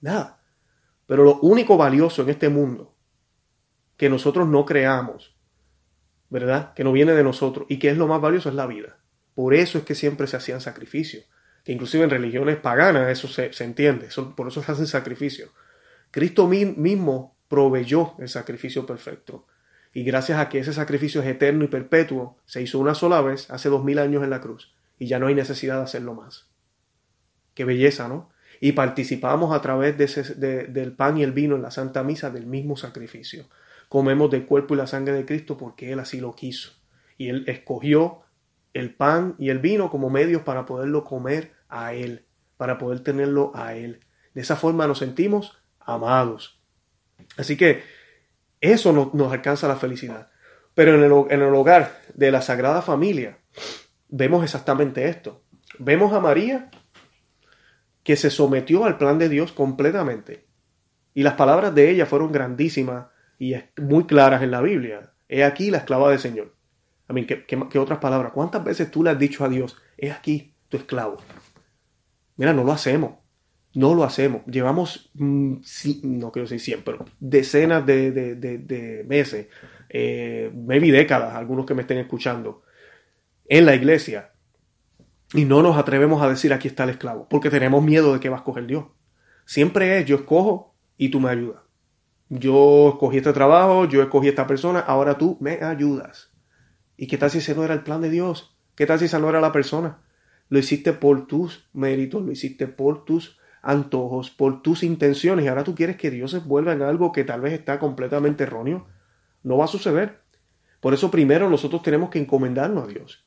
Nada. 0.00 0.40
Pero 1.06 1.24
lo 1.24 1.40
único 1.40 1.76
valioso 1.76 2.22
en 2.22 2.30
este 2.30 2.48
mundo 2.48 2.96
que 3.98 4.08
nosotros 4.08 4.48
no 4.48 4.64
creamos, 4.64 5.36
¿verdad? 6.30 6.72
Que 6.72 6.84
no 6.84 6.92
viene 6.92 7.12
de 7.12 7.22
nosotros 7.22 7.66
y 7.68 7.78
que 7.78 7.90
es 7.90 7.98
lo 7.98 8.06
más 8.06 8.20
valioso 8.20 8.48
es 8.48 8.54
la 8.54 8.66
vida. 8.66 8.96
Por 9.34 9.52
eso 9.52 9.76
es 9.76 9.84
que 9.84 9.94
siempre 9.94 10.26
se 10.26 10.38
hacían 10.38 10.62
sacrificios, 10.62 11.26
que 11.64 11.72
inclusive 11.72 12.04
en 12.04 12.10
religiones 12.10 12.56
paganas 12.56 13.10
eso 13.10 13.28
se, 13.28 13.50
entiende, 13.62 14.08
por 14.34 14.48
eso 14.48 14.62
se 14.62 14.72
hacen 14.72 14.86
sacrificios. 14.86 15.50
Cristo 16.10 16.46
mismo 16.46 17.36
proveyó 17.48 18.14
el 18.18 18.28
sacrificio 18.28 18.86
perfecto. 18.86 19.46
Y 19.92 20.04
gracias 20.04 20.38
a 20.38 20.48
que 20.48 20.60
ese 20.60 20.72
sacrificio 20.72 21.20
es 21.20 21.26
eterno 21.26 21.64
y 21.64 21.68
perpetuo, 21.68 22.36
se 22.46 22.62
hizo 22.62 22.78
una 22.78 22.94
sola 22.94 23.20
vez 23.20 23.50
hace 23.50 23.68
dos 23.68 23.84
mil 23.84 23.98
años 23.98 24.22
en 24.22 24.30
la 24.30 24.40
cruz 24.40 24.72
y 24.98 25.06
ya 25.06 25.18
no 25.18 25.26
hay 25.26 25.34
necesidad 25.34 25.78
de 25.78 25.84
hacerlo 25.84 26.14
más. 26.14 26.48
Qué 27.54 27.64
belleza, 27.64 28.06
¿no? 28.06 28.30
Y 28.60 28.72
participamos 28.72 29.54
a 29.54 29.62
través 29.62 29.96
de 29.98 30.66
del 30.68 30.92
pan 30.92 31.18
y 31.18 31.22
el 31.22 31.32
vino 31.32 31.56
en 31.56 31.62
la 31.62 31.70
Santa 31.70 32.04
Misa 32.04 32.30
del 32.30 32.46
mismo 32.46 32.76
sacrificio 32.76 33.46
comemos 33.90 34.30
del 34.30 34.46
cuerpo 34.46 34.74
y 34.74 34.76
la 34.76 34.86
sangre 34.86 35.14
de 35.14 35.26
Cristo 35.26 35.58
porque 35.58 35.92
Él 35.92 35.98
así 35.98 36.20
lo 36.20 36.32
quiso. 36.34 36.70
Y 37.18 37.28
Él 37.28 37.44
escogió 37.48 38.20
el 38.72 38.94
pan 38.94 39.34
y 39.36 39.50
el 39.50 39.58
vino 39.58 39.90
como 39.90 40.10
medios 40.10 40.42
para 40.42 40.64
poderlo 40.64 41.02
comer 41.02 41.54
a 41.68 41.92
Él, 41.92 42.24
para 42.56 42.78
poder 42.78 43.00
tenerlo 43.00 43.50
a 43.52 43.74
Él. 43.74 43.98
De 44.32 44.42
esa 44.42 44.54
forma 44.54 44.86
nos 44.86 45.00
sentimos 45.00 45.59
amados. 45.80 46.60
Así 47.36 47.56
que 47.56 47.82
eso 48.60 48.92
nos, 48.92 49.32
alcanza 49.32 49.68
la 49.68 49.76
felicidad. 49.76 50.30
Pero 50.74 50.94
en 50.94 51.02
el, 51.42 51.54
hogar 51.54 52.00
de 52.14 52.30
la 52.30 52.42
Sagrada 52.42 52.82
Familia 52.82 53.38
vemos 54.08 54.44
exactamente 54.44 55.08
esto. 55.08 55.42
Vemos 55.78 56.12
a 56.12 56.20
María 56.20 56.70
que 58.02 58.16
se 58.16 58.30
sometió 58.30 58.84
al 58.84 58.98
plan 58.98 59.18
de 59.18 59.28
Dios 59.28 59.52
completamente. 59.52 60.46
Y 61.14 61.22
las 61.22 61.34
palabras 61.34 61.74
de 61.74 61.90
ella 61.90 62.06
fueron 62.06 62.32
grandísimas 62.32 63.06
y 63.38 63.54
muy 63.78 64.04
claras 64.04 64.42
en 64.42 64.50
la 64.50 64.60
Biblia. 64.60 65.12
He 65.28 65.44
aquí 65.44 65.70
la 65.70 65.78
esclava 65.78 66.10
del 66.10 66.18
Señor. 66.18 66.54
I 67.08 67.12
mean, 67.12 67.26
¿qué, 67.26 67.78
otras 67.78 67.98
palabras? 67.98 68.32
¿Cuántas 68.32 68.62
veces 68.62 68.90
tú 68.90 69.02
le 69.02 69.10
has 69.10 69.18
dicho 69.18 69.44
a 69.44 69.48
Dios, 69.48 69.76
es 69.96 70.12
aquí 70.12 70.54
tu 70.68 70.76
esclavo? 70.76 71.16
Mira, 72.36 72.52
no 72.52 72.62
lo 72.62 72.72
hacemos. 72.72 73.19
No 73.74 73.94
lo 73.94 74.04
hacemos. 74.04 74.44
Llevamos, 74.46 75.10
mm, 75.14 75.56
no 76.02 76.32
quiero 76.32 76.48
decir 76.48 76.60
siempre, 76.60 76.96
pero 76.96 77.10
decenas 77.20 77.86
de, 77.86 79.04
meses, 79.06 79.46
eh, 79.88 80.50
maybe 80.54 80.90
décadas, 80.90 81.34
algunos 81.34 81.66
que 81.66 81.74
me 81.74 81.82
estén 81.82 81.98
escuchando, 81.98 82.62
en 83.46 83.66
la 83.66 83.74
iglesia. 83.74 84.32
Y 85.32 85.44
no 85.44 85.62
nos 85.62 85.76
atrevemos 85.76 86.22
a 86.22 86.28
decir 86.28 86.52
aquí 86.52 86.66
está 86.66 86.84
el 86.84 86.90
esclavo, 86.90 87.28
porque 87.28 87.50
tenemos 87.50 87.82
miedo 87.84 88.12
de 88.12 88.20
que 88.20 88.28
va 88.28 88.36
a 88.36 88.40
escoger 88.40 88.66
Dios. 88.66 88.86
Siempre 89.44 89.98
es 89.98 90.06
yo 90.06 90.16
escojo 90.16 90.74
y 90.96 91.10
tú 91.10 91.20
me 91.20 91.30
ayudas. 91.30 91.62
Yo 92.28 92.90
escogí 92.90 93.18
este 93.18 93.32
trabajo, 93.32 93.86
yo 93.86 94.02
escogí 94.02 94.28
esta 94.28 94.46
persona, 94.46 94.80
ahora 94.80 95.18
tú 95.18 95.36
me 95.40 95.62
ayudas. 95.62 96.32
¿Y 96.96 97.06
qué 97.06 97.18
tal 97.18 97.30
si 97.30 97.38
ese 97.38 97.54
no 97.54 97.64
era 97.64 97.74
el 97.74 97.82
plan 97.82 98.00
de 98.00 98.10
Dios? 98.10 98.56
¿Qué 98.76 98.86
tal 98.86 98.98
si 98.98 99.06
esa 99.06 99.18
no 99.18 99.28
era 99.28 99.40
la 99.40 99.52
persona? 99.52 100.02
Lo 100.48 100.58
hiciste 100.58 100.92
por 100.92 101.26
tus 101.26 101.68
méritos, 101.72 102.22
lo 102.22 102.30
hiciste 102.30 102.66
por 102.66 103.04
tus 103.04 103.39
antojos, 103.62 104.30
por 104.30 104.62
tus 104.62 104.82
intenciones 104.82 105.44
y 105.44 105.48
ahora 105.48 105.64
tú 105.64 105.74
quieres 105.74 105.96
que 105.96 106.10
Dios 106.10 106.30
se 106.30 106.38
vuelva 106.38 106.72
en 106.72 106.82
algo 106.82 107.12
que 107.12 107.24
tal 107.24 107.40
vez 107.40 107.52
está 107.52 107.78
completamente 107.78 108.44
erróneo. 108.44 108.86
No 109.42 109.58
va 109.58 109.64
a 109.66 109.68
suceder. 109.68 110.20
Por 110.80 110.94
eso 110.94 111.10
primero 111.10 111.50
nosotros 111.50 111.82
tenemos 111.82 112.10
que 112.10 112.18
encomendarnos 112.18 112.84
a 112.84 112.86
Dios 112.86 113.26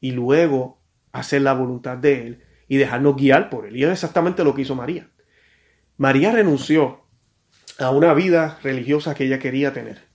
y 0.00 0.12
luego 0.12 0.80
hacer 1.12 1.42
la 1.42 1.54
voluntad 1.54 1.96
de 1.96 2.26
Él 2.26 2.44
y 2.68 2.76
dejarnos 2.76 3.16
guiar 3.16 3.50
por 3.50 3.66
Él. 3.66 3.76
Y 3.76 3.84
es 3.84 3.90
exactamente 3.90 4.44
lo 4.44 4.54
que 4.54 4.62
hizo 4.62 4.74
María. 4.74 5.10
María 5.96 6.30
renunció 6.32 7.04
a 7.78 7.90
una 7.90 8.14
vida 8.14 8.58
religiosa 8.62 9.14
que 9.14 9.24
ella 9.24 9.38
quería 9.38 9.72
tener. 9.72 10.08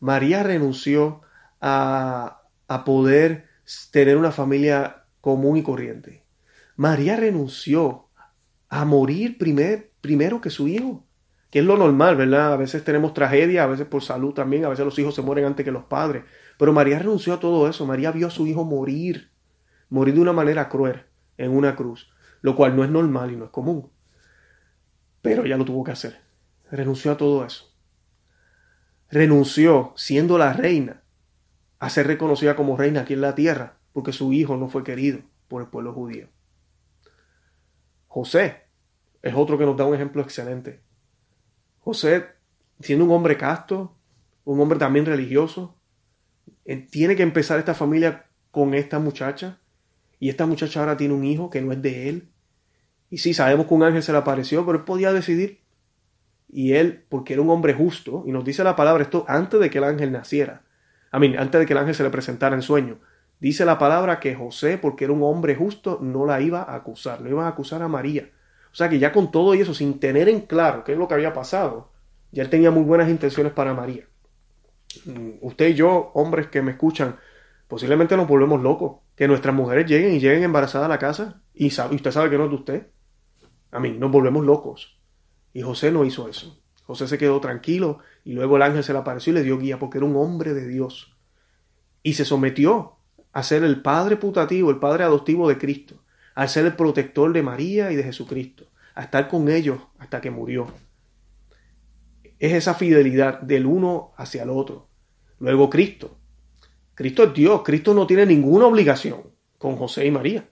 María 0.00 0.42
renunció 0.42 1.22
a, 1.60 2.42
a 2.66 2.84
poder 2.84 3.48
tener 3.92 4.16
una 4.16 4.32
familia 4.32 5.04
común 5.20 5.56
y 5.56 5.62
corriente. 5.62 6.24
María 6.76 7.16
renunció 7.16 8.08
a 8.72 8.86
morir 8.86 9.36
primer, 9.36 9.92
primero 10.00 10.40
que 10.40 10.48
su 10.48 10.66
hijo, 10.66 11.04
que 11.50 11.58
es 11.58 11.64
lo 11.66 11.76
normal, 11.76 12.16
¿verdad? 12.16 12.54
A 12.54 12.56
veces 12.56 12.82
tenemos 12.82 13.12
tragedia, 13.12 13.64
a 13.64 13.66
veces 13.66 13.86
por 13.86 14.02
salud 14.02 14.32
también, 14.32 14.64
a 14.64 14.70
veces 14.70 14.86
los 14.86 14.98
hijos 14.98 15.14
se 15.14 15.20
mueren 15.20 15.44
antes 15.44 15.62
que 15.62 15.70
los 15.70 15.84
padres. 15.84 16.24
Pero 16.56 16.72
María 16.72 16.98
renunció 16.98 17.34
a 17.34 17.38
todo 17.38 17.68
eso. 17.68 17.84
María 17.84 18.10
vio 18.12 18.28
a 18.28 18.30
su 18.30 18.46
hijo 18.46 18.64
morir, 18.64 19.30
morir 19.90 20.14
de 20.14 20.20
una 20.22 20.32
manera 20.32 20.70
cruel 20.70 21.04
en 21.36 21.50
una 21.50 21.76
cruz, 21.76 22.10
lo 22.40 22.56
cual 22.56 22.74
no 22.74 22.82
es 22.82 22.88
normal 22.88 23.30
y 23.30 23.36
no 23.36 23.44
es 23.44 23.50
común. 23.50 23.90
Pero 25.20 25.44
ella 25.44 25.58
lo 25.58 25.66
tuvo 25.66 25.84
que 25.84 25.92
hacer. 25.92 26.22
Renunció 26.70 27.12
a 27.12 27.18
todo 27.18 27.44
eso. 27.44 27.76
Renunció, 29.10 29.92
siendo 29.96 30.38
la 30.38 30.54
reina, 30.54 31.02
a 31.78 31.90
ser 31.90 32.06
reconocida 32.06 32.56
como 32.56 32.78
reina 32.78 33.02
aquí 33.02 33.12
en 33.12 33.20
la 33.20 33.34
tierra, 33.34 33.76
porque 33.92 34.14
su 34.14 34.32
hijo 34.32 34.56
no 34.56 34.70
fue 34.70 34.82
querido 34.82 35.20
por 35.48 35.60
el 35.60 35.68
pueblo 35.68 35.92
judío. 35.92 36.30
José 38.08 38.61
es 39.22 39.34
otro 39.34 39.56
que 39.56 39.64
nos 39.64 39.76
da 39.76 39.84
un 39.84 39.94
ejemplo 39.94 40.22
excelente. 40.22 40.80
José, 41.80 42.26
siendo 42.80 43.04
un 43.04 43.12
hombre 43.12 43.36
casto, 43.36 43.96
un 44.44 44.60
hombre 44.60 44.78
también 44.78 45.06
religioso, 45.06 45.76
eh, 46.64 46.76
tiene 46.76 47.16
que 47.16 47.22
empezar 47.22 47.58
esta 47.58 47.74
familia 47.74 48.26
con 48.50 48.74
esta 48.74 48.98
muchacha, 48.98 49.58
y 50.18 50.28
esta 50.28 50.46
muchacha 50.46 50.80
ahora 50.80 50.96
tiene 50.96 51.14
un 51.14 51.24
hijo 51.24 51.50
que 51.50 51.62
no 51.62 51.72
es 51.72 51.82
de 51.82 52.08
él, 52.08 52.32
y 53.12 53.18
sí, 53.18 53.34
sabemos 53.34 53.66
que 53.66 53.74
un 53.74 53.82
ángel 53.82 54.02
se 54.02 54.10
le 54.10 54.16
apareció, 54.16 54.64
pero 54.64 54.78
él 54.78 54.84
podía 54.84 55.12
decidir. 55.12 55.60
Y 56.48 56.72
él, 56.72 57.04
porque 57.10 57.34
era 57.34 57.42
un 57.42 57.50
hombre 57.50 57.74
justo, 57.74 58.24
y 58.26 58.32
nos 58.32 58.42
dice 58.42 58.64
la 58.64 58.74
palabra 58.74 59.02
esto 59.02 59.26
antes 59.28 59.60
de 59.60 59.68
que 59.68 59.76
el 59.76 59.84
ángel 59.84 60.12
naciera, 60.12 60.62
a 61.10 61.18
mí, 61.18 61.36
antes 61.36 61.60
de 61.60 61.66
que 61.66 61.74
el 61.74 61.78
ángel 61.78 61.94
se 61.94 62.04
le 62.04 62.08
presentara 62.08 62.54
en 62.54 62.62
sueño, 62.62 63.00
dice 63.38 63.66
la 63.66 63.78
palabra 63.78 64.18
que 64.18 64.34
José, 64.34 64.78
porque 64.78 65.04
era 65.04 65.12
un 65.12 65.22
hombre 65.24 65.54
justo, 65.54 65.98
no 66.00 66.24
la 66.24 66.40
iba 66.40 66.62
a 66.62 66.74
acusar, 66.74 67.20
no 67.20 67.28
iba 67.28 67.44
a 67.44 67.50
acusar 67.50 67.82
a 67.82 67.88
María. 67.88 68.30
O 68.72 68.74
sea 68.74 68.88
que 68.88 68.98
ya 68.98 69.12
con 69.12 69.30
todo 69.30 69.54
eso, 69.54 69.74
sin 69.74 70.00
tener 70.00 70.28
en 70.28 70.42
claro 70.42 70.82
qué 70.82 70.92
es 70.92 70.98
lo 70.98 71.06
que 71.06 71.14
había 71.14 71.32
pasado, 71.32 71.92
ya 72.30 72.42
él 72.42 72.48
tenía 72.48 72.70
muy 72.70 72.82
buenas 72.82 73.10
intenciones 73.10 73.52
para 73.52 73.74
María. 73.74 74.06
Mm, 75.04 75.32
usted 75.42 75.68
y 75.68 75.74
yo, 75.74 76.10
hombres 76.14 76.46
que 76.48 76.62
me 76.62 76.72
escuchan, 76.72 77.18
posiblemente 77.68 78.16
nos 78.16 78.26
volvemos 78.26 78.62
locos. 78.62 79.00
Que 79.14 79.28
nuestras 79.28 79.54
mujeres 79.54 79.86
lleguen 79.86 80.14
y 80.14 80.20
lleguen 80.20 80.42
embarazadas 80.42 80.86
a 80.86 80.88
la 80.88 80.98
casa 80.98 81.42
y, 81.52 81.66
y 81.66 81.94
usted 81.94 82.10
sabe 82.10 82.30
que 82.30 82.38
no 82.38 82.44
es 82.44 82.50
de 82.50 82.56
usted. 82.56 82.86
A 83.70 83.78
mí, 83.78 83.92
nos 83.92 84.10
volvemos 84.10 84.44
locos. 84.44 84.98
Y 85.52 85.60
José 85.60 85.92
no 85.92 86.04
hizo 86.04 86.28
eso. 86.28 86.58
José 86.84 87.06
se 87.06 87.18
quedó 87.18 87.40
tranquilo 87.40 87.98
y 88.24 88.32
luego 88.32 88.56
el 88.56 88.62
ángel 88.62 88.82
se 88.82 88.92
le 88.92 88.98
apareció 88.98 89.32
y 89.32 89.36
le 89.36 89.42
dio 89.42 89.58
guía 89.58 89.78
porque 89.78 89.98
era 89.98 90.06
un 90.06 90.16
hombre 90.16 90.54
de 90.54 90.66
Dios. 90.66 91.16
Y 92.02 92.14
se 92.14 92.24
sometió 92.24 92.96
a 93.32 93.42
ser 93.42 93.64
el 93.64 93.82
padre 93.82 94.16
putativo, 94.16 94.70
el 94.70 94.78
padre 94.78 95.04
adoptivo 95.04 95.48
de 95.48 95.58
Cristo, 95.58 96.01
a 96.34 96.48
ser 96.48 96.66
el 96.66 96.76
protector 96.76 97.32
de 97.32 97.42
María 97.42 97.92
y 97.92 97.96
de 97.96 98.04
Jesucristo, 98.04 98.66
a 98.94 99.02
estar 99.02 99.28
con 99.28 99.48
ellos 99.48 99.78
hasta 99.98 100.20
que 100.20 100.30
murió. 100.30 100.66
Es 102.38 102.52
esa 102.52 102.74
fidelidad 102.74 103.40
del 103.40 103.66
uno 103.66 104.12
hacia 104.16 104.42
el 104.42 104.50
otro. 104.50 104.88
Luego 105.38 105.70
Cristo. 105.70 106.18
Cristo 106.94 107.24
es 107.24 107.34
Dios, 107.34 107.62
Cristo 107.64 107.94
no 107.94 108.06
tiene 108.06 108.26
ninguna 108.26 108.66
obligación 108.66 109.22
con 109.58 109.76
José 109.76 110.06
y 110.06 110.10
María. 110.10 110.48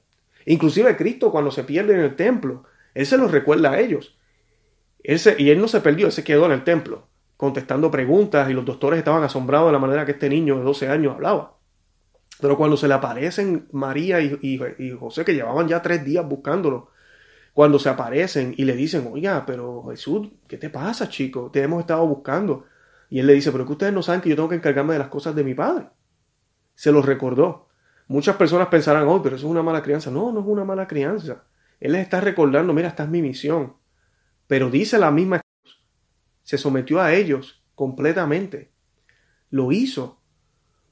Inclusive 0.46 0.96
Cristo 0.96 1.30
cuando 1.30 1.50
se 1.50 1.64
pierde 1.64 1.94
en 1.94 2.00
el 2.00 2.16
templo, 2.16 2.64
él 2.94 3.06
se 3.06 3.18
los 3.18 3.30
recuerda 3.30 3.72
a 3.72 3.80
ellos. 3.80 4.16
y 5.02 5.50
él 5.50 5.60
no 5.60 5.68
se 5.68 5.80
perdió, 5.80 6.06
él 6.06 6.12
se 6.12 6.24
quedó 6.24 6.46
en 6.46 6.52
el 6.52 6.64
templo, 6.64 7.08
contestando 7.36 7.90
preguntas 7.90 8.50
y 8.50 8.52
los 8.52 8.64
doctores 8.64 8.98
estaban 8.98 9.22
asombrados 9.22 9.68
de 9.68 9.72
la 9.72 9.78
manera 9.78 10.04
que 10.04 10.12
este 10.12 10.28
niño 10.28 10.58
de 10.58 10.64
12 10.64 10.88
años 10.88 11.14
hablaba. 11.14 11.59
Pero 12.40 12.56
cuando 12.56 12.76
se 12.76 12.88
le 12.88 12.94
aparecen 12.94 13.68
María 13.72 14.20
y, 14.20 14.96
José, 14.98 15.24
que 15.24 15.34
llevaban 15.34 15.68
ya 15.68 15.82
tres 15.82 16.04
días 16.04 16.26
buscándolo, 16.26 16.90
cuando 17.52 17.78
se 17.78 17.88
aparecen 17.88 18.54
y 18.56 18.64
le 18.64 18.74
dicen, 18.74 19.08
oiga, 19.12 19.44
pero 19.46 19.84
Jesús, 19.90 20.28
¿qué 20.46 20.56
te 20.56 20.70
pasa, 20.70 21.08
chico? 21.08 21.50
Te 21.50 21.62
hemos 21.62 21.80
estado 21.80 22.06
buscando. 22.06 22.64
Y 23.10 23.18
él 23.18 23.26
le 23.26 23.34
dice, 23.34 23.50
pero 23.50 23.64
es 23.64 23.66
que 23.66 23.72
ustedes 23.72 23.92
no 23.92 24.02
saben 24.02 24.20
que 24.20 24.28
yo 24.28 24.36
tengo 24.36 24.48
que 24.48 24.54
encargarme 24.54 24.92
de 24.92 25.00
las 25.00 25.08
cosas 25.08 25.34
de 25.34 25.44
mi 25.44 25.54
padre. 25.54 25.88
Se 26.74 26.92
los 26.92 27.04
recordó. 27.04 27.68
Muchas 28.06 28.36
personas 28.36 28.68
pensarán, 28.68 29.06
oh, 29.08 29.22
pero 29.22 29.36
eso 29.36 29.46
es 29.46 29.50
una 29.50 29.62
mala 29.62 29.82
crianza. 29.82 30.10
No, 30.10 30.32
no 30.32 30.40
es 30.40 30.46
una 30.46 30.64
mala 30.64 30.86
crianza. 30.86 31.44
Él 31.80 31.92
les 31.92 32.02
está 32.02 32.20
recordando, 32.20 32.72
mira, 32.72 32.88
esta 32.88 33.04
es 33.04 33.08
mi 33.08 33.22
misión. 33.22 33.74
Pero 34.46 34.70
dice 34.70 34.98
la 34.98 35.10
misma 35.10 35.40
se 36.42 36.58
sometió 36.58 37.00
a 37.00 37.14
ellos 37.14 37.62
completamente. 37.76 38.72
Lo 39.50 39.70
hizo 39.70 40.19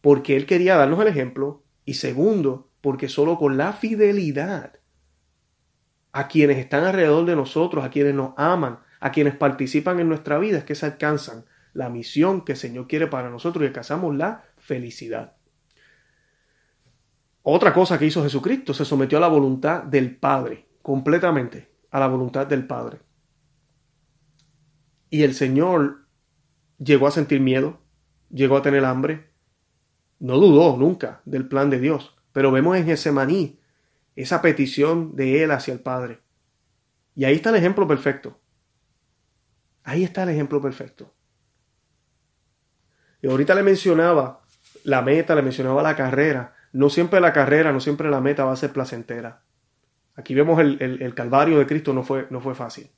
porque 0.00 0.37
él 0.37 0.46
quería 0.46 0.76
darnos 0.76 1.00
el 1.00 1.08
ejemplo 1.08 1.62
y 1.84 1.94
segundo, 1.94 2.70
porque 2.80 3.08
solo 3.08 3.37
con 3.37 3.56
la 3.56 3.72
fidelidad 3.72 4.74
a 6.12 6.28
quienes 6.28 6.58
están 6.58 6.84
alrededor 6.84 7.26
de 7.26 7.37
nosotros, 7.37 7.84
a 7.84 7.90
quienes 7.90 8.14
nos 8.14 8.32
aman, 8.37 8.80
a 9.00 9.12
quienes 9.12 9.37
participan 9.37 10.00
en 10.00 10.08
nuestra 10.08 10.38
vida, 10.38 10.58
es 10.58 10.64
que 10.64 10.74
se 10.74 10.87
alcanzan 10.87 11.44
la 11.72 11.88
misión 11.88 12.44
que 12.44 12.52
el 12.52 12.58
Señor 12.58 12.88
quiere 12.88 13.06
para 13.06 13.30
nosotros 13.30 13.62
y 13.62 13.66
alcanzamos 13.66 14.16
la 14.16 14.44
felicidad. 14.56 15.34
Otra 17.42 17.72
cosa 17.72 17.98
que 17.98 18.06
hizo 18.06 18.22
Jesucristo, 18.22 18.74
se 18.74 18.84
sometió 18.84 19.18
a 19.18 19.20
la 19.20 19.28
voluntad 19.28 19.82
del 19.82 20.16
Padre 20.16 20.66
completamente 20.82 21.68
a 21.90 22.00
la 22.00 22.06
voluntad 22.06 22.46
del 22.46 22.66
Padre. 22.66 23.00
Y 25.11 25.22
el 25.22 25.34
Señor 25.34 26.06
llegó 26.78 27.06
a 27.06 27.11
sentir 27.11 27.40
miedo, 27.40 27.80
llegó 28.30 28.56
a 28.56 28.62
tener 28.62 28.84
hambre, 28.84 29.27
no 30.18 30.38
dudó 30.38 30.76
nunca 30.76 31.20
del 31.24 31.48
plan 31.48 31.70
de 31.70 31.81
Dios, 31.81 32.16
pero 32.33 32.50
vemos 32.50 32.76
en 32.76 32.88
ese 32.90 33.12
maní 33.12 33.61
esa 34.16 34.42
petición 34.42 35.14
de 35.14 35.44
Él 35.44 35.50
hacia 35.52 35.72
el 35.72 35.81
Padre. 35.81 36.20
Y 37.14 37.24
ahí 37.24 37.37
está 37.37 37.50
el 37.50 37.57
ejemplo 37.57 37.87
perfecto. 37.87 38.40
Ahí 39.85 40.04
está 40.04 40.24
el 40.24 40.31
ejemplo 40.31 40.61
perfecto. 40.61 41.14
Y 43.22 43.28
ahorita 43.28 43.54
le 43.54 43.62
mencionaba 43.62 44.42
la 44.85 45.02
meta, 45.02 45.35
le 45.35 45.42
mencionaba 45.42 45.83
la 45.83 45.96
carrera. 45.96 46.54
No 46.72 46.90
siempre 46.90 47.20
la 47.20 47.33
carrera, 47.33 47.72
no 47.72 47.81
siempre 47.81 48.11
la 48.11 48.20
meta 48.20 48.44
va 48.44 48.52
a 48.52 48.57
ser 48.57 48.72
placentera. 48.72 49.42
Aquí 50.14 50.35
vemos 50.35 50.59
el, 50.61 51.14
calvario 51.14 51.58
de 51.58 51.66
Cristo 51.66 51.92
no 51.92 52.02
fue, 52.02 52.27
no 52.31 52.40
fue 52.40 52.54
fácil. 52.54 52.90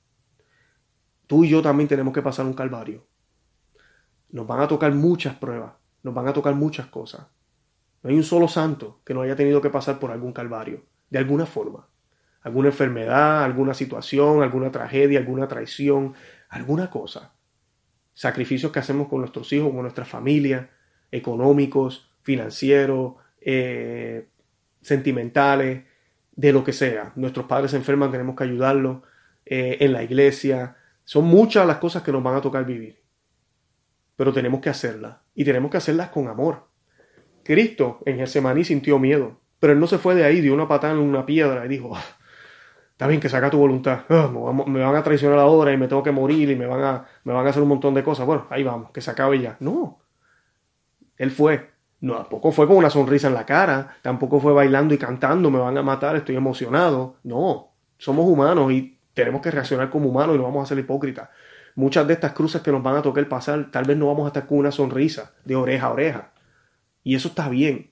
Tú 1.26 1.44
y 1.44 1.50
yo 1.50 1.62
también 1.62 1.88
tenemos 1.88 2.14
que 2.14 2.22
pasar 2.22 2.46
un 2.46 2.54
calvario. 2.54 3.06
Nos 4.30 4.46
van 4.46 4.60
a 4.60 4.68
tocar 4.68 4.92
muchas 4.92 5.36
pruebas, 5.36 5.74
nos 6.02 6.14
van 6.14 6.28
a 6.28 6.32
tocar 6.32 6.54
muchas 6.54 6.86
cosas. 6.86 7.26
No 8.02 8.10
hay 8.10 8.16
un 8.16 8.24
solo 8.24 8.48
santo 8.48 9.00
que 9.04 9.14
no 9.14 9.22
haya 9.22 9.36
tenido 9.36 9.60
que 9.60 9.70
pasar 9.70 9.98
por 9.98 10.10
algún 10.10 10.32
calvario, 10.32 10.84
de 11.10 11.18
alguna 11.18 11.46
forma. 11.46 11.88
Alguna 12.42 12.68
enfermedad, 12.68 13.44
alguna 13.44 13.74
situación, 13.74 14.42
alguna 14.42 14.70
tragedia, 14.70 15.18
alguna 15.18 15.46
traición, 15.46 16.14
alguna 16.48 16.88
cosa. 16.88 17.34
Sacrificios 18.14 18.72
que 18.72 18.78
hacemos 18.78 19.08
con 19.08 19.20
nuestros 19.20 19.52
hijos, 19.52 19.70
con 19.70 19.82
nuestra 19.82 20.06
familia, 20.06 20.70
económicos, 21.10 22.10
financieros, 22.22 23.14
eh, 23.40 24.28
sentimentales, 24.80 25.84
de 26.40 26.52
lo 26.52 26.64
que 26.64 26.72
sea. 26.72 27.12
Nuestros 27.16 27.44
padres 27.46 27.72
se 27.72 27.76
enferman, 27.76 28.10
tenemos 28.10 28.34
que 28.34 28.44
ayudarlos 28.44 29.02
eh, 29.44 29.76
en 29.80 29.92
la 29.92 30.02
iglesia. 30.02 30.76
Son 31.04 31.26
muchas 31.26 31.66
las 31.66 31.76
cosas 31.76 32.02
que 32.02 32.12
nos 32.12 32.22
van 32.22 32.36
a 32.36 32.40
tocar 32.40 32.64
vivir. 32.64 33.02
Pero 34.16 34.32
tenemos 34.32 34.60
que 34.60 34.70
hacerlas. 34.70 35.18
Y 35.40 35.44
tenemos 35.44 35.70
que 35.70 35.78
hacerlas 35.78 36.10
con 36.10 36.28
amor. 36.28 36.66
Cristo 37.42 38.00
en 38.04 38.18
Getsemaní 38.18 38.62
sintió 38.62 38.98
miedo, 38.98 39.40
pero 39.58 39.72
él 39.72 39.80
no 39.80 39.86
se 39.86 39.96
fue 39.96 40.14
de 40.14 40.22
ahí, 40.22 40.42
dio 40.42 40.52
una 40.52 40.68
patada 40.68 40.92
en 40.92 40.98
una 40.98 41.24
piedra 41.24 41.64
y 41.64 41.68
dijo, 41.70 41.96
ah, 41.96 42.04
está 42.90 43.06
bien 43.06 43.22
que 43.22 43.30
saca 43.30 43.48
tu 43.48 43.56
voluntad, 43.56 44.00
ah, 44.10 44.30
me 44.66 44.80
van 44.80 44.96
a 44.96 45.02
traicionar 45.02 45.38
ahora 45.38 45.72
y 45.72 45.78
me 45.78 45.88
tengo 45.88 46.02
que 46.02 46.10
morir 46.10 46.50
y 46.50 46.56
me 46.56 46.66
van 46.66 46.84
a, 46.84 47.06
me 47.24 47.32
van 47.32 47.46
a 47.46 47.48
hacer 47.48 47.62
un 47.62 47.70
montón 47.70 47.94
de 47.94 48.04
cosas. 48.04 48.26
Bueno, 48.26 48.48
ahí 48.50 48.62
vamos, 48.62 48.90
que 48.90 49.00
se 49.00 49.10
acabe 49.12 49.40
ya. 49.40 49.56
No, 49.60 50.00
él 51.16 51.30
fue. 51.30 51.70
No, 52.00 52.16
tampoco 52.16 52.52
fue 52.52 52.66
con 52.66 52.76
una 52.76 52.90
sonrisa 52.90 53.28
en 53.28 53.34
la 53.34 53.46
cara, 53.46 53.96
tampoco 54.02 54.40
fue 54.40 54.52
bailando 54.52 54.92
y 54.92 54.98
cantando, 54.98 55.50
me 55.50 55.58
van 55.58 55.78
a 55.78 55.82
matar, 55.82 56.16
estoy 56.16 56.36
emocionado. 56.36 57.16
No, 57.22 57.72
somos 57.96 58.26
humanos 58.26 58.70
y 58.72 59.00
tenemos 59.14 59.40
que 59.40 59.50
reaccionar 59.50 59.88
como 59.88 60.10
humanos 60.10 60.34
y 60.34 60.38
no 60.38 60.44
vamos 60.44 60.64
a 60.64 60.66
ser 60.66 60.78
hipócritas. 60.78 61.30
Muchas 61.80 62.06
de 62.06 62.12
estas 62.12 62.32
cruces 62.32 62.60
que 62.60 62.70
nos 62.70 62.82
van 62.82 62.96
a 62.96 63.00
tocar 63.00 63.26
pasar, 63.26 63.70
tal 63.70 63.84
vez 63.84 63.96
no 63.96 64.08
vamos 64.08 64.26
a 64.26 64.26
estar 64.26 64.46
con 64.46 64.58
una 64.58 64.70
sonrisa 64.70 65.32
de 65.46 65.56
oreja 65.56 65.86
a 65.86 65.92
oreja. 65.92 66.32
Y 67.02 67.14
eso 67.14 67.28
está 67.28 67.48
bien. 67.48 67.90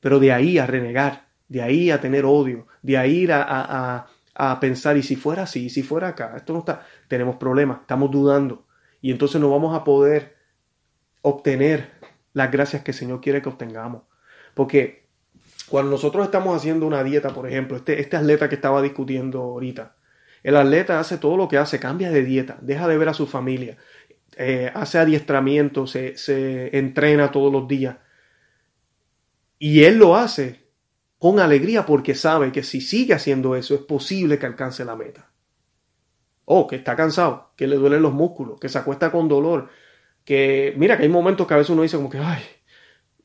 Pero 0.00 0.20
de 0.20 0.30
ahí 0.30 0.58
a 0.58 0.66
renegar, 0.66 1.28
de 1.48 1.62
ahí 1.62 1.90
a 1.90 2.02
tener 2.02 2.26
odio, 2.26 2.66
de 2.82 2.98
ahí 2.98 3.26
a, 3.30 3.42
a, 3.42 4.06
a 4.34 4.60
pensar, 4.60 4.98
y 4.98 5.02
si 5.02 5.16
fuera 5.16 5.44
así, 5.44 5.70
si 5.70 5.82
fuera 5.82 6.08
acá, 6.08 6.34
esto 6.36 6.52
no 6.52 6.58
está, 6.58 6.86
tenemos 7.08 7.36
problemas, 7.36 7.80
estamos 7.80 8.10
dudando. 8.10 8.66
Y 9.00 9.10
entonces 9.10 9.40
no 9.40 9.48
vamos 9.48 9.74
a 9.74 9.84
poder 9.84 10.36
obtener 11.22 11.92
las 12.34 12.52
gracias 12.52 12.82
que 12.82 12.90
el 12.90 12.96
Señor 12.98 13.22
quiere 13.22 13.40
que 13.40 13.48
obtengamos. 13.48 14.02
Porque 14.52 15.08
cuando 15.70 15.92
nosotros 15.92 16.26
estamos 16.26 16.54
haciendo 16.54 16.86
una 16.86 17.02
dieta, 17.02 17.30
por 17.30 17.48
ejemplo, 17.48 17.78
este, 17.78 18.02
este 18.02 18.18
atleta 18.18 18.50
que 18.50 18.56
estaba 18.56 18.82
discutiendo 18.82 19.40
ahorita, 19.40 19.96
el 20.44 20.56
atleta 20.56 21.00
hace 21.00 21.16
todo 21.16 21.38
lo 21.38 21.48
que 21.48 21.56
hace, 21.56 21.80
cambia 21.80 22.10
de 22.10 22.22
dieta, 22.22 22.58
deja 22.60 22.86
de 22.86 22.98
ver 22.98 23.08
a 23.08 23.14
su 23.14 23.26
familia, 23.26 23.78
eh, 24.36 24.70
hace 24.74 24.98
adiestramiento, 24.98 25.86
se, 25.86 26.16
se 26.18 26.76
entrena 26.76 27.32
todos 27.32 27.50
los 27.50 27.66
días. 27.66 27.96
Y 29.58 29.84
él 29.84 29.96
lo 29.96 30.16
hace 30.16 30.68
con 31.18 31.40
alegría 31.40 31.86
porque 31.86 32.14
sabe 32.14 32.52
que 32.52 32.62
si 32.62 32.82
sigue 32.82 33.14
haciendo 33.14 33.56
eso 33.56 33.74
es 33.74 33.80
posible 33.80 34.38
que 34.38 34.44
alcance 34.44 34.84
la 34.84 34.96
meta. 34.96 35.30
O 36.44 36.66
que 36.66 36.76
está 36.76 36.94
cansado, 36.94 37.52
que 37.56 37.66
le 37.66 37.76
duelen 37.76 38.02
los 38.02 38.12
músculos, 38.12 38.60
que 38.60 38.68
se 38.68 38.76
acuesta 38.76 39.10
con 39.10 39.28
dolor, 39.28 39.70
que 40.26 40.74
mira 40.76 40.98
que 40.98 41.04
hay 41.04 41.08
momentos 41.08 41.46
que 41.46 41.54
a 41.54 41.56
veces 41.56 41.70
uno 41.70 41.82
dice 41.82 41.96
como 41.96 42.10
que, 42.10 42.18
ay, 42.18 42.42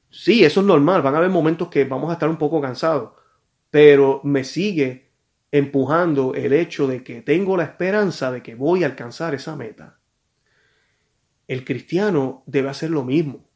sí, 0.10 0.46
eso 0.46 0.62
es 0.62 0.66
normal, 0.66 1.02
van 1.02 1.16
a 1.16 1.18
haber 1.18 1.30
momentos 1.30 1.68
que 1.68 1.84
vamos 1.84 2.10
a 2.10 2.14
estar 2.14 2.30
un 2.30 2.38
poco 2.38 2.62
cansados, 2.62 3.12
pero 3.70 4.22
me 4.24 4.46
sigue 4.46 5.09
empujando 5.52 6.36
el 6.36 6.54
hecho 6.54 6.88
de 6.88 7.04
que 7.04 7.22
tengo 7.22 7.58
la 7.58 7.64
esperanza 7.64 8.32
de 8.32 8.43
que 8.43 8.56
voy 8.56 8.84
a 8.84 8.88
alcanzar 8.88 9.34
esa 9.34 9.56
meta. 9.56 10.00
El 11.47 11.66
cristiano 11.66 12.43
debe 12.45 12.70
hacer 12.70 12.91
lo 12.91 13.04
mismo. 13.04 13.50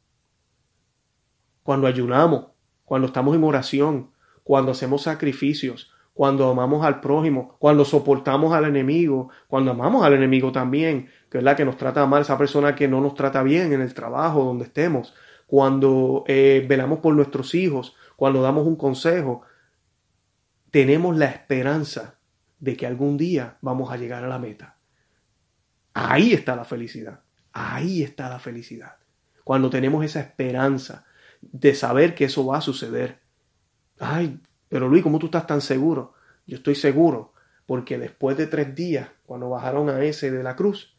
Cuando 1.62 1.86
ayunamos, 1.86 2.48
cuando 2.84 3.06
estamos 3.06 3.36
en 3.36 3.44
oración, 3.44 4.10
cuando 4.42 4.72
hacemos 4.72 5.02
sacrificios, 5.02 5.92
cuando 6.12 6.48
amamos 6.48 6.84
al 6.84 7.00
prójimo, 7.00 7.56
cuando 7.58 7.84
soportamos 7.84 8.52
al 8.52 8.64
enemigo, 8.66 9.30
cuando 9.48 9.72
amamos 9.72 10.04
al 10.04 10.14
enemigo 10.14 10.52
también, 10.52 11.08
que 11.28 11.38
es 11.38 11.44
la 11.44 11.56
que 11.56 11.64
nos 11.64 11.76
trata 11.76 12.06
mal, 12.06 12.22
esa 12.22 12.38
persona 12.38 12.74
que 12.74 12.86
no 12.86 13.00
nos 13.00 13.14
trata 13.14 13.42
bien 13.42 13.72
en 13.72 13.80
el 13.80 13.94
trabajo, 13.94 14.44
donde 14.44 14.64
estemos, 14.64 15.14
cuando 15.46 16.24
eh, 16.28 16.64
velamos 16.68 17.00
por 17.00 17.14
nuestros 17.14 17.54
hijos, 17.54 17.96
cuando 18.16 18.42
damos 18.42 18.66
un 18.66 18.76
consejo, 18.76 19.42
tenemos 20.74 21.16
la 21.16 21.26
esperanza 21.26 22.18
de 22.58 22.76
que 22.76 22.84
algún 22.84 23.16
día 23.16 23.58
vamos 23.60 23.92
a 23.92 23.96
llegar 23.96 24.24
a 24.24 24.26
la 24.26 24.40
meta. 24.40 24.76
Ahí 25.92 26.32
está 26.32 26.56
la 26.56 26.64
felicidad, 26.64 27.20
ahí 27.52 28.02
está 28.02 28.28
la 28.28 28.40
felicidad. 28.40 28.96
Cuando 29.44 29.70
tenemos 29.70 30.04
esa 30.04 30.18
esperanza 30.18 31.06
de 31.40 31.76
saber 31.76 32.16
que 32.16 32.24
eso 32.24 32.44
va 32.44 32.58
a 32.58 32.60
suceder. 32.60 33.20
Ay, 34.00 34.40
pero 34.68 34.88
Luis, 34.88 35.04
¿cómo 35.04 35.20
tú 35.20 35.26
estás 35.26 35.46
tan 35.46 35.60
seguro? 35.60 36.14
Yo 36.44 36.56
estoy 36.56 36.74
seguro 36.74 37.34
porque 37.66 37.96
después 37.96 38.36
de 38.36 38.48
tres 38.48 38.74
días, 38.74 39.08
cuando 39.26 39.50
bajaron 39.50 39.88
a 39.90 40.02
ese 40.02 40.32
de 40.32 40.42
la 40.42 40.56
cruz, 40.56 40.98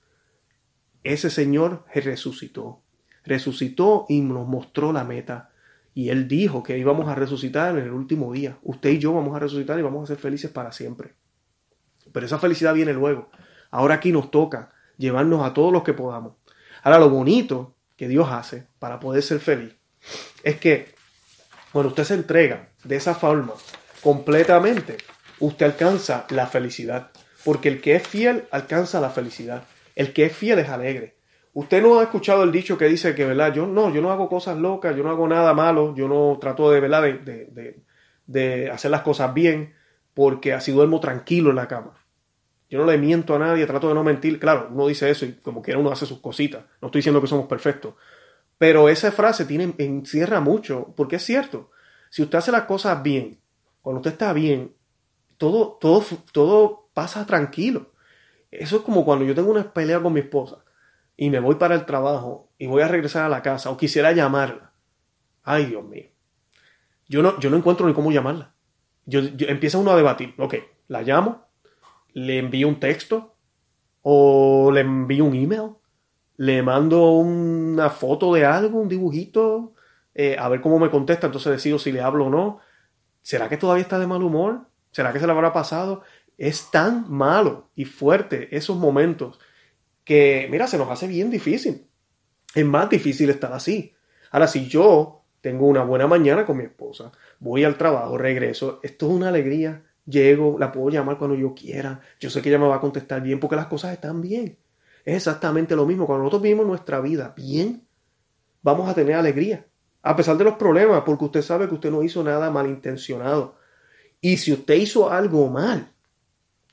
ese 1.03 1.29
Señor 1.29 1.83
resucitó. 1.93 2.81
Resucitó 3.25 4.05
y 4.07 4.21
nos 4.21 4.47
mostró 4.47 4.93
la 4.93 5.03
meta. 5.03 5.49
Y 5.95 6.09
Él 6.09 6.27
dijo 6.27 6.61
que 6.61 6.77
íbamos 6.77 7.07
a 7.07 7.15
resucitar 7.15 7.77
en 7.77 7.85
el 7.85 7.91
último 7.91 8.33
día. 8.33 8.59
Usted 8.61 8.89
y 8.91 8.99
yo 8.99 9.13
vamos 9.13 9.33
a 9.33 9.39
resucitar 9.39 9.79
y 9.79 9.81
vamos 9.81 10.03
a 10.03 10.07
ser 10.07 10.17
felices 10.17 10.51
para 10.51 10.73
siempre. 10.73 11.15
Pero 12.11 12.25
esa 12.25 12.37
felicidad 12.37 12.73
viene 12.73 12.93
luego. 12.93 13.31
Ahora 13.71 13.95
aquí 13.95 14.11
nos 14.11 14.29
toca 14.29 14.73
llevarnos 14.97 15.43
a 15.43 15.53
todos 15.53 15.71
los 15.71 15.83
que 15.83 15.93
podamos. 15.93 16.33
Ahora 16.83 16.99
lo 16.99 17.09
bonito 17.09 17.75
que 17.95 18.09
Dios 18.09 18.27
hace 18.29 18.67
para 18.77 18.99
poder 18.99 19.23
ser 19.23 19.39
feliz 19.39 19.73
es 20.43 20.59
que 20.59 20.93
cuando 21.71 21.89
usted 21.89 22.03
se 22.03 22.13
entrega 22.15 22.67
de 22.83 22.97
esa 22.97 23.15
forma 23.15 23.53
completamente, 24.01 24.97
usted 25.39 25.65
alcanza 25.65 26.27
la 26.29 26.47
felicidad. 26.47 27.11
Porque 27.45 27.69
el 27.69 27.79
que 27.79 27.95
es 27.95 28.05
fiel 28.05 28.49
alcanza 28.51 28.99
la 28.99 29.11
felicidad. 29.11 29.63
El 29.95 30.11
que 30.11 30.25
es 30.25 30.35
fiel 30.35 30.59
es 30.59 30.67
alegre. 30.67 31.14
Usted 31.55 31.81
no 31.81 31.99
ha 31.99 32.03
escuchado 32.03 32.43
el 32.43 32.51
dicho 32.51 32.77
que 32.77 32.83
dice 32.83 33.15
que, 33.15 33.23
¿verdad? 33.23 33.53
Yo 33.53 33.65
no, 33.65 33.89
yo 33.89 34.01
no 34.01 34.11
hago 34.11 34.27
cosas 34.27 34.57
locas, 34.57 34.93
yo 34.93 35.03
no 35.03 35.09
hago 35.09 35.25
nada 35.25 35.53
malo, 35.53 35.95
yo 35.95 36.09
no 36.09 36.37
trato 36.37 36.69
de, 36.69 36.81
¿verdad? 36.81 37.03
De, 37.03 37.81
de, 38.27 38.69
hacer 38.69 38.91
las 38.91 39.03
cosas 39.03 39.33
bien 39.33 39.73
porque 40.13 40.51
así 40.51 40.73
duermo 40.73 40.99
tranquilo 40.99 41.51
en 41.51 41.55
la 41.55 41.69
cama. 41.69 41.93
Yo 42.69 42.79
no 42.79 42.85
le 42.85 42.97
miento 42.97 43.35
a 43.35 43.39
nadie, 43.39 43.65
trato 43.65 43.87
de 43.87 43.93
no 43.93 44.03
mentir. 44.03 44.37
Claro, 44.37 44.67
uno 44.69 44.87
dice 44.87 45.09
eso 45.09 45.25
y 45.25 45.31
como 45.31 45.61
quiera 45.61 45.79
uno 45.79 45.93
hace 45.93 46.05
sus 46.05 46.19
cositas. 46.19 46.65
No 46.81 46.89
estoy 46.89 46.99
diciendo 46.99 47.21
que 47.21 47.27
somos 47.27 47.47
perfectos. 47.47 47.93
Pero 48.57 48.89
esa 48.89 49.13
frase 49.13 49.45
tiene, 49.45 49.73
encierra 49.77 50.41
mucho, 50.41 50.93
porque 50.97 51.15
es 51.15 51.23
cierto. 51.23 51.71
Si 52.09 52.21
usted 52.21 52.37
hace 52.37 52.51
las 52.51 52.63
cosas 52.63 53.01
bien, 53.01 53.39
cuando 53.81 54.01
usted 54.01 54.11
está 54.11 54.33
bien, 54.33 54.73
todo, 55.37 55.77
todo, 55.79 56.03
todo 56.33 56.89
pasa 56.93 57.25
tranquilo. 57.25 57.93
Eso 58.51 58.75
es 58.75 58.81
como 58.81 59.05
cuando 59.05 59.23
yo 59.23 59.33
tengo 59.33 59.51
una 59.51 59.71
pelea 59.71 60.01
con 60.01 60.11
mi 60.11 60.19
esposa 60.19 60.64
y 61.17 61.29
me 61.29 61.39
voy 61.39 61.55
para 61.55 61.75
el 61.75 61.85
trabajo 61.85 62.51
y 62.57 62.67
voy 62.67 62.81
a 62.81 62.87
regresar 62.87 63.25
a 63.25 63.29
la 63.29 63.41
casa 63.41 63.69
o 63.69 63.77
quisiera 63.77 64.11
llamarla. 64.11 64.73
Ay, 65.43 65.65
Dios 65.65 65.83
mío. 65.83 66.05
Yo 67.07 67.21
no, 67.21 67.39
yo 67.39 67.49
no 67.49 67.57
encuentro 67.57 67.87
ni 67.87 67.93
cómo 67.93 68.11
llamarla. 68.11 68.53
Yo, 69.05 69.21
empieza 69.47 69.77
uno 69.77 69.91
a 69.91 69.95
debatir. 69.95 70.33
Ok, 70.37 70.55
la 70.87 71.03
llamo, 71.03 71.47
le 72.13 72.39
envío 72.39 72.67
un 72.67 72.79
texto 72.79 73.35
o 74.01 74.71
le 74.71 74.81
envío 74.81 75.25
un 75.25 75.35
email 75.35 75.71
le 76.37 76.61
mando 76.61 77.11
una 77.11 77.89
foto 77.89 78.33
de 78.33 78.45
algo, 78.45 78.79
un 78.79 78.89
dibujito, 78.89 79.73
eh, 80.13 80.35
a 80.37 80.49
ver 80.49 80.61
cómo 80.61 80.79
me 80.79 80.89
contesta, 80.89 81.27
entonces 81.27 81.51
decido 81.51 81.79
si 81.79 81.91
le 81.91 82.01
hablo 82.01 82.25
o 82.25 82.29
no. 82.29 82.59
¿Será 83.21 83.49
que 83.49 83.57
todavía 83.57 83.83
está 83.83 83.99
de 83.99 84.07
mal 84.07 84.23
humor? 84.23 84.67
¿Será 84.91 85.13
que 85.13 85.19
se 85.19 85.25
le 85.25 85.31
habrá 85.31 85.53
pasado? 85.53 86.03
Es 86.37 86.71
tan 86.71 87.09
malo 87.09 87.69
y 87.75 87.85
fuerte 87.85 88.55
esos 88.55 88.77
momentos 88.77 89.39
que, 90.05 90.47
mira, 90.49 90.67
se 90.67 90.77
nos 90.77 90.89
hace 90.89 91.07
bien 91.07 91.29
difícil. 91.29 91.87
Es 92.53 92.65
más 92.65 92.89
difícil 92.89 93.29
estar 93.29 93.51
así. 93.51 93.93
Ahora, 94.31 94.47
si 94.47 94.67
yo 94.67 95.25
tengo 95.41 95.67
una 95.67 95.83
buena 95.83 96.07
mañana 96.07 96.45
con 96.45 96.57
mi 96.57 96.63
esposa, 96.63 97.11
voy 97.39 97.65
al 97.65 97.77
trabajo, 97.77 98.17
regreso, 98.17 98.79
esto 98.81 99.07
es 99.07 99.11
una 99.11 99.29
alegría, 99.29 99.83
llego, 100.05 100.57
la 100.57 100.71
puedo 100.71 100.89
llamar 100.89 101.17
cuando 101.17 101.35
yo 101.35 101.53
quiera, 101.53 101.99
yo 102.19 102.29
sé 102.29 102.41
que 102.41 102.49
ella 102.49 102.59
me 102.59 102.67
va 102.67 102.75
a 102.75 102.81
contestar 102.81 103.21
bien 103.21 103.39
porque 103.39 103.57
las 103.57 103.67
cosas 103.67 103.91
están 103.91 104.21
bien. 104.21 104.57
Es 105.03 105.17
exactamente 105.17 105.75
lo 105.75 105.85
mismo. 105.85 106.05
Cuando 106.05 106.23
nosotros 106.23 106.41
vivimos 106.41 106.65
nuestra 106.65 106.99
vida 106.99 107.33
bien, 107.35 107.87
vamos 108.61 108.89
a 108.89 108.95
tener 108.95 109.15
alegría. 109.15 109.67
A 110.01 110.15
pesar 110.15 110.37
de 110.37 110.43
los 110.43 110.55
problemas, 110.55 111.03
porque 111.05 111.25
usted 111.25 111.41
sabe 111.41 111.67
que 111.67 111.75
usted 111.75 111.91
no 111.91 112.03
hizo 112.03 112.23
nada 112.23 112.49
malintencionado. 112.49 113.57
Y 114.21 114.37
si 114.37 114.51
usted 114.53 114.75
hizo 114.75 115.11
algo 115.11 115.47
mal, 115.49 115.91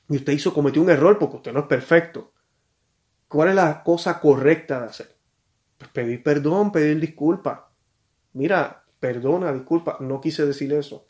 y 0.08 0.16
usted 0.16 0.32
hizo, 0.32 0.52
cometió 0.52 0.82
un 0.82 0.90
error 0.90 1.18
porque 1.18 1.36
usted 1.36 1.52
no 1.52 1.60
es 1.60 1.66
perfecto, 1.66 2.31
¿cuál 3.32 3.48
es 3.48 3.54
la 3.54 3.82
cosa 3.82 4.20
correcta 4.20 4.80
de 4.80 4.86
hacer? 4.86 5.16
Pues 5.78 5.90
pedir 5.90 6.22
perdón, 6.22 6.70
pedir 6.70 7.00
disculpa. 7.00 7.70
Mira, 8.34 8.84
perdona, 9.00 9.52
disculpa, 9.52 9.96
no 10.00 10.20
quise 10.20 10.44
decir 10.44 10.72
eso. 10.74 11.08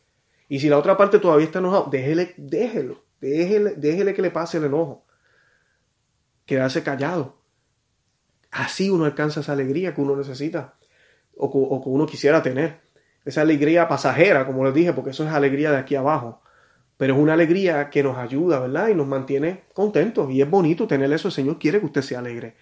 Y 0.48 0.60
si 0.60 0.68
la 0.68 0.78
otra 0.78 0.96
parte 0.96 1.18
todavía 1.18 1.46
está 1.46 1.58
enojado, 1.58 1.88
déjele, 1.90 2.34
déjelo, 2.36 3.02
déjele, 3.20 3.74
déjele 3.76 4.14
que 4.14 4.22
le 4.22 4.30
pase 4.30 4.58
el 4.58 4.64
enojo 4.64 5.04
quedarse 6.46 6.82
callado. 6.82 7.38
Así 8.50 8.90
uno 8.90 9.04
alcanza 9.04 9.40
esa 9.40 9.52
alegría 9.52 9.94
que 9.94 10.00
uno 10.00 10.14
necesita 10.14 10.74
o, 11.36 11.50
que 11.82 11.88
uno 11.88 12.06
quisiera 12.06 12.42
tener. 12.42 12.82
Esa 13.24 13.40
alegría 13.40 13.88
pasajera, 13.88 14.46
como 14.46 14.64
les 14.64 14.74
dije, 14.74 14.92
porque 14.92 15.10
eso 15.10 15.26
es 15.26 15.32
alegría 15.32 15.70
de 15.70 15.78
aquí 15.78 15.94
abajo. 15.94 16.41
Pero 17.02 17.14
es 17.14 17.20
una 17.20 17.32
alegría 17.32 17.90
que 17.90 18.04
nos 18.04 18.16
ayuda, 18.16 18.60
¿verdad? 18.60 18.86
Y 18.86 18.94
nos 18.94 19.08
mantiene 19.08 19.64
contentos. 19.74 20.30
Y 20.30 20.40
es 20.40 20.48
bonito 20.48 20.86
tener 20.86 21.12
eso. 21.12 21.26
El 21.26 21.34
Señor 21.34 21.58
quiere 21.58 21.80
que 21.80 21.86
usted 21.86 22.02
sea 22.02 22.20
alegre. 22.20 22.54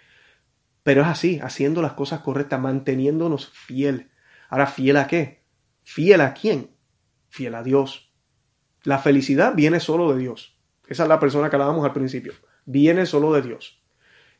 Pero 0.82 1.02
es 1.02 1.08
así, 1.08 1.38
haciendo 1.42 1.82
las 1.82 1.92
cosas 1.92 2.20
correctas, 2.20 2.58
manteniéndonos 2.58 3.50
fiel. 3.50 4.08
Ahora, 4.48 4.66
¿fiel 4.66 4.96
a 4.96 5.06
qué? 5.06 5.42
¿Fiel 5.82 6.22
a 6.22 6.32
quién? 6.32 6.70
Fiel 7.28 7.54
a 7.54 7.62
Dios. 7.62 8.14
La 8.82 8.98
felicidad 8.98 9.52
viene 9.54 9.78
solo 9.78 10.10
de 10.14 10.20
Dios. 10.20 10.56
Esa 10.88 11.02
es 11.02 11.08
la 11.10 11.20
persona 11.20 11.50
que 11.50 11.56
hablábamos 11.56 11.84
al 11.84 11.92
principio 11.92 12.32
viene 12.64 13.06
solo 13.06 13.32
de 13.32 13.42
Dios. 13.42 13.78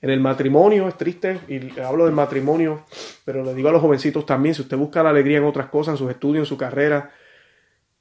En 0.01 0.11
el 0.11 0.21
matrimonio 0.21 0.89
es 0.89 0.97
triste, 0.97 1.41
y 1.47 1.79
hablo 1.79 2.07
del 2.07 2.15
matrimonio, 2.15 2.87
pero 3.25 3.45
le 3.45 3.55
digo 3.55 3.69
a 3.69 3.73
los 3.73 3.83
jovencitos 3.83 4.25
también, 4.25 4.55
si 4.55 4.63
usted 4.63 4.79
busca 4.79 5.03
la 5.03 5.11
alegría 5.11 5.39
en 5.39 5.45
otras 5.45 5.69
cosas, 5.69 5.93
en 5.93 5.99
sus 5.99 6.11
estudios, 6.11 6.45
en 6.45 6.47
su 6.47 6.57
carrera, 6.57 7.13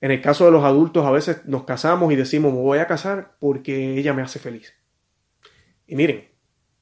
en 0.02 0.12
el 0.12 0.22
caso 0.22 0.46
de 0.46 0.52
los 0.52 0.64
adultos 0.64 1.06
a 1.06 1.12
veces 1.12 1.46
nos 1.46 1.64
casamos 1.64 2.12
y 2.14 2.16
decimos, 2.16 2.54
me 2.54 2.60
voy 2.60 2.80
a 2.80 2.88
casar 2.88 3.36
porque 3.40 3.98
ella 3.98 4.14
me 4.14 4.22
hace 4.22 4.40
feliz. 4.40 4.74
Y 5.88 5.96
miren, 5.96 6.30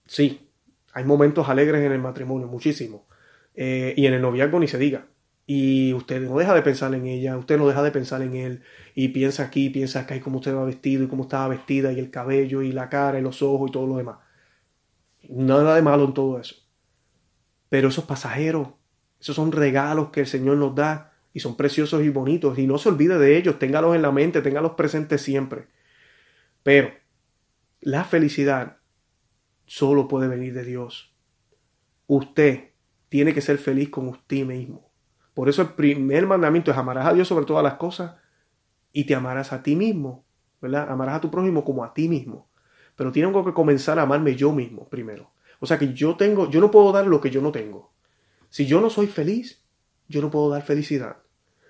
sí, 0.05 0.51
hay 0.93 1.03
momentos 1.03 1.49
alegres 1.49 1.83
en 1.83 1.91
el 1.91 1.99
matrimonio, 1.99 2.47
muchísimo. 2.47 3.07
Eh, 3.55 3.93
y 3.97 4.05
en 4.05 4.13
el 4.13 4.21
noviazgo 4.21 4.59
ni 4.59 4.67
se 4.67 4.77
diga. 4.77 5.07
Y 5.47 5.93
usted 5.93 6.21
no 6.21 6.37
deja 6.37 6.53
de 6.53 6.61
pensar 6.61 6.93
en 6.93 7.05
ella, 7.07 7.37
usted 7.37 7.57
no 7.57 7.67
deja 7.67 7.81
de 7.81 7.91
pensar 7.91 8.21
en 8.21 8.35
él, 8.35 8.63
y 8.93 9.09
piensa 9.09 9.43
aquí, 9.43 9.69
piensa 9.69 10.01
acá, 10.01 10.15
y 10.15 10.19
cómo 10.19 10.39
usted 10.39 10.53
va 10.53 10.65
vestido, 10.65 11.05
y 11.05 11.07
cómo 11.07 11.23
estaba 11.23 11.47
vestida, 11.47 11.93
y 11.93 11.99
el 11.99 12.11
cabello, 12.11 12.61
y 12.61 12.73
la 12.73 12.89
cara, 12.89 13.17
y 13.17 13.21
los 13.21 13.41
ojos, 13.41 13.69
y 13.69 13.71
todo 13.71 13.87
lo 13.87 13.97
demás. 13.97 14.17
Nada 15.29 15.75
de 15.75 15.81
malo 15.81 16.03
en 16.03 16.13
todo 16.13 16.39
eso. 16.39 16.55
Pero 17.69 17.87
esos 17.87 18.05
pasajeros, 18.05 18.69
esos 19.21 19.35
son 19.35 19.51
regalos 19.51 20.09
que 20.09 20.21
el 20.21 20.27
Señor 20.27 20.57
nos 20.57 20.75
da, 20.75 21.13
y 21.37 21.39
son 21.39 21.55
preciosos 21.55 22.03
y 22.03 22.09
bonitos, 22.09 22.57
y 22.57 22.65
no 22.65 22.79
se 22.79 22.89
olvide 22.89 23.19
de 23.19 23.37
ellos, 23.37 23.59
téngalos 23.59 23.95
en 23.95 24.01
la 24.01 24.11
mente, 24.11 24.41
téngalos 24.41 24.71
presentes 24.71 25.21
siempre. 25.21 25.67
Pero 26.63 26.89
la 27.79 28.05
felicidad 28.05 28.77
solo 29.67 30.07
puede 30.07 30.27
venir 30.27 30.55
de 30.55 30.63
Dios. 30.63 31.13
Usted 32.07 32.71
tiene 33.09 33.35
que 33.35 33.41
ser 33.41 33.59
feliz 33.59 33.91
con 33.91 34.07
usted 34.07 34.45
mismo. 34.45 34.89
Por 35.35 35.47
eso 35.47 35.61
el 35.61 35.75
primer 35.75 36.25
mandamiento 36.25 36.71
es 36.71 36.77
amarás 36.77 37.05
a 37.05 37.13
Dios 37.13 37.27
sobre 37.27 37.45
todas 37.45 37.63
las 37.63 37.75
cosas 37.75 38.15
y 38.91 39.03
te 39.03 39.13
amarás 39.13 39.53
a 39.53 39.61
ti 39.61 39.75
mismo, 39.75 40.25
¿verdad? 40.59 40.89
Amarás 40.89 41.17
a 41.17 41.21
tu 41.21 41.29
prójimo 41.29 41.63
como 41.63 41.83
a 41.83 41.93
ti 41.93 42.09
mismo. 42.09 42.49
Pero 42.95 43.11
tengo 43.11 43.45
que 43.45 43.53
comenzar 43.53 43.99
a 43.99 44.01
amarme 44.01 44.35
yo 44.35 44.51
mismo 44.51 44.89
primero. 44.89 45.29
O 45.59 45.67
sea 45.67 45.77
que 45.77 45.93
yo 45.93 46.15
tengo, 46.15 46.49
yo 46.49 46.61
no 46.61 46.71
puedo 46.71 46.91
dar 46.91 47.05
lo 47.05 47.21
que 47.21 47.29
yo 47.29 47.43
no 47.43 47.51
tengo. 47.51 47.91
Si 48.49 48.65
yo 48.65 48.81
no 48.81 48.89
soy 48.89 49.05
feliz, 49.05 49.63
yo 50.07 50.19
no 50.19 50.31
puedo 50.31 50.49
dar 50.49 50.63
felicidad. 50.63 51.17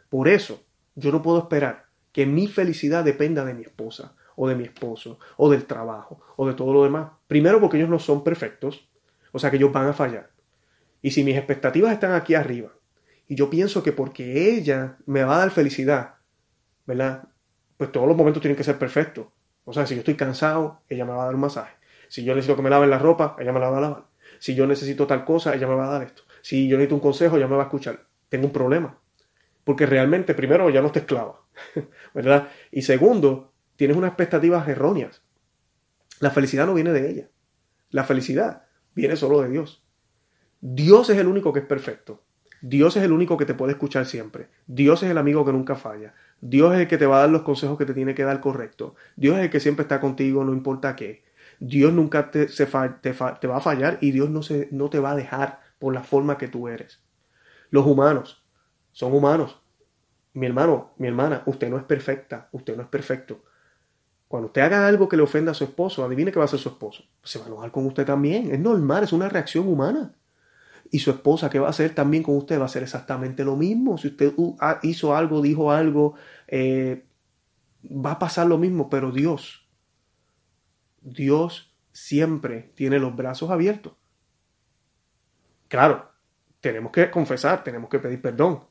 Por 0.09 0.27
eso, 0.27 0.63
yo 0.95 1.11
no 1.11 1.21
puedo 1.21 1.39
esperar 1.39 1.85
que 2.11 2.25
mi 2.25 2.47
felicidad 2.47 3.03
dependa 3.03 3.45
de 3.45 3.53
mi 3.53 3.63
esposa, 3.63 4.15
o 4.35 4.47
de 4.47 4.55
mi 4.55 4.63
esposo, 4.63 5.19
o 5.35 5.49
del 5.49 5.65
trabajo, 5.65 6.21
o 6.35 6.47
de 6.47 6.53
todo 6.53 6.73
lo 6.73 6.83
demás. 6.83 7.11
Primero 7.27 7.59
porque 7.59 7.77
ellos 7.77 7.89
no 7.89 7.99
son 7.99 8.23
perfectos, 8.23 8.87
o 9.31 9.39
sea 9.39 9.51
que 9.51 9.57
ellos 9.57 9.71
van 9.71 9.87
a 9.87 9.93
fallar. 9.93 10.31
Y 11.01 11.11
si 11.11 11.23
mis 11.23 11.35
expectativas 11.35 11.91
están 11.91 12.13
aquí 12.13 12.35
arriba, 12.35 12.71
y 13.27 13.35
yo 13.35 13.49
pienso 13.49 13.83
que 13.83 13.91
porque 13.91 14.55
ella 14.55 14.97
me 15.05 15.23
va 15.23 15.35
a 15.35 15.39
dar 15.39 15.51
felicidad, 15.51 16.15
¿verdad? 16.85 17.27
Pues 17.75 17.91
todos 17.91 18.07
los 18.07 18.15
momentos 18.15 18.41
tienen 18.41 18.55
que 18.55 18.63
ser 18.63 18.79
perfectos. 18.79 19.27
O 19.65 19.73
sea, 19.73 19.85
si 19.85 19.95
yo 19.95 19.99
estoy 19.99 20.15
cansado, 20.15 20.81
ella 20.87 21.03
me 21.03 21.11
va 21.11 21.23
a 21.23 21.25
dar 21.25 21.35
un 21.35 21.41
masaje. 21.41 21.75
Si 22.07 22.23
yo 22.23 22.33
necesito 22.33 22.55
que 22.55 22.61
me 22.61 22.69
laven 22.69 22.89
la 22.89 22.99
ropa, 22.99 23.35
ella 23.37 23.51
me 23.51 23.59
la 23.59 23.69
va 23.69 23.79
a 23.79 23.81
lavar. 23.81 24.05
Si 24.39 24.55
yo 24.55 24.65
necesito 24.65 25.05
tal 25.07 25.25
cosa, 25.25 25.53
ella 25.53 25.67
me 25.67 25.75
va 25.75 25.87
a 25.87 25.91
dar 25.91 26.03
esto. 26.03 26.23
Si 26.41 26.67
yo 26.67 26.77
necesito 26.77 26.95
un 26.95 27.01
consejo, 27.01 27.37
ella 27.37 27.47
me 27.47 27.55
va 27.55 27.63
a 27.63 27.65
escuchar. 27.65 28.05
Tengo 28.29 28.45
un 28.45 28.53
problema. 28.53 28.97
Porque 29.67 29.85
realmente, 29.85 30.33
primero, 30.33 30.69
ya 30.69 30.81
no 30.81 30.93
te 30.93 30.99
esclava. 30.99 31.41
¿Verdad? 32.13 32.47
Y 32.71 32.83
segundo, 32.83 33.51
tienes 33.75 33.97
unas 33.97 34.11
expectativas 34.11 34.65
erróneas. 34.69 35.23
La 36.21 36.31
felicidad 36.31 36.65
no 36.65 36.73
viene 36.73 36.93
de 36.93 37.09
ella. 37.09 37.29
La 37.89 38.05
felicidad 38.05 38.63
viene 38.95 39.17
solo 39.17 39.41
de 39.41 39.49
Dios. 39.49 39.83
Dios 40.61 41.09
es 41.09 41.17
el 41.17 41.27
único 41.27 41.51
que 41.51 41.59
es 41.59 41.65
perfecto. 41.65 42.23
Dios 42.61 42.95
es 42.95 43.03
el 43.03 43.11
único 43.11 43.35
que 43.35 43.43
te 43.45 43.55
puede 43.55 43.73
escuchar 43.73 44.05
siempre. 44.05 44.47
Dios 44.67 45.03
es 45.03 45.11
el 45.11 45.17
amigo 45.17 45.43
que 45.43 45.51
nunca 45.51 45.75
falla. 45.75 46.13
Dios 46.39 46.73
es 46.73 46.79
el 46.79 46.87
que 46.87 46.97
te 46.97 47.05
va 47.05 47.17
a 47.17 47.21
dar 47.23 47.29
los 47.29 47.41
consejos 47.41 47.77
que 47.77 47.85
te 47.85 47.93
tiene 47.93 48.15
que 48.15 48.23
dar 48.23 48.39
correcto. 48.39 48.95
Dios 49.17 49.35
es 49.35 49.43
el 49.43 49.49
que 49.49 49.59
siempre 49.59 49.83
está 49.83 49.99
contigo, 49.99 50.45
no 50.45 50.53
importa 50.53 50.95
qué. 50.95 51.25
Dios 51.59 51.91
nunca 51.91 52.31
te, 52.31 52.47
va 52.47 53.57
a 53.57 53.59
fallar 53.59 53.97
y 53.99 54.11
Dios 54.11 54.29
no 54.29 54.89
te 54.89 54.99
va 54.99 55.11
a 55.11 55.15
dejar 55.17 55.59
por 55.77 55.93
la 55.93 56.03
forma 56.03 56.37
que 56.37 56.47
tú 56.47 56.69
eres. 56.69 57.03
Los 57.69 57.85
humanos 57.85 58.46
son 58.97 59.13
humanos. 59.13 59.61
Mi 60.33 60.47
hermano, 60.47 60.89
mi 60.97 61.07
hermana, 61.07 61.43
usted 61.45 61.69
no 61.69 61.77
es 61.77 61.83
perfecta, 61.83 62.49
usted 62.51 62.75
no 62.75 62.81
es 62.81 62.87
perfecto. 62.87 63.43
Cuando 64.27 64.47
usted 64.47 64.61
haga 64.61 64.87
algo 64.87 65.07
que 65.07 65.15
le 65.15 65.21
ofenda 65.21 65.51
a 65.51 65.53
su 65.53 65.65
esposo, 65.65 66.03
adivine 66.03 66.31
qué 66.31 66.39
va 66.39 66.45
a 66.45 66.47
hacer 66.47 66.57
su 66.59 66.69
esposo. 66.69 67.03
Se 67.21 67.37
va 67.37 67.45
a 67.45 67.47
enojar 67.47 67.71
con 67.71 67.85
usted 67.85 68.07
también. 68.07 68.51
Es 68.51 68.59
normal, 68.59 69.03
es 69.03 69.13
una 69.13 69.29
reacción 69.29 69.67
humana. 69.67 70.15
Y 70.89 70.97
su 70.97 71.11
esposa, 71.11 71.47
¿qué 71.47 71.59
va 71.59 71.67
a 71.67 71.69
hacer 71.69 71.93
también 71.93 72.23
con 72.23 72.37
usted? 72.37 72.57
Va 72.57 72.63
a 72.63 72.65
hacer 72.65 72.81
exactamente 72.81 73.45
lo 73.45 73.55
mismo. 73.55 73.99
Si 73.99 74.07
usted 74.07 74.33
hizo 74.81 75.15
algo, 75.15 75.43
dijo 75.43 75.71
algo, 75.71 76.15
eh, 76.47 77.05
va 77.83 78.13
a 78.13 78.19
pasar 78.19 78.47
lo 78.47 78.57
mismo, 78.57 78.89
pero 78.89 79.11
Dios, 79.11 79.69
Dios 81.01 81.71
siempre 81.91 82.71
tiene 82.73 82.97
los 82.97 83.15
brazos 83.15 83.51
abiertos. 83.51 83.93
Claro, 85.67 86.09
tenemos 86.61 86.91
que 86.91 87.11
confesar, 87.11 87.63
tenemos 87.63 87.91
que 87.91 87.99
pedir 87.99 88.23
perdón. 88.23 88.61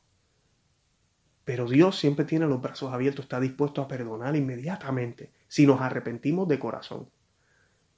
Pero 1.47 1.67
Dios 1.67 1.99
siempre 1.99 2.27
tiene 2.27 2.47
los 2.47 2.61
brazos 2.61 2.93
abiertos, 2.93 3.25
está 3.25 3.41
dispuesto 3.41 3.81
a 3.81 3.89
perdonar 3.89 4.37
inmediatamente 4.37 5.33
si 5.49 5.67
nos 5.67 5.81
arrepentimos 5.81 6.47
de 6.47 6.59
corazón. 6.59 7.09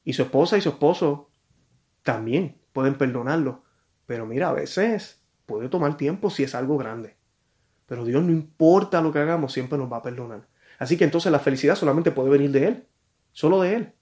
Y 0.04 0.12
su 0.12 0.22
esposa 0.22 0.56
y 0.56 0.60
su 0.60 0.68
esposo 0.68 1.30
también 2.04 2.58
pueden 2.72 2.96
perdonarlo 2.96 3.64
pero 4.08 4.24
mira, 4.24 4.48
a 4.48 4.54
veces 4.54 5.20
puede 5.44 5.68
tomar 5.68 5.98
tiempo 5.98 6.30
si 6.30 6.42
es 6.42 6.54
algo 6.54 6.78
grande. 6.78 7.18
Pero 7.84 8.06
Dios 8.06 8.22
no 8.22 8.32
importa 8.32 9.02
lo 9.02 9.12
que 9.12 9.18
hagamos, 9.18 9.52
siempre 9.52 9.76
nos 9.76 9.92
va 9.92 9.98
a 9.98 10.02
perdonar. 10.02 10.48
Así 10.78 10.96
que 10.96 11.04
entonces 11.04 11.30
la 11.30 11.40
felicidad 11.40 11.74
solamente 11.74 12.10
puede 12.10 12.30
venir 12.30 12.50
de 12.50 12.66
Él, 12.68 12.86
solo 13.32 13.60
de 13.60 13.74
Él. 13.74 13.92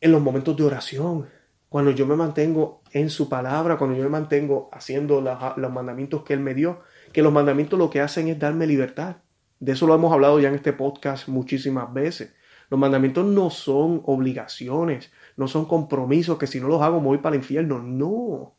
En 0.00 0.10
los 0.10 0.20
momentos 0.20 0.56
de 0.56 0.64
oración, 0.64 1.28
cuando 1.68 1.92
yo 1.92 2.04
me 2.04 2.16
mantengo 2.16 2.82
en 2.90 3.10
su 3.10 3.28
palabra, 3.28 3.78
cuando 3.78 3.96
yo 3.96 4.02
me 4.02 4.08
mantengo 4.08 4.70
haciendo 4.72 5.20
los 5.20 5.72
mandamientos 5.72 6.24
que 6.24 6.32
Él 6.32 6.40
me 6.40 6.54
dio, 6.54 6.80
que 7.14 7.22
los 7.22 7.32
mandamientos 7.32 7.78
lo 7.78 7.90
que 7.90 8.00
hacen 8.00 8.26
es 8.26 8.40
darme 8.40 8.66
libertad. 8.66 9.18
De 9.60 9.72
eso 9.72 9.86
lo 9.86 9.94
hemos 9.94 10.12
hablado 10.12 10.40
ya 10.40 10.48
en 10.48 10.56
este 10.56 10.72
podcast 10.72 11.28
muchísimas 11.28 11.94
veces. 11.94 12.34
Los 12.70 12.80
mandamientos 12.80 13.24
no 13.24 13.50
son 13.50 14.02
obligaciones, 14.04 15.12
no 15.36 15.46
son 15.46 15.66
compromisos 15.66 16.38
que 16.38 16.48
si 16.48 16.58
no 16.60 16.66
los 16.66 16.82
hago 16.82 16.98
me 16.98 17.06
voy 17.06 17.18
para 17.18 17.36
el 17.36 17.42
infierno. 17.42 17.78
No. 17.78 18.56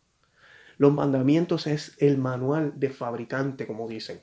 Los 0.77 0.93
mandamientos 0.93 1.67
es 1.67 1.97
el 1.99 2.17
manual 2.17 2.71
de 2.77 2.89
fabricante, 2.89 3.67
como 3.67 3.89
dicen. 3.89 4.21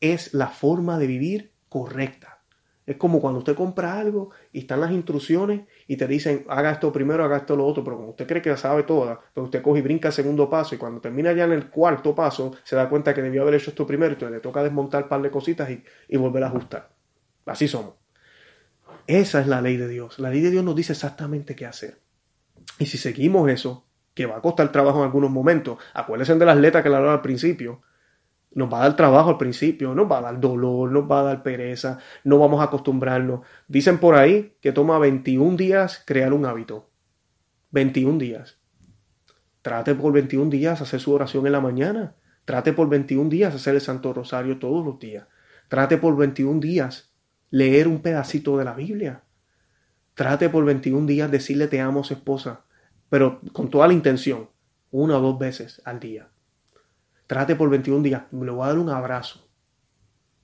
Es 0.00 0.32
la 0.32 0.48
forma 0.48 0.98
de 0.98 1.06
vivir 1.06 1.52
correcta. 1.68 2.40
Es 2.86 2.96
como 2.96 3.20
cuando 3.20 3.40
usted 3.40 3.56
compra 3.56 3.98
algo 3.98 4.30
y 4.54 4.60
están 4.60 4.80
las 4.80 4.92
instrucciones 4.92 5.68
y 5.86 5.96
te 5.96 6.06
dicen 6.06 6.44
haga 6.48 6.72
esto 6.72 6.92
primero, 6.92 7.24
haga 7.24 7.38
esto 7.38 7.56
lo 7.56 7.66
otro, 7.66 7.84
pero 7.84 7.96
como 7.96 8.10
usted 8.10 8.26
cree 8.26 8.42
que 8.42 8.50
la 8.50 8.56
sabe 8.56 8.82
toda, 8.82 9.20
pero 9.32 9.44
usted 9.44 9.62
coge 9.62 9.80
y 9.80 9.82
brinca 9.82 10.08
el 10.08 10.14
segundo 10.14 10.48
paso 10.50 10.74
y 10.74 10.78
cuando 10.78 11.00
termina 11.00 11.32
ya 11.32 11.44
en 11.44 11.52
el 11.52 11.70
cuarto 11.70 12.14
paso 12.14 12.52
se 12.64 12.76
da 12.76 12.88
cuenta 12.88 13.14
que 13.14 13.22
debió 13.22 13.42
haber 13.42 13.54
hecho 13.54 13.70
esto 13.70 13.86
primero 13.86 14.10
y 14.10 14.14
entonces 14.14 14.34
le 14.36 14.40
toca 14.40 14.62
desmontar 14.62 15.04
un 15.04 15.08
par 15.08 15.22
de 15.22 15.30
cositas 15.30 15.70
y, 15.70 15.82
y 16.08 16.16
volver 16.16 16.44
a 16.44 16.48
ajustar. 16.48 16.90
Así 17.46 17.68
somos. 17.68 17.94
Esa 19.06 19.40
es 19.40 19.46
la 19.46 19.60
ley 19.60 19.76
de 19.76 19.88
Dios. 19.88 20.18
La 20.18 20.30
ley 20.30 20.40
de 20.40 20.50
Dios 20.50 20.64
nos 20.64 20.74
dice 20.74 20.92
exactamente 20.92 21.54
qué 21.54 21.66
hacer. 21.66 22.00
Y 22.78 22.86
si 22.86 22.98
seguimos 22.98 23.48
eso, 23.48 23.86
que 24.14 24.26
va 24.26 24.38
a 24.38 24.40
costar 24.40 24.72
trabajo 24.72 24.98
en 24.98 25.04
algunos 25.04 25.30
momentos. 25.30 25.78
Acuérdense 25.94 26.34
de 26.34 26.46
las 26.46 26.56
letras 26.56 26.82
que 26.82 26.88
le 26.88 26.96
hablaba 26.96 27.14
al 27.14 27.22
principio. 27.22 27.82
Nos 28.56 28.72
va 28.72 28.78
a 28.78 28.88
dar 28.88 28.96
trabajo 28.96 29.30
al 29.30 29.38
principio, 29.38 29.94
nos 29.94 30.10
va 30.10 30.18
a 30.18 30.22
dar 30.22 30.40
dolor, 30.40 30.90
nos 30.90 31.08
va 31.08 31.20
a 31.20 31.22
dar 31.22 31.42
pereza, 31.44 31.98
no 32.24 32.40
vamos 32.40 32.60
a 32.60 32.64
acostumbrarnos. 32.64 33.40
Dicen 33.68 33.98
por 33.98 34.16
ahí 34.16 34.56
que 34.60 34.72
toma 34.72 34.98
21 34.98 35.56
días 35.56 36.02
crear 36.04 36.32
un 36.32 36.44
hábito. 36.44 36.90
21 37.70 38.18
días. 38.18 38.58
Trate 39.62 39.94
por 39.94 40.12
21 40.12 40.50
días 40.50 40.80
hacer 40.80 40.98
su 40.98 41.12
oración 41.12 41.46
en 41.46 41.52
la 41.52 41.60
mañana. 41.60 42.16
Trate 42.44 42.72
por 42.72 42.88
21 42.88 43.30
días 43.30 43.54
hacer 43.54 43.76
el 43.76 43.80
Santo 43.80 44.12
Rosario 44.12 44.58
todos 44.58 44.84
los 44.84 44.98
días. 44.98 45.28
Trate 45.68 45.98
por 45.98 46.16
21 46.16 46.58
días 46.58 47.12
leer 47.50 47.86
un 47.86 48.00
pedacito 48.00 48.58
de 48.58 48.64
la 48.64 48.74
Biblia. 48.74 49.22
Trate 50.14 50.48
por 50.48 50.64
21 50.64 51.06
días 51.06 51.30
decirle 51.30 51.68
te 51.68 51.80
amo 51.80 52.00
esposa 52.02 52.66
pero 53.08 53.40
con 53.52 53.70
toda 53.70 53.86
la 53.88 53.94
intención, 53.94 54.50
una 54.90 55.18
o 55.18 55.20
dos 55.20 55.38
veces 55.38 55.80
al 55.84 56.00
día. 56.00 56.28
Trate 57.26 57.56
por 57.56 57.68
21 57.68 58.02
días, 58.02 58.22
le 58.30 58.50
voy 58.50 58.64
a 58.64 58.68
dar 58.68 58.78
un 58.78 58.88
abrazo, 58.88 59.48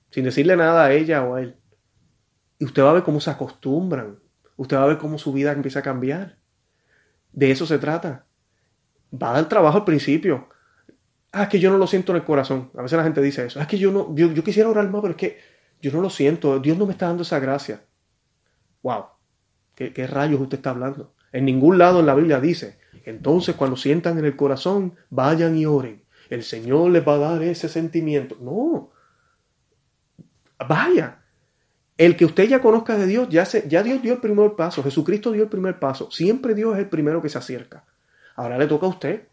sin 0.09 0.25
decirle 0.25 0.55
nada 0.57 0.85
a 0.85 0.91
ella 0.93 1.23
o 1.23 1.35
a 1.35 1.41
él. 1.41 1.55
Y 2.59 2.65
usted 2.65 2.83
va 2.83 2.91
a 2.91 2.93
ver 2.93 3.03
cómo 3.03 3.19
se 3.21 3.29
acostumbran, 3.29 4.19
usted 4.57 4.77
va 4.77 4.83
a 4.83 4.87
ver 4.87 4.97
cómo 4.97 5.17
su 5.17 5.31
vida 5.31 5.51
empieza 5.51 5.79
a 5.79 5.83
cambiar. 5.83 6.37
De 7.31 7.51
eso 7.51 7.65
se 7.65 7.79
trata. 7.79 8.25
Va 9.11 9.31
a 9.31 9.33
dar 9.33 9.49
trabajo 9.49 9.79
al 9.79 9.85
principio. 9.85 10.49
Ah, 11.31 11.43
es 11.43 11.49
que 11.49 11.59
yo 11.59 11.71
no 11.71 11.77
lo 11.77 11.87
siento 11.87 12.11
en 12.11 12.17
el 12.17 12.23
corazón. 12.23 12.69
A 12.77 12.83
veces 12.83 12.97
la 12.97 13.03
gente 13.03 13.21
dice 13.21 13.45
eso. 13.45 13.59
Es 13.59 13.67
que 13.67 13.77
yo 13.77 13.91
no, 13.91 14.15
yo, 14.15 14.31
yo 14.31 14.43
quisiera 14.43 14.69
orar 14.69 14.89
más, 14.89 15.01
pero 15.01 15.11
es 15.11 15.17
que 15.17 15.39
yo 15.81 15.91
no 15.91 16.01
lo 16.01 16.09
siento. 16.09 16.59
Dios 16.59 16.77
no 16.77 16.85
me 16.85 16.91
está 16.91 17.07
dando 17.07 17.23
esa 17.23 17.39
gracia. 17.39 17.81
Wow. 18.83 19.05
¿Qué, 19.73 19.93
qué 19.93 20.05
rayos 20.05 20.39
usted 20.39 20.57
está 20.57 20.69
hablando? 20.69 21.15
En 21.31 21.45
ningún 21.45 21.79
lado 21.79 22.01
en 22.01 22.05
la 22.05 22.13
Biblia 22.13 22.39
dice, 22.39 22.77
entonces 23.05 23.55
cuando 23.55 23.75
sientan 23.75 24.19
en 24.19 24.25
el 24.25 24.35
corazón, 24.35 24.95
vayan 25.09 25.57
y 25.57 25.65
oren. 25.65 26.02
El 26.33 26.41
Señor 26.41 26.89
les 26.89 27.07
va 27.07 27.13
a 27.13 27.17
dar 27.19 27.43
ese 27.43 27.69
sentimiento. 27.69 28.35
No. 28.41 28.89
Vaya. 30.67 31.19
el 31.95 32.17
que 32.17 32.25
usted 32.25 32.47
ya 32.47 32.59
conozca 32.59 32.97
de 32.97 33.05
Dios, 33.05 33.29
ya, 33.29 33.45
se, 33.45 33.69
ya 33.69 33.83
Dios 33.83 34.01
dio 34.01 34.13
el 34.13 34.19
primer 34.19 34.55
paso, 34.55 34.81
Jesucristo 34.81 35.31
dio 35.31 35.43
el 35.43 35.49
primer 35.49 35.77
paso, 35.77 36.09
siempre 36.09 36.55
Dios 36.55 36.73
es 36.73 36.79
el 36.79 36.89
primero 36.89 37.21
que 37.21 37.29
se 37.29 37.37
acerca. 37.37 37.85
Ahora 38.35 38.57
le 38.57 38.65
toca 38.65 38.87
a 38.87 38.89
usted. 38.89 39.27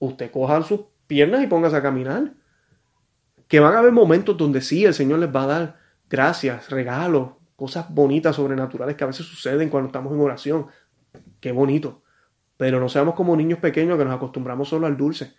Usted 0.00 0.32
coja 0.32 0.60
sus 0.62 0.80
piernas 1.06 1.44
y 1.44 1.46
póngase 1.46 1.76
a 1.76 1.82
caminar. 1.82 2.32
Que 3.46 3.60
van 3.60 3.74
a 3.74 3.78
haber 3.78 3.92
momentos 3.92 4.36
donde 4.36 4.62
sí, 4.62 4.84
el 4.84 4.94
Señor 4.94 5.20
les 5.20 5.32
va 5.32 5.44
a 5.44 5.46
dar 5.46 5.78
gracias, 6.10 6.70
regalos, 6.70 7.34
cosas 7.54 7.86
bonitas, 7.88 8.34
sobrenaturales 8.34 8.96
que 8.96 9.04
a 9.04 9.06
veces 9.06 9.26
suceden 9.26 9.68
cuando 9.68 9.86
estamos 9.86 10.12
en 10.12 10.20
oración. 10.20 10.66
Qué 11.38 11.52
bonito. 11.52 12.02
Pero 12.56 12.80
no 12.80 12.88
seamos 12.88 13.14
como 13.14 13.36
niños 13.36 13.60
pequeños 13.60 13.96
que 13.96 14.04
nos 14.04 14.14
acostumbramos 14.14 14.68
solo 14.68 14.88
al 14.88 14.96
dulce. 14.96 15.36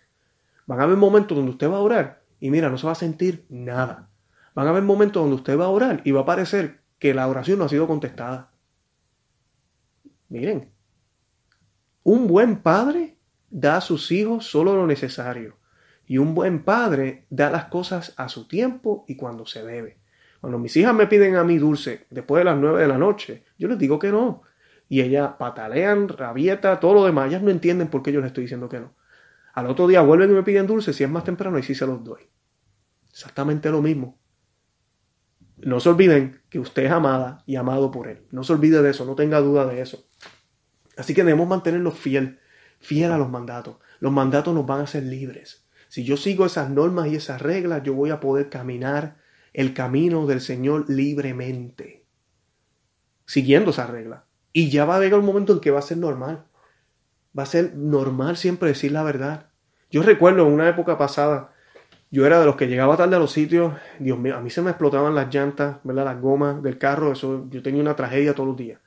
Van 0.68 0.80
a 0.80 0.82
haber 0.82 0.98
momentos 0.98 1.34
donde 1.34 1.52
usted 1.52 1.70
va 1.70 1.76
a 1.76 1.80
orar 1.80 2.22
y 2.40 2.50
mira, 2.50 2.68
no 2.68 2.76
se 2.76 2.86
va 2.86 2.92
a 2.92 2.94
sentir 2.94 3.46
nada. 3.48 4.10
Van 4.54 4.66
a 4.66 4.70
haber 4.70 4.82
momentos 4.82 5.22
donde 5.22 5.36
usted 5.36 5.58
va 5.58 5.64
a 5.64 5.70
orar 5.70 6.02
y 6.04 6.10
va 6.10 6.20
a 6.20 6.26
parecer 6.26 6.82
que 6.98 7.14
la 7.14 7.26
oración 7.26 7.58
no 7.58 7.64
ha 7.64 7.68
sido 7.70 7.86
contestada. 7.86 8.50
Miren, 10.28 10.70
un 12.02 12.26
buen 12.26 12.60
padre 12.60 13.16
da 13.48 13.78
a 13.78 13.80
sus 13.80 14.12
hijos 14.12 14.44
solo 14.44 14.76
lo 14.76 14.86
necesario. 14.86 15.56
Y 16.06 16.18
un 16.18 16.34
buen 16.34 16.62
padre 16.64 17.24
da 17.30 17.50
las 17.50 17.64
cosas 17.66 18.12
a 18.18 18.28
su 18.28 18.46
tiempo 18.46 19.06
y 19.08 19.16
cuando 19.16 19.46
se 19.46 19.64
debe. 19.64 19.96
Cuando 20.42 20.58
mis 20.58 20.76
hijas 20.76 20.94
me 20.94 21.06
piden 21.06 21.36
a 21.36 21.44
mí 21.44 21.56
dulce 21.56 22.06
después 22.10 22.42
de 22.42 22.44
las 22.44 22.58
nueve 22.58 22.82
de 22.82 22.88
la 22.88 22.98
noche, 22.98 23.44
yo 23.56 23.68
les 23.68 23.78
digo 23.78 23.98
que 23.98 24.12
no. 24.12 24.42
Y 24.86 25.00
ellas 25.00 25.30
patalean, 25.38 26.08
rabieta, 26.08 26.78
todo 26.78 26.92
lo 26.92 27.04
demás. 27.06 27.28
Ellas 27.28 27.42
no 27.42 27.50
entienden 27.50 27.88
por 27.88 28.02
qué 28.02 28.12
yo 28.12 28.20
les 28.20 28.28
estoy 28.28 28.44
diciendo 28.44 28.68
que 28.68 28.80
no. 28.80 28.97
Al 29.58 29.66
otro 29.66 29.88
día 29.88 30.02
vuelven 30.02 30.30
y 30.30 30.34
me 30.34 30.44
piden 30.44 30.68
dulce 30.68 30.92
si 30.92 31.02
es 31.02 31.10
más 31.10 31.24
temprano 31.24 31.58
y 31.58 31.64
sí 31.64 31.74
se 31.74 31.84
los 31.84 32.04
doy. 32.04 32.30
Exactamente 33.10 33.68
lo 33.70 33.82
mismo. 33.82 34.16
No 35.56 35.80
se 35.80 35.88
olviden 35.88 36.42
que 36.48 36.60
usted 36.60 36.84
es 36.84 36.92
amada 36.92 37.42
y 37.44 37.56
amado 37.56 37.90
por 37.90 38.06
Él. 38.06 38.22
No 38.30 38.44
se 38.44 38.52
olvide 38.52 38.80
de 38.82 38.90
eso, 38.90 39.04
no 39.04 39.16
tenga 39.16 39.40
duda 39.40 39.66
de 39.66 39.80
eso. 39.80 40.06
Así 40.96 41.12
que 41.12 41.24
debemos 41.24 41.48
mantenernos 41.48 41.98
fiel, 41.98 42.38
fiel 42.78 43.10
a 43.10 43.18
los 43.18 43.30
mandatos. 43.30 43.78
Los 43.98 44.12
mandatos 44.12 44.54
nos 44.54 44.64
van 44.64 44.78
a 44.78 44.84
hacer 44.84 45.02
libres. 45.02 45.66
Si 45.88 46.04
yo 46.04 46.16
sigo 46.16 46.46
esas 46.46 46.70
normas 46.70 47.08
y 47.08 47.16
esas 47.16 47.42
reglas, 47.42 47.82
yo 47.82 47.94
voy 47.94 48.10
a 48.10 48.20
poder 48.20 48.50
caminar 48.50 49.16
el 49.52 49.74
camino 49.74 50.24
del 50.28 50.40
Señor 50.40 50.88
libremente, 50.88 52.06
siguiendo 53.26 53.72
esas 53.72 53.90
reglas. 53.90 54.22
Y 54.52 54.70
ya 54.70 54.84
va 54.84 54.98
a 54.98 55.00
llegar 55.00 55.18
un 55.18 55.26
momento 55.26 55.52
en 55.52 55.58
que 55.58 55.72
va 55.72 55.80
a 55.80 55.82
ser 55.82 55.98
normal. 55.98 56.46
Va 57.36 57.42
a 57.42 57.46
ser 57.46 57.74
normal 57.74 58.36
siempre 58.36 58.68
decir 58.68 58.92
la 58.92 59.02
verdad. 59.02 59.47
Yo 59.90 60.02
recuerdo 60.02 60.46
una 60.46 60.68
época 60.68 60.98
pasada, 60.98 61.50
yo 62.10 62.26
era 62.26 62.38
de 62.40 62.46
los 62.46 62.56
que 62.56 62.66
llegaba 62.66 62.96
tarde 62.96 63.16
a 63.16 63.18
los 63.18 63.32
sitios, 63.32 63.72
Dios 63.98 64.18
mío, 64.18 64.36
a 64.36 64.40
mí 64.40 64.50
se 64.50 64.60
me 64.60 64.70
explotaban 64.70 65.14
las 65.14 65.34
llantas, 65.34 65.78
¿verdad? 65.82 66.04
Las 66.04 66.20
gomas 66.20 66.62
del 66.62 66.76
carro, 66.76 67.12
eso, 67.12 67.46
yo 67.50 67.62
tenía 67.62 67.80
una 67.80 67.96
tragedia 67.96 68.34
todos 68.34 68.48
los 68.48 68.56
días. 68.56 68.80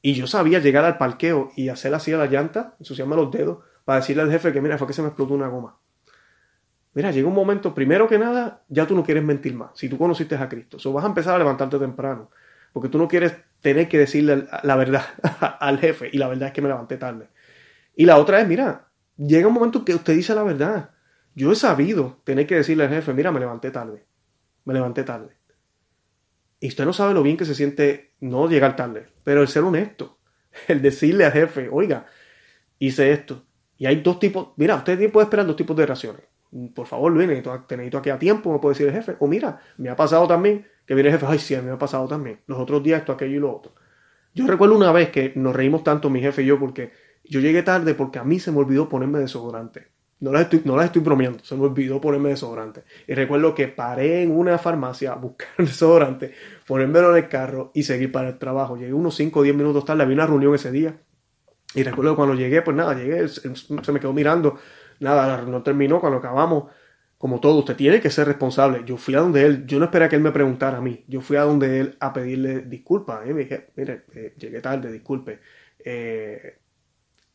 Y 0.00 0.14
yo 0.14 0.26
sabía 0.26 0.58
llegar 0.58 0.84
al 0.84 0.96
parqueo 0.96 1.52
y 1.54 1.68
hacer 1.68 1.94
así 1.94 2.12
a 2.12 2.16
la 2.16 2.26
llanta, 2.26 2.74
ensuciarme 2.78 3.14
los 3.14 3.30
dedos, 3.30 3.58
para 3.84 4.00
decirle 4.00 4.22
al 4.22 4.30
jefe 4.30 4.52
que 4.52 4.60
mira, 4.60 4.78
fue 4.78 4.86
que 4.86 4.94
se 4.94 5.02
me 5.02 5.08
explotó 5.08 5.34
una 5.34 5.48
goma. 5.48 5.76
Mira, 6.94 7.10
llega 7.10 7.28
un 7.28 7.34
momento, 7.34 7.74
primero 7.74 8.08
que 8.08 8.18
nada, 8.18 8.62
ya 8.68 8.86
tú 8.86 8.94
no 8.94 9.04
quieres 9.04 9.24
mentir 9.24 9.54
más, 9.54 9.70
si 9.74 9.88
tú 9.88 9.98
conociste 9.98 10.34
a 10.34 10.48
Cristo. 10.48 10.78
O 10.82 10.92
vas 10.92 11.04
a 11.04 11.08
empezar 11.08 11.34
a 11.34 11.38
levantarte 11.38 11.78
temprano, 11.78 12.30
porque 12.72 12.88
tú 12.88 12.98
no 12.98 13.06
quieres 13.06 13.36
tener 13.60 13.88
que 13.88 13.98
decirle 13.98 14.46
la 14.62 14.76
verdad 14.76 15.04
al 15.60 15.78
jefe, 15.78 16.08
y 16.12 16.16
la 16.16 16.28
verdad 16.28 16.48
es 16.48 16.54
que 16.54 16.62
me 16.62 16.68
levanté 16.68 16.96
tarde. 16.96 17.28
Y 17.94 18.06
la 18.06 18.16
otra 18.16 18.40
es, 18.40 18.48
mira, 18.48 18.88
llega 19.26 19.48
un 19.48 19.54
momento 19.54 19.84
que 19.84 19.94
usted 19.94 20.14
dice 20.14 20.34
la 20.34 20.42
verdad. 20.42 20.90
Yo 21.34 21.52
he 21.52 21.56
sabido 21.56 22.20
tener 22.24 22.46
que 22.46 22.56
decirle 22.56 22.84
al 22.84 22.90
jefe, 22.90 23.14
mira, 23.14 23.32
me 23.32 23.40
levanté 23.40 23.70
tarde. 23.70 24.04
Me 24.64 24.74
levanté 24.74 25.02
tarde. 25.02 25.36
Y 26.60 26.68
usted 26.68 26.84
no 26.84 26.92
sabe 26.92 27.14
lo 27.14 27.22
bien 27.22 27.36
que 27.36 27.44
se 27.44 27.54
siente 27.54 28.12
no 28.20 28.48
llegar 28.48 28.76
tarde, 28.76 29.06
pero 29.24 29.42
el 29.42 29.48
ser 29.48 29.64
honesto, 29.64 30.18
el 30.68 30.80
decirle 30.80 31.24
al 31.24 31.32
jefe, 31.32 31.68
oiga, 31.70 32.06
hice 32.78 33.12
esto. 33.12 33.44
Y 33.76 33.86
hay 33.86 33.96
dos 33.96 34.20
tipos, 34.20 34.50
mira, 34.56 34.76
usted 34.76 35.10
puede 35.10 35.24
esperar 35.24 35.46
dos 35.46 35.56
tipos 35.56 35.76
de 35.76 35.86
raciones. 35.86 36.22
Por 36.74 36.86
favor, 36.86 37.10
Luis, 37.10 37.26
necesito, 37.26 37.64
te 37.66 37.96
aquí 37.96 38.10
a 38.10 38.18
tiempo, 38.18 38.52
me 38.52 38.58
puede 38.58 38.74
decir 38.74 38.86
el 38.86 38.92
jefe. 38.92 39.16
O 39.18 39.26
mira, 39.26 39.58
me 39.78 39.88
ha 39.88 39.96
pasado 39.96 40.28
también 40.28 40.66
que 40.86 40.94
viene 40.94 41.08
el 41.08 41.14
jefe, 41.14 41.26
ay, 41.28 41.38
sí, 41.38 41.54
a 41.54 41.62
mí 41.62 41.66
me 41.66 41.72
ha 41.72 41.78
pasado 41.78 42.06
también. 42.06 42.40
Los 42.46 42.58
otros 42.60 42.82
días 42.82 43.00
esto, 43.00 43.12
aquello 43.12 43.36
y 43.36 43.40
lo 43.40 43.56
otro. 43.56 43.72
Yo 44.34 44.46
recuerdo 44.46 44.76
una 44.76 44.92
vez 44.92 45.10
que 45.10 45.32
nos 45.34 45.56
reímos 45.56 45.82
tanto 45.82 46.10
mi 46.10 46.20
jefe 46.20 46.42
y 46.42 46.46
yo 46.46 46.58
porque 46.58 46.92
yo 47.32 47.40
llegué 47.40 47.62
tarde 47.62 47.94
porque 47.94 48.18
a 48.18 48.24
mí 48.24 48.38
se 48.38 48.52
me 48.52 48.58
olvidó 48.58 48.90
ponerme 48.90 49.18
desodorante. 49.18 49.88
No 50.20 50.32
las 50.32 50.42
estoy, 50.42 50.62
no 50.66 50.76
las 50.76 50.86
estoy 50.86 51.00
bromeando, 51.00 51.42
se 51.42 51.56
me 51.56 51.64
olvidó 51.64 51.98
ponerme 51.98 52.28
desodorante. 52.28 52.84
Y 53.08 53.14
recuerdo 53.14 53.54
que 53.54 53.68
paré 53.68 54.22
en 54.22 54.30
una 54.30 54.58
farmacia 54.58 55.12
a 55.12 55.16
buscar 55.16 55.48
desodorante, 55.58 56.34
ponérmelo 56.66 57.16
en 57.16 57.24
el 57.24 57.28
carro 57.30 57.72
y 57.74 57.84
seguir 57.84 58.12
para 58.12 58.28
el 58.28 58.38
trabajo. 58.38 58.76
Llegué 58.76 58.92
unos 58.92 59.14
5 59.16 59.40
o 59.40 59.42
10 59.42 59.56
minutos 59.56 59.84
tarde, 59.86 60.02
había 60.02 60.14
una 60.14 60.26
reunión 60.26 60.54
ese 60.54 60.70
día. 60.70 60.94
Y 61.74 61.82
recuerdo 61.84 62.12
que 62.12 62.16
cuando 62.16 62.34
llegué, 62.34 62.60
pues 62.60 62.76
nada, 62.76 62.94
llegué, 62.94 63.26
se 63.28 63.92
me 63.92 63.98
quedó 63.98 64.12
mirando. 64.12 64.58
Nada, 65.00 65.40
no 65.42 65.62
terminó. 65.62 66.00
Cuando 66.00 66.18
acabamos, 66.18 66.70
como 67.16 67.40
todo, 67.40 67.60
usted 67.60 67.76
tiene 67.76 67.98
que 67.98 68.10
ser 68.10 68.26
responsable. 68.26 68.82
Yo 68.84 68.98
fui 68.98 69.14
a 69.14 69.20
donde 69.20 69.46
él, 69.46 69.66
yo 69.66 69.78
no 69.78 69.86
esperé 69.86 70.04
a 70.04 70.08
que 70.10 70.16
él 70.16 70.22
me 70.22 70.32
preguntara 70.32 70.78
a 70.78 70.80
mí. 70.82 71.02
Yo 71.08 71.22
fui 71.22 71.38
a 71.38 71.42
donde 71.42 71.80
él 71.80 71.96
a 71.98 72.12
pedirle 72.12 72.60
disculpas. 72.60 73.26
Y 73.26 73.32
me 73.32 73.40
dije, 73.40 73.70
mire, 73.74 74.04
eh, 74.14 74.34
llegué 74.36 74.60
tarde, 74.60 74.92
disculpe. 74.92 75.40
Eh, 75.84 76.61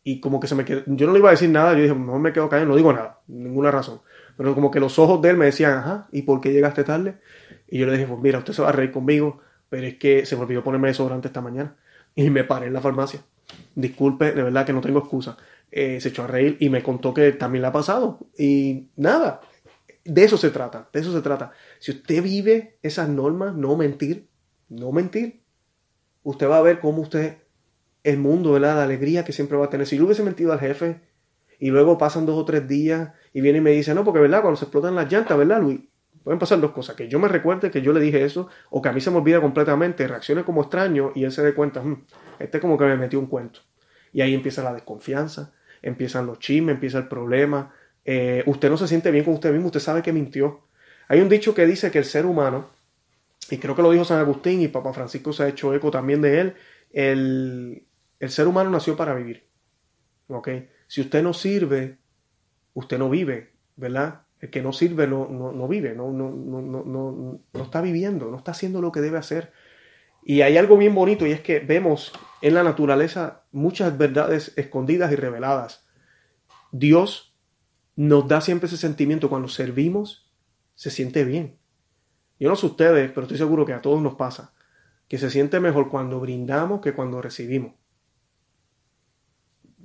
y 0.08 0.22
como 0.22 0.40
que 0.40 0.48
se 0.48 0.56
me 0.56 0.64
quedó, 0.64 0.84
yo 0.86 1.06
no 1.06 1.12
le 1.12 1.20
iba 1.20 1.28
a 1.28 1.32
decir 1.32 1.50
nada, 1.50 1.74
yo 1.74 1.82
dije, 1.82 1.94
mejor 1.94 2.22
me 2.22 2.32
quedo 2.32 2.48
callado, 2.48 2.70
no 2.70 2.78
digo 2.78 2.94
nada, 2.94 3.20
ninguna 3.28 3.72
razón. 3.72 4.00
Pero 4.38 4.56
como 4.56 4.72
que 4.72 4.80
los 4.80 4.98
ojos 5.00 5.22
de 5.22 5.32
él 5.32 5.36
me 5.36 5.44
decían, 5.44 5.80
ajá, 5.80 6.08
¿y 6.14 6.22
por 6.22 6.40
qué 6.40 6.54
llegaste 6.54 6.86
tarde? 6.86 7.18
Y 7.68 7.78
yo 7.78 7.88
le 7.88 7.92
dije, 7.92 8.08
pues 8.08 8.22
mira, 8.22 8.38
usted 8.38 8.54
se 8.54 8.62
va 8.62 8.70
a 8.70 8.72
reír 8.72 8.94
conmigo, 8.94 9.42
pero 9.68 9.86
es 9.86 9.98
que 9.98 10.26
se 10.26 10.38
me 10.38 10.44
olvidó 10.44 10.64
ponerme 10.64 10.88
desodorante 10.88 11.28
esta 11.28 11.42
mañana. 11.42 11.76
Y 12.16 12.30
me 12.30 12.46
paré 12.46 12.68
en 12.68 12.74
la 12.74 12.80
farmacia. 12.80 13.20
Disculpe, 13.76 14.32
de 14.32 14.44
verdad 14.44 14.66
que 14.66 14.72
no 14.72 14.80
tengo 14.80 15.00
excusa. 15.00 15.36
Eh, 15.70 16.00
se 16.00 16.08
echó 16.08 16.24
a 16.24 16.28
reír 16.28 16.56
y 16.62 16.70
me 16.70 16.82
contó 16.82 17.14
que 17.14 17.34
también 17.34 17.62
le 17.62 17.68
ha 17.68 17.74
pasado. 17.74 18.18
Y 18.38 18.88
nada, 18.96 19.42
de 20.06 20.24
eso 20.24 20.38
se 20.38 20.52
trata, 20.52 20.88
de 20.94 21.02
eso 21.02 21.12
se 21.12 21.22
trata. 21.22 21.52
Si 21.80 21.92
usted 21.92 22.24
vive 22.24 22.78
esas 22.82 23.10
normas, 23.10 23.56
no 23.56 23.76
mentir, 23.76 24.30
no 24.70 24.94
mentir, 24.94 25.42
usted 26.24 26.50
va 26.50 26.60
a 26.60 26.62
ver 26.62 26.80
cómo 26.80 27.02
usted 27.02 27.40
el 28.08 28.18
mundo, 28.18 28.54
¿verdad? 28.54 28.78
La 28.78 28.84
alegría 28.84 29.26
que 29.26 29.34
siempre 29.34 29.58
va 29.58 29.66
a 29.66 29.70
tener. 29.70 29.86
Si 29.86 29.98
yo 29.98 30.06
hubiese 30.06 30.24
mentido 30.24 30.54
al 30.54 30.60
jefe 30.60 31.02
y 31.60 31.70
luego 31.72 31.98
pasan 31.98 32.26
dos 32.26 32.38
o 32.38 32.46
tres 32.46 32.66
días 32.66 33.12
y 33.34 33.42
viene 33.42 33.58
y 33.58 33.62
me 33.62 33.72
dice, 33.72 33.94
no, 33.94 34.06
porque, 34.06 34.22
¿verdad? 34.22 34.42
Cuando 34.42 34.58
se 34.58 34.66
explotan 34.66 34.96
las 34.96 35.12
llantas, 35.12 35.38
¿verdad, 35.38 35.62
Luis? 35.62 35.82
Pueden 36.24 36.40
pasar 36.40 36.62
dos 36.62 36.72
cosas, 36.72 36.96
que 36.96 37.08
yo 37.10 37.20
me 37.20 37.28
recuerde 37.28 37.70
que 37.70 37.82
yo 37.82 37.92
le 37.94 38.00
dije 38.00 38.24
eso, 38.24 38.48
o 38.70 38.82
que 38.82 38.90
a 38.90 38.94
mí 38.94 39.02
se 39.02 39.12
me 39.12 39.18
olvida 39.18 39.42
completamente, 39.42 40.08
reaccione 40.08 40.44
como 40.44 40.62
extraño 40.62 41.12
y 41.16 41.24
él 41.24 41.32
se 41.32 41.42
dé 41.42 41.54
cuenta, 41.54 41.82
hmm, 41.82 42.06
este 42.40 42.60
como 42.60 42.78
que 42.78 42.86
me 42.86 42.98
metió 42.98 43.20
un 43.20 43.28
cuento. 43.28 43.62
Y 44.14 44.22
ahí 44.22 44.34
empieza 44.34 44.64
la 44.64 44.74
desconfianza, 44.74 45.54
empiezan 45.82 46.26
los 46.26 46.40
chismes, 46.40 46.76
empieza 46.76 46.98
el 46.98 47.08
problema. 47.08 47.74
Eh, 48.06 48.44
usted 48.46 48.70
no 48.70 48.78
se 48.78 48.88
siente 48.88 49.12
bien 49.12 49.26
con 49.26 49.34
usted 49.34 49.52
mismo, 49.52 49.68
usted 49.68 49.80
sabe 49.80 50.02
que 50.02 50.14
mintió. 50.14 50.68
Hay 51.10 51.20
un 51.20 51.30
dicho 51.30 51.54
que 51.54 51.66
dice 51.66 51.92
que 51.92 52.00
el 52.00 52.06
ser 52.06 52.26
humano, 52.26 52.70
y 53.50 53.58
creo 53.58 53.76
que 53.76 53.82
lo 53.82 53.92
dijo 53.92 54.06
San 54.06 54.20
Agustín 54.20 54.62
y 54.62 54.68
Papa 54.70 54.94
Francisco 54.94 55.32
se 55.34 55.44
ha 55.44 55.48
hecho 55.48 55.74
eco 55.74 55.92
también 55.92 56.22
de 56.22 56.42
él, 56.42 56.56
el, 56.92 57.87
el 58.20 58.30
ser 58.30 58.48
humano 58.48 58.70
nació 58.70 58.96
para 58.96 59.14
vivir. 59.14 59.48
¿Ok? 60.28 60.50
Si 60.88 61.02
usted 61.02 61.24
no 61.24 61.34
sirve, 61.34 62.00
usted 62.74 62.98
no 62.98 63.10
vive, 63.10 63.54
¿verdad? 63.76 64.24
El 64.40 64.50
que 64.50 64.62
no 64.62 64.72
sirve 64.72 65.08
no, 65.08 65.28
no, 65.28 65.68
vive, 65.68 65.96
no, 65.96 66.12
no, 66.12 66.30
no, 66.30 66.62
no, 66.62 67.42
no 67.54 67.64
está 67.64 67.82
viviendo, 67.82 68.30
no 68.30 68.38
está 68.38 68.52
haciendo 68.52 68.82
lo 68.82 68.92
que 68.92 69.02
debe 69.02 69.18
hacer. 69.18 69.52
Y 70.24 70.42
hay 70.42 70.58
algo 70.58 70.78
bien 70.78 70.94
bonito 70.94 71.26
y 71.26 71.32
es 71.32 71.42
que 71.42 71.60
vemos 71.60 72.12
en 72.42 72.54
la 72.54 72.64
naturaleza 72.64 73.46
muchas 73.52 73.98
verdades 73.98 74.54
escondidas 74.58 75.12
y 75.12 75.16
reveladas. 75.16 75.88
Dios 76.72 77.36
nos 77.96 78.28
da 78.28 78.42
siempre 78.42 78.68
ese 78.68 78.78
sentimiento 78.78 79.30
cuando 79.30 79.48
servimos, 79.48 80.32
se 80.76 80.92
siente 80.92 81.24
bien. 81.24 81.58
Yo 82.40 82.50
no 82.50 82.56
sé 82.56 82.68
ustedes, 82.68 83.10
pero 83.10 83.22
estoy 83.24 83.38
seguro 83.38 83.66
que 83.66 83.74
a 83.74 83.82
todos 83.82 84.02
nos 84.02 84.16
pasa, 84.16 84.54
que 85.08 85.18
se 85.18 85.32
siente 85.32 85.60
mejor 85.60 85.90
cuando 85.90 86.20
brindamos 86.20 86.82
que 86.82 86.94
cuando 86.94 87.22
recibimos. 87.22 87.74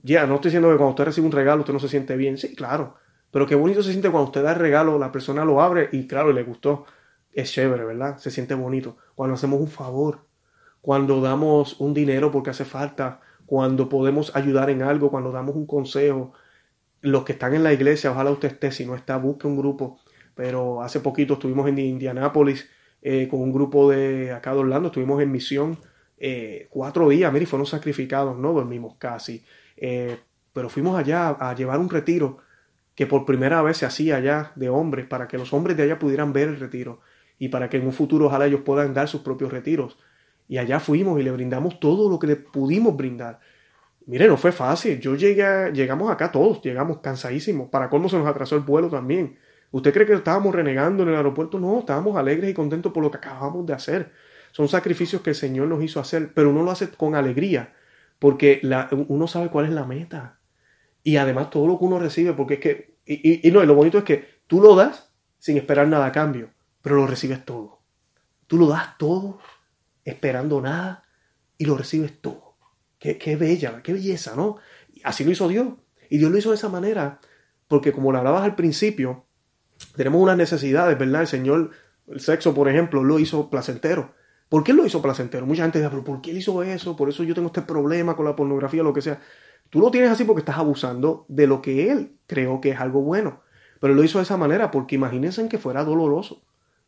Ya, 0.02 0.26
no 0.26 0.36
estoy 0.36 0.50
diciendo 0.50 0.68
que 0.70 0.76
cuando 0.76 0.90
usted 0.90 1.04
recibe 1.04 1.26
un 1.26 1.32
regalo 1.32 1.60
usted 1.60 1.72
no 1.72 1.78
se 1.78 1.88
siente 1.88 2.16
bien. 2.16 2.38
Sí, 2.38 2.54
claro. 2.54 2.96
Pero 3.30 3.46
qué 3.46 3.54
bonito 3.54 3.82
se 3.82 3.90
siente 3.90 4.10
cuando 4.10 4.26
usted 4.26 4.42
da 4.42 4.52
el 4.52 4.58
regalo, 4.58 4.98
la 4.98 5.12
persona 5.12 5.44
lo 5.44 5.62
abre 5.62 5.88
y 5.92 6.06
claro, 6.06 6.32
le 6.32 6.42
gustó. 6.42 6.84
Es 7.32 7.52
chévere, 7.52 7.84
¿verdad? 7.84 8.18
Se 8.18 8.30
siente 8.30 8.54
bonito. 8.54 8.98
Cuando 9.14 9.34
hacemos 9.34 9.60
un 9.60 9.68
favor, 9.68 10.26
cuando 10.80 11.20
damos 11.20 11.80
un 11.80 11.94
dinero 11.94 12.30
porque 12.30 12.50
hace 12.50 12.64
falta, 12.64 13.20
cuando 13.46 13.88
podemos 13.88 14.34
ayudar 14.36 14.70
en 14.70 14.82
algo, 14.82 15.10
cuando 15.10 15.32
damos 15.32 15.56
un 15.56 15.66
consejo. 15.66 16.32
Los 17.00 17.24
que 17.24 17.32
están 17.32 17.54
en 17.54 17.62
la 17.64 17.72
iglesia, 17.72 18.10
ojalá 18.12 18.30
usted 18.30 18.48
esté, 18.52 18.70
si 18.72 18.86
no 18.86 18.94
está, 18.94 19.16
busque 19.16 19.46
un 19.46 19.56
grupo. 19.56 19.98
Pero 20.34 20.82
hace 20.82 21.00
poquito 21.00 21.34
estuvimos 21.34 21.68
en 21.68 21.78
Indianápolis 21.78 22.68
eh, 23.02 23.28
con 23.28 23.40
un 23.40 23.52
grupo 23.52 23.90
de 23.90 24.32
acá 24.32 24.52
de 24.52 24.60
Orlando, 24.60 24.88
estuvimos 24.88 25.20
en 25.22 25.30
misión 25.32 25.78
eh, 26.18 26.68
cuatro 26.70 27.08
días, 27.08 27.32
mire, 27.32 27.46
fueron 27.46 27.66
sacrificados, 27.66 28.38
no 28.38 28.52
dormimos 28.52 28.94
casi. 28.96 29.44
Eh, 29.76 30.18
pero 30.52 30.68
fuimos 30.68 30.98
allá 30.98 31.30
a 31.30 31.54
llevar 31.54 31.78
un 31.78 31.90
retiro 31.90 32.38
que 32.94 33.06
por 33.06 33.24
primera 33.24 33.62
vez 33.62 33.78
se 33.78 33.86
hacía 33.86 34.16
allá 34.16 34.52
de 34.54 34.68
hombres, 34.68 35.06
para 35.06 35.28
que 35.28 35.38
los 35.38 35.52
hombres 35.52 35.76
de 35.76 35.84
allá 35.84 35.98
pudieran 35.98 36.32
ver 36.32 36.48
el 36.48 36.60
retiro. 36.60 37.00
y 37.38 37.48
para 37.48 37.68
que 37.68 37.76
en 37.78 37.86
un 37.86 37.92
futuro 37.92 38.26
ojalá 38.26 38.46
ellos 38.46 38.60
puedan 38.64 38.94
dar 38.94 39.08
sus 39.08 39.22
propios 39.22 39.50
retiros. 39.50 39.98
Y 40.46 40.58
allá 40.58 40.78
fuimos 40.78 41.18
y 41.18 41.24
le 41.24 41.32
brindamos 41.32 41.80
todo 41.80 42.08
lo 42.08 42.18
que 42.18 42.28
le 42.28 42.36
pudimos 42.36 42.96
brindar. 42.96 43.40
Mire, 44.06 44.28
no 44.28 44.36
fue 44.36 44.52
fácil. 44.52 45.00
Yo 45.00 45.16
llegué, 45.16 45.72
llegamos 45.72 46.10
acá 46.10 46.30
todos, 46.30 46.62
llegamos 46.62 46.98
cansadísimos. 46.98 47.68
Para 47.68 47.88
cómo 47.88 48.08
se 48.08 48.16
nos 48.16 48.28
atrasó 48.28 48.54
el 48.54 48.62
vuelo 48.62 48.88
también. 48.88 49.38
¿Usted 49.72 49.92
cree 49.92 50.06
que 50.06 50.12
estábamos 50.12 50.54
renegando 50.54 51.02
en 51.02 51.08
el 51.08 51.16
aeropuerto? 51.16 51.58
No, 51.58 51.80
estábamos 51.80 52.16
alegres 52.16 52.50
y 52.50 52.54
contentos 52.54 52.92
por 52.92 53.02
lo 53.02 53.10
que 53.10 53.16
acabamos 53.16 53.66
de 53.66 53.72
hacer. 53.72 54.12
Son 54.52 54.68
sacrificios 54.68 55.22
que 55.22 55.30
el 55.30 55.36
Señor 55.36 55.66
nos 55.66 55.82
hizo 55.82 55.98
hacer, 55.98 56.32
pero 56.34 56.50
uno 56.50 56.62
lo 56.62 56.70
hace 56.70 56.90
con 56.90 57.14
alegría, 57.14 57.72
porque 58.22 58.60
uno 59.08 59.26
sabe 59.26 59.48
cuál 59.48 59.64
es 59.64 59.72
la 59.72 59.84
meta. 59.84 60.38
Y 61.02 61.16
además 61.16 61.50
todo 61.50 61.66
lo 61.66 61.76
que 61.76 61.86
uno 61.86 61.98
recibe, 61.98 62.34
porque 62.34 62.54
es 62.54 62.60
que, 62.60 62.98
y, 63.04 63.50
no, 63.50 63.64
y 63.64 63.66
lo 63.66 63.74
bonito 63.74 63.98
es 63.98 64.04
que 64.04 64.42
tú 64.46 64.60
lo 64.60 64.76
das 64.76 65.12
sin 65.40 65.56
esperar 65.56 65.88
nada 65.88 66.06
a 66.06 66.12
cambio, 66.12 66.50
pero 66.82 66.94
lo 66.94 67.08
recibes 67.08 67.44
todo. 67.44 67.80
Tú 68.46 68.58
lo 68.58 68.68
das 68.68 68.96
todo, 68.96 69.40
esperando 70.04 70.60
nada, 70.60 71.02
y 71.58 71.64
lo 71.64 71.76
recibes 71.76 72.20
todo. 72.20 72.54
Qué, 73.00 73.18
qué 73.18 73.34
bella, 73.34 73.82
qué 73.82 73.92
belleza, 73.92 74.36
¿no? 74.36 74.58
Así 75.02 75.24
lo 75.24 75.32
hizo 75.32 75.48
Dios. 75.48 75.70
Y 76.08 76.18
Dios 76.18 76.30
lo 76.30 76.38
hizo 76.38 76.50
de 76.50 76.56
esa 76.56 76.68
manera, 76.68 77.18
porque 77.66 77.90
como 77.90 78.12
lo 78.12 78.18
hablabas 78.18 78.44
al 78.44 78.54
principio, 78.54 79.26
tenemos 79.96 80.22
unas 80.22 80.36
necesidades, 80.36 80.96
¿verdad? 80.96 81.22
El 81.22 81.26
Señor, 81.26 81.70
el 82.06 82.20
sexo, 82.20 82.54
por 82.54 82.68
ejemplo, 82.68 83.02
lo 83.02 83.18
hizo 83.18 83.50
placentero. 83.50 84.14
¿Por 84.52 84.64
qué 84.64 84.74
lo 84.74 84.84
hizo 84.84 85.00
placentero? 85.00 85.46
Mucha 85.46 85.62
gente 85.62 85.78
dice, 85.78 85.88
pero 85.88 86.04
¿por 86.04 86.20
qué 86.20 86.30
él 86.30 86.36
hizo 86.36 86.62
eso? 86.62 86.94
Por 86.94 87.08
eso 87.08 87.24
yo 87.24 87.34
tengo 87.34 87.46
este 87.46 87.62
problema 87.62 88.14
con 88.14 88.26
la 88.26 88.36
pornografía, 88.36 88.82
lo 88.82 88.92
que 88.92 89.00
sea. 89.00 89.18
Tú 89.70 89.80
lo 89.80 89.90
tienes 89.90 90.10
así 90.10 90.24
porque 90.24 90.40
estás 90.40 90.58
abusando 90.58 91.24
de 91.30 91.46
lo 91.46 91.62
que 91.62 91.90
él 91.90 92.18
creó 92.26 92.60
que 92.60 92.68
es 92.72 92.78
algo 92.78 93.00
bueno. 93.00 93.40
Pero 93.80 93.94
lo 93.94 94.04
hizo 94.04 94.18
de 94.18 94.24
esa 94.24 94.36
manera 94.36 94.70
porque 94.70 94.96
imagínense 94.96 95.48
que 95.48 95.56
fuera 95.56 95.84
doloroso. 95.84 96.44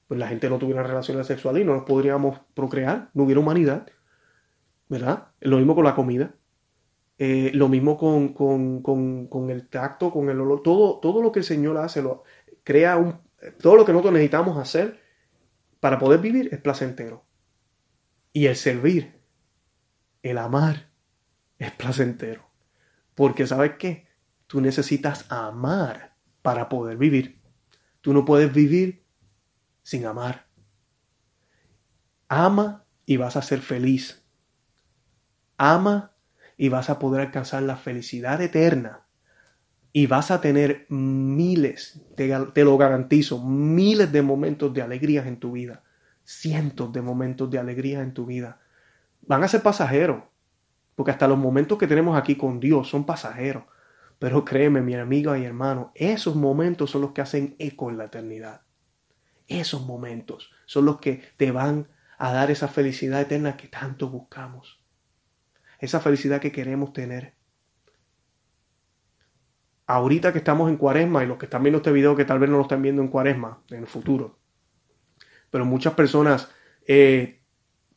Pues 0.06 0.20
la 0.20 0.28
gente 0.28 0.50
no 0.50 0.58
tuviera 0.58 0.82
relaciones 0.82 1.26
sexuales 1.26 1.62
y 1.62 1.64
no 1.64 1.72
nos 1.72 1.84
podríamos 1.84 2.38
procrear, 2.52 3.08
no 3.14 3.22
hubiera 3.22 3.40
humanidad. 3.40 3.86
¿Verdad? 4.90 5.28
Lo 5.40 5.56
mismo 5.56 5.74
con 5.74 5.84
la 5.84 5.94
comida. 5.94 6.34
Eh, 7.16 7.50
lo 7.54 7.70
mismo 7.70 7.96
con, 7.96 8.34
con, 8.34 9.48
el 9.48 9.68
tacto, 9.70 10.10
con 10.10 10.28
el 10.28 10.38
olor. 10.38 10.62
Todo, 10.62 11.00
todo 11.00 11.22
lo 11.22 11.32
que 11.32 11.38
el 11.38 11.46
Señor 11.46 11.78
hace, 11.78 12.02
lo, 12.02 12.24
crea 12.62 12.98
un... 12.98 13.20
Todo 13.58 13.76
lo 13.76 13.86
que 13.86 13.92
nosotros 13.92 14.12
necesitamos 14.12 14.58
hacer 14.58 15.00
para 15.80 15.98
poder 15.98 16.20
vivir 16.20 16.50
es 16.52 16.60
placentero. 16.60 17.24
Y 18.36 18.48
el 18.48 18.56
servir, 18.56 19.20
el 20.24 20.38
amar, 20.38 20.90
es 21.56 21.70
placentero. 21.70 22.50
Porque 23.14 23.46
sabes 23.46 23.74
qué? 23.78 24.08
Tú 24.48 24.60
necesitas 24.60 25.24
amar 25.30 26.16
para 26.42 26.68
poder 26.68 26.96
vivir. 26.96 27.40
Tú 28.00 28.12
no 28.12 28.24
puedes 28.24 28.52
vivir 28.52 29.04
sin 29.84 30.04
amar. 30.04 30.48
Ama 32.26 32.84
y 33.06 33.18
vas 33.18 33.36
a 33.36 33.42
ser 33.42 33.60
feliz. 33.60 34.26
Ama 35.56 36.16
y 36.56 36.70
vas 36.70 36.90
a 36.90 36.98
poder 36.98 37.20
alcanzar 37.20 37.62
la 37.62 37.76
felicidad 37.76 38.42
eterna. 38.42 39.06
Y 39.92 40.08
vas 40.08 40.32
a 40.32 40.40
tener 40.40 40.86
miles, 40.88 42.00
te, 42.16 42.36
te 42.52 42.64
lo 42.64 42.76
garantizo, 42.76 43.44
miles 43.44 44.10
de 44.10 44.22
momentos 44.22 44.74
de 44.74 44.82
alegrías 44.82 45.28
en 45.28 45.38
tu 45.38 45.52
vida 45.52 45.83
cientos 46.24 46.92
de 46.92 47.02
momentos 47.02 47.50
de 47.50 47.58
alegría 47.58 48.02
en 48.02 48.14
tu 48.14 48.26
vida. 48.26 48.60
Van 49.22 49.44
a 49.44 49.48
ser 49.48 49.62
pasajeros, 49.62 50.24
porque 50.94 51.10
hasta 51.10 51.28
los 51.28 51.38
momentos 51.38 51.78
que 51.78 51.86
tenemos 51.86 52.16
aquí 52.16 52.36
con 52.36 52.60
Dios 52.60 52.88
son 52.88 53.04
pasajeros. 53.04 53.64
Pero 54.18 54.44
créeme, 54.44 54.80
mi 54.80 54.94
amigo 54.94 55.36
y 55.36 55.44
hermano, 55.44 55.92
esos 55.94 56.36
momentos 56.36 56.90
son 56.90 57.02
los 57.02 57.12
que 57.12 57.20
hacen 57.20 57.56
eco 57.58 57.90
en 57.90 57.98
la 57.98 58.04
eternidad. 58.04 58.62
Esos 59.46 59.84
momentos 59.86 60.50
son 60.66 60.86
los 60.86 60.98
que 60.98 61.22
te 61.36 61.50
van 61.50 61.88
a 62.18 62.32
dar 62.32 62.50
esa 62.50 62.68
felicidad 62.68 63.20
eterna 63.20 63.56
que 63.56 63.68
tanto 63.68 64.08
buscamos. 64.08 64.80
Esa 65.78 66.00
felicidad 66.00 66.40
que 66.40 66.52
queremos 66.52 66.92
tener. 66.92 67.34
Ahorita 69.86 70.32
que 70.32 70.38
estamos 70.38 70.70
en 70.70 70.78
cuaresma 70.78 71.22
y 71.22 71.26
los 71.26 71.36
que 71.36 71.44
están 71.44 71.62
viendo 71.62 71.78
este 71.78 71.92
video 71.92 72.16
que 72.16 72.24
tal 72.24 72.38
vez 72.38 72.48
no 72.48 72.56
lo 72.56 72.62
están 72.62 72.80
viendo 72.80 73.02
en 73.02 73.08
cuaresma, 73.08 73.62
en 73.68 73.80
el 73.80 73.86
futuro, 73.86 74.38
pero 75.54 75.64
muchas 75.64 75.94
personas 75.94 76.48
eh, 76.84 77.38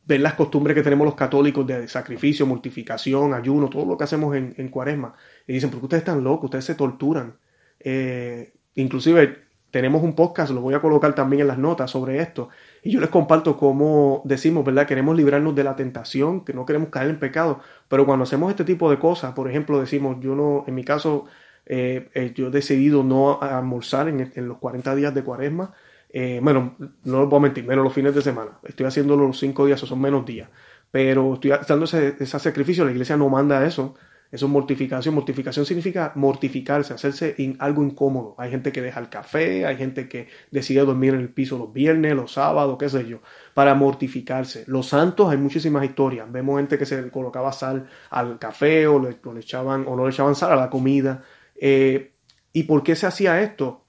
ven 0.04 0.22
las 0.22 0.34
costumbres 0.34 0.76
que 0.76 0.82
tenemos 0.84 1.04
los 1.04 1.16
católicos 1.16 1.66
de 1.66 1.88
sacrificio, 1.88 2.46
mortificación, 2.46 3.34
ayuno, 3.34 3.68
todo 3.68 3.84
lo 3.84 3.98
que 3.98 4.04
hacemos 4.04 4.36
en, 4.36 4.68
cuaresma, 4.68 5.14
y 5.44 5.54
dicen, 5.54 5.68
¿por 5.68 5.80
qué 5.80 5.86
ustedes 5.86 6.02
están 6.02 6.22
locos? 6.22 6.44
Ustedes 6.44 6.66
se 6.66 6.76
torturan. 6.76 7.36
Eh, 7.80 8.52
inclusive 8.76 9.38
tenemos 9.72 10.04
un 10.04 10.14
podcast, 10.14 10.52
lo 10.52 10.60
voy 10.60 10.74
a 10.74 10.80
colocar 10.80 11.16
también 11.16 11.40
en 11.40 11.48
las 11.48 11.58
notas 11.58 11.90
sobre 11.90 12.20
esto, 12.20 12.48
y 12.84 12.92
yo 12.92 13.00
les 13.00 13.10
comparto 13.10 13.56
cómo 13.56 14.22
decimos, 14.24 14.64
¿verdad? 14.64 14.86
Queremos 14.86 15.16
librarnos 15.16 15.56
de 15.56 15.64
la 15.64 15.74
tentación, 15.74 16.44
que 16.44 16.52
no 16.52 16.64
queremos 16.64 16.90
caer 16.90 17.10
en 17.10 17.18
pecado, 17.18 17.58
pero 17.88 18.06
cuando 18.06 18.22
hacemos 18.22 18.50
este 18.50 18.64
tipo 18.64 18.88
de 18.88 19.00
cosas, 19.00 19.32
por 19.32 19.50
ejemplo, 19.50 19.80
decimos, 19.80 20.18
yo 20.20 20.36
no, 20.36 20.62
en 20.68 20.76
mi 20.76 20.84
caso, 20.84 21.24
eh, 21.66 22.32
yo 22.36 22.46
he 22.46 22.50
decidido 22.50 23.02
no 23.02 23.42
almorzar 23.42 24.08
en, 24.08 24.32
en 24.36 24.46
los 24.46 24.58
40 24.58 24.94
días 24.94 25.12
de 25.12 25.24
cuaresma, 25.24 25.74
eh, 26.10 26.40
bueno, 26.42 26.76
no 27.04 27.20
lo 27.20 27.28
puedo 27.28 27.40
mentir, 27.40 27.64
menos 27.64 27.84
los 27.84 27.92
fines 27.92 28.14
de 28.14 28.22
semana. 28.22 28.58
Estoy 28.64 28.86
haciendo 28.86 29.16
los 29.16 29.38
cinco 29.38 29.66
días, 29.66 29.82
o 29.82 29.86
son 29.86 30.00
menos 30.00 30.24
días. 30.24 30.48
Pero 30.90 31.34
estoy 31.34 31.52
dando 31.68 31.84
ese, 31.84 32.26
sacrificio, 32.26 32.84
la 32.84 32.92
iglesia 32.92 33.16
no 33.16 33.28
manda 33.28 33.64
eso. 33.66 33.94
Eso 34.30 34.44
es 34.46 34.52
mortificación. 34.52 35.14
Mortificación 35.14 35.64
significa 35.64 36.12
mortificarse, 36.14 36.92
hacerse 36.92 37.56
algo 37.58 37.82
incómodo. 37.82 38.34
Hay 38.38 38.50
gente 38.50 38.72
que 38.72 38.82
deja 38.82 39.00
el 39.00 39.08
café, 39.08 39.64
hay 39.64 39.76
gente 39.76 40.06
que 40.08 40.28
decide 40.50 40.80
dormir 40.80 41.14
en 41.14 41.20
el 41.20 41.30
piso 41.30 41.56
los 41.56 41.72
viernes, 41.72 42.14
los 42.14 42.32
sábados, 42.32 42.76
qué 42.78 42.90
sé 42.90 43.06
yo, 43.06 43.20
para 43.54 43.74
mortificarse. 43.74 44.64
Los 44.66 44.88
santos, 44.88 45.30
hay 45.30 45.38
muchísimas 45.38 45.84
historias. 45.84 46.30
Vemos 46.30 46.58
gente 46.58 46.76
que 46.78 46.84
se 46.84 47.10
colocaba 47.10 47.52
sal 47.52 47.88
al 48.10 48.38
café 48.38 48.86
o 48.86 48.98
le, 48.98 49.18
echaban, 49.38 49.86
o 49.86 49.96
no 49.96 50.04
le 50.04 50.10
echaban 50.10 50.34
sal 50.34 50.52
a 50.52 50.56
la 50.56 50.70
comida. 50.70 51.22
Eh, 51.56 52.12
¿Y 52.52 52.64
por 52.64 52.82
qué 52.82 52.96
se 52.96 53.06
hacía 53.06 53.40
esto? 53.40 53.87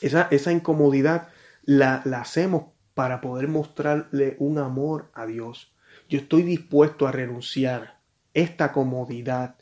Esa, 0.00 0.28
esa 0.30 0.52
incomodidad 0.52 1.28
la, 1.64 2.02
la 2.04 2.20
hacemos 2.20 2.64
para 2.94 3.20
poder 3.20 3.48
mostrarle 3.48 4.36
un 4.38 4.58
amor 4.58 5.10
a 5.12 5.26
Dios. 5.26 5.70
Yo 6.08 6.18
estoy 6.18 6.42
dispuesto 6.42 7.06
a 7.06 7.12
renunciar 7.12 7.98
esta 8.32 8.72
comodidad, 8.72 9.56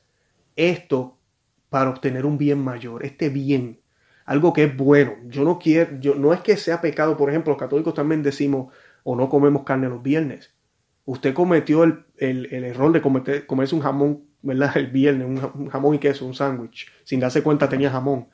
esto 0.55 1.19
para 1.69 1.91
obtener 1.91 2.27
un 2.27 2.39
bien 2.39 2.63
mayor, 2.63 3.05
este 3.05 3.31
bien, 3.31 3.81
algo 4.25 4.53
que 4.53 4.65
es 4.65 4.77
bueno. 4.77 5.15
Yo 5.27 5.43
no 5.43 5.59
quiero, 5.59 5.99
yo, 5.99 6.15
no 6.15 6.33
es 6.33 6.41
que 6.43 6.57
sea 6.57 6.81
pecado, 6.81 7.17
por 7.17 7.31
ejemplo, 7.31 7.53
los 7.53 7.61
católicos 7.61 7.95
también 7.95 8.23
decimos 8.23 8.73
o 9.03 9.17
no 9.17 9.29
comemos 9.29 9.65
carne 9.65 9.89
los 9.89 10.03
viernes. 10.03 10.55
Usted 11.05 11.35
cometió 11.35 11.83
el, 11.83 12.07
error 12.19 12.93
de 12.93 13.03
cometer, 13.03 13.47
comerse 13.47 13.75
un 13.75 13.81
jamón, 13.81 14.25
¿verdad? 14.43 14.73
El 14.77 14.87
viernes, 14.89 15.27
un 15.27 15.69
jamón 15.69 15.97
y 15.97 15.99
queso, 15.99 16.25
un 16.25 16.35
sándwich. 16.35 16.87
Sin 17.03 17.19
darse 17.19 17.43
cuenta 17.43 17.69
tenía 17.69 17.91
jamón 17.91 18.29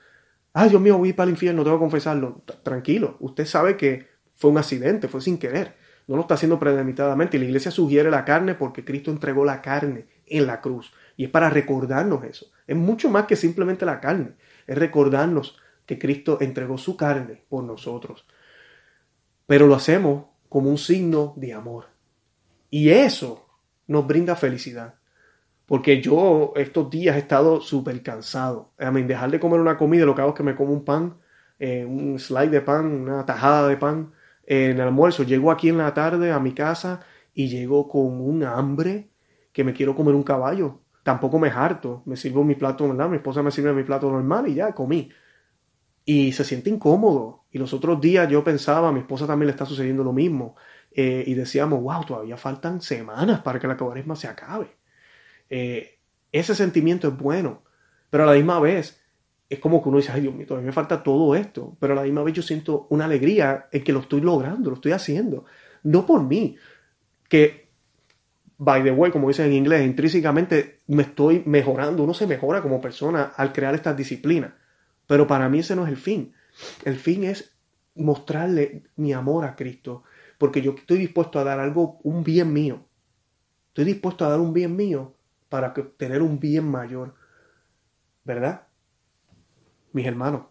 ay 0.52 0.70
Dios 0.70 0.80
mío, 0.80 0.98
voy 0.98 1.12
para 1.12 1.26
el 1.28 1.34
infierno, 1.34 1.62
tengo 1.62 1.76
que 1.76 1.80
confesarlo. 1.80 2.42
Tranquilo, 2.62 3.16
usted 3.20 3.46
sabe 3.46 3.76
que 3.76 4.08
fue 4.34 4.50
un 4.50 4.58
accidente, 4.58 5.08
fue 5.08 5.20
sin 5.20 5.38
querer. 5.38 5.76
No 6.06 6.16
lo 6.16 6.22
está 6.22 6.34
haciendo 6.34 6.58
premeditadamente. 6.58 7.38
La 7.38 7.44
iglesia 7.44 7.70
sugiere 7.70 8.10
la 8.10 8.24
carne 8.24 8.54
porque 8.54 8.84
Cristo 8.84 9.10
entregó 9.10 9.44
la 9.44 9.62
carne 9.62 10.06
en 10.26 10.46
la 10.46 10.60
cruz. 10.60 10.92
Y 11.16 11.24
es 11.24 11.30
para 11.30 11.50
recordarnos 11.50 12.24
eso. 12.24 12.46
Es 12.66 12.76
mucho 12.76 13.10
más 13.10 13.26
que 13.26 13.36
simplemente 13.36 13.86
la 13.86 14.00
carne. 14.00 14.32
Es 14.66 14.76
recordarnos 14.76 15.56
que 15.86 15.98
Cristo 15.98 16.38
entregó 16.40 16.78
su 16.78 16.96
carne 16.96 17.44
por 17.48 17.62
nosotros. 17.62 18.26
Pero 19.46 19.66
lo 19.66 19.74
hacemos 19.74 20.26
como 20.48 20.70
un 20.70 20.78
signo 20.78 21.34
de 21.36 21.52
amor. 21.52 21.86
Y 22.70 22.90
eso 22.90 23.48
nos 23.86 24.06
brinda 24.06 24.36
felicidad. 24.36 24.94
Porque 25.70 26.00
yo 26.02 26.52
estos 26.56 26.90
días 26.90 27.14
he 27.14 27.20
estado 27.20 27.60
súper 27.60 28.02
cansado. 28.02 28.72
A 28.76 28.90
mí, 28.90 29.04
dejar 29.04 29.30
de 29.30 29.38
comer 29.38 29.60
una 29.60 29.76
comida, 29.76 30.04
lo 30.04 30.16
que 30.16 30.20
hago 30.22 30.32
es 30.32 30.36
que 30.36 30.42
me 30.42 30.56
como 30.56 30.72
un 30.72 30.84
pan, 30.84 31.18
eh, 31.60 31.84
un 31.84 32.18
slide 32.18 32.50
de 32.50 32.60
pan, 32.60 32.86
una 32.86 33.24
tajada 33.24 33.68
de 33.68 33.76
pan 33.76 34.12
en 34.46 34.72
el 34.72 34.80
almuerzo. 34.80 35.22
Llego 35.22 35.52
aquí 35.52 35.68
en 35.68 35.78
la 35.78 35.94
tarde 35.94 36.32
a 36.32 36.40
mi 36.40 36.54
casa 36.54 37.02
y 37.34 37.48
llego 37.48 37.88
con 37.88 38.20
un 38.20 38.42
hambre 38.42 39.10
que 39.52 39.62
me 39.62 39.72
quiero 39.72 39.94
comer 39.94 40.14
un 40.16 40.24
caballo. 40.24 40.80
Tampoco 41.04 41.38
me 41.38 41.50
harto. 41.50 42.02
Me 42.04 42.16
sirvo 42.16 42.42
mi 42.42 42.56
plato, 42.56 42.88
¿verdad? 42.88 43.08
Mi 43.08 43.18
esposa 43.18 43.40
me 43.42 43.52
sirve 43.52 43.72
mi 43.72 43.84
plato 43.84 44.10
normal 44.10 44.48
y 44.48 44.54
ya 44.54 44.72
comí. 44.74 45.10
Y 46.04 46.32
se 46.32 46.44
siente 46.44 46.70
incómodo. 46.70 47.44
Y 47.52 47.58
los 47.58 47.72
otros 47.74 48.00
días 48.00 48.28
yo 48.28 48.42
pensaba, 48.44 48.88
a 48.88 48.92
mi 48.92 49.00
esposa 49.00 49.26
también 49.26 49.46
le 49.48 49.52
está 49.52 49.66
sucediendo 49.66 50.02
lo 50.04 50.12
mismo. 50.12 50.56
Eh, 50.90 51.22
y 51.26 51.34
decíamos, 51.34 51.80
wow, 51.80 52.04
todavía 52.04 52.36
faltan 52.36 52.80
semanas 52.80 53.40
para 53.42 53.60
que 53.60 53.68
la 53.68 53.76
cuaresma 53.76 54.16
se 54.16 54.26
acabe. 54.28 54.79
Eh, 55.50 55.98
ese 56.32 56.54
sentimiento 56.54 57.08
es 57.08 57.16
bueno, 57.16 57.62
pero 58.08 58.22
a 58.22 58.26
la 58.26 58.34
misma 58.34 58.60
vez 58.60 59.00
es 59.48 59.58
como 59.58 59.82
que 59.82 59.88
uno 59.88 59.98
dice, 59.98 60.12
ay 60.12 60.20
Dios 60.22 60.34
mío, 60.34 60.46
todavía 60.46 60.66
me 60.66 60.72
falta 60.72 61.02
todo 61.02 61.34
esto, 61.34 61.76
pero 61.80 61.92
a 61.92 61.96
la 61.96 62.02
misma 62.02 62.22
vez 62.22 62.34
yo 62.34 62.42
siento 62.42 62.86
una 62.90 63.06
alegría 63.06 63.68
en 63.72 63.82
que 63.82 63.92
lo 63.92 63.98
estoy 63.98 64.20
logrando, 64.20 64.70
lo 64.70 64.76
estoy 64.76 64.92
haciendo, 64.92 65.44
no 65.82 66.06
por 66.06 66.22
mí, 66.22 66.56
que, 67.28 67.68
by 68.58 68.84
the 68.84 68.92
way, 68.92 69.10
como 69.10 69.26
dicen 69.26 69.46
en 69.46 69.54
inglés, 69.54 69.84
intrínsecamente 69.84 70.78
me 70.86 71.02
estoy 71.02 71.42
mejorando, 71.46 72.04
uno 72.04 72.14
se 72.14 72.28
mejora 72.28 72.62
como 72.62 72.80
persona 72.80 73.32
al 73.36 73.52
crear 73.52 73.74
estas 73.74 73.96
disciplinas, 73.96 74.52
pero 75.08 75.26
para 75.26 75.48
mí 75.48 75.58
ese 75.58 75.74
no 75.74 75.82
es 75.82 75.88
el 75.88 75.96
fin, 75.96 76.32
el 76.84 76.94
fin 76.94 77.24
es 77.24 77.56
mostrarle 77.96 78.84
mi 78.94 79.12
amor 79.12 79.44
a 79.44 79.56
Cristo, 79.56 80.04
porque 80.38 80.62
yo 80.62 80.76
estoy 80.78 80.98
dispuesto 80.98 81.40
a 81.40 81.44
dar 81.44 81.58
algo, 81.58 81.98
un 82.04 82.22
bien 82.22 82.52
mío. 82.52 82.86
Estoy 83.68 83.84
dispuesto 83.84 84.24
a 84.24 84.30
dar 84.30 84.40
un 84.40 84.52
bien 84.52 84.74
mío 84.74 85.14
para 85.50 85.74
tener 85.74 86.22
un 86.22 86.40
bien 86.40 86.66
mayor. 86.70 87.14
¿Verdad? 88.24 88.68
Mis 89.92 90.06
hermanos. 90.06 90.46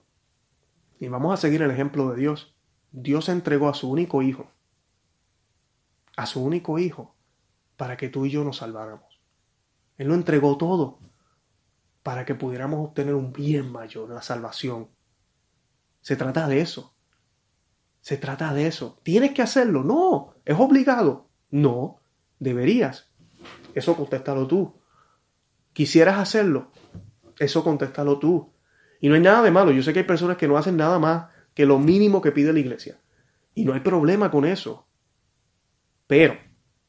Y 1.00 1.08
vamos 1.08 1.34
a 1.34 1.38
seguir 1.38 1.64
el 1.64 1.72
ejemplo 1.72 2.12
de 2.12 2.18
Dios. 2.18 2.54
Dios 2.92 3.30
entregó 3.30 3.70
a 3.70 3.74
su 3.74 3.90
único 3.90 4.22
hijo. 4.22 4.52
A 6.18 6.26
su 6.28 6.44
único 6.44 6.78
hijo. 6.78 7.16
Para 7.78 7.96
que 7.96 8.10
tú 8.10 8.26
y 8.26 8.30
yo 8.30 8.44
nos 8.44 8.58
salváramos. 8.58 9.22
Él 9.98 10.10
lo 10.10 10.16
entregó 10.16 10.58
todo. 10.58 11.00
Para 12.04 12.26
que 12.26 12.36
pudiéramos 12.36 12.86
obtener 12.86 13.16
un 13.16 13.32
bien 13.32 13.72
mayor, 13.72 14.10
la 14.10 14.22
salvación. 14.22 14.90
Se 16.02 16.18
trata 16.18 16.48
de 16.48 16.60
eso. 16.60 16.94
Se 18.02 18.18
trata 18.18 18.54
de 18.54 18.68
eso. 18.68 19.00
¿Tienes 19.04 19.32
que 19.32 19.42
hacerlo? 19.42 19.84
No. 19.84 20.36
¿Es 20.44 20.60
obligado? 20.60 21.30
No. 21.52 22.02
Deberías. 22.38 23.10
Eso 23.74 23.96
contéstalo 23.96 24.46
tú. 24.46 24.79
¿Quisieras 25.74 26.18
hacerlo? 26.18 26.72
Eso 27.38 27.64
contéstalo 27.64 28.20
tú. 28.20 28.54
Y 29.00 29.08
no 29.08 29.16
hay 29.16 29.22
nada 29.22 29.42
de 29.42 29.52
malo. 29.52 29.72
Yo 29.72 29.82
sé 29.82 29.94
que 29.94 30.00
hay 30.00 30.06
personas 30.06 30.38
que 30.38 30.48
no 30.48 30.58
hacen 30.58 30.78
nada 30.78 31.00
más 31.00 31.28
que 31.54 31.66
lo 31.66 31.80
mínimo 31.80 32.22
que 32.22 32.32
pide 32.32 32.54
la 32.54 32.60
iglesia. 32.60 33.00
Y 33.54 33.66
no 33.66 33.74
hay 33.74 33.80
problema 33.80 34.30
con 34.30 34.46
eso. 34.46 34.88
Pero, 36.08 36.38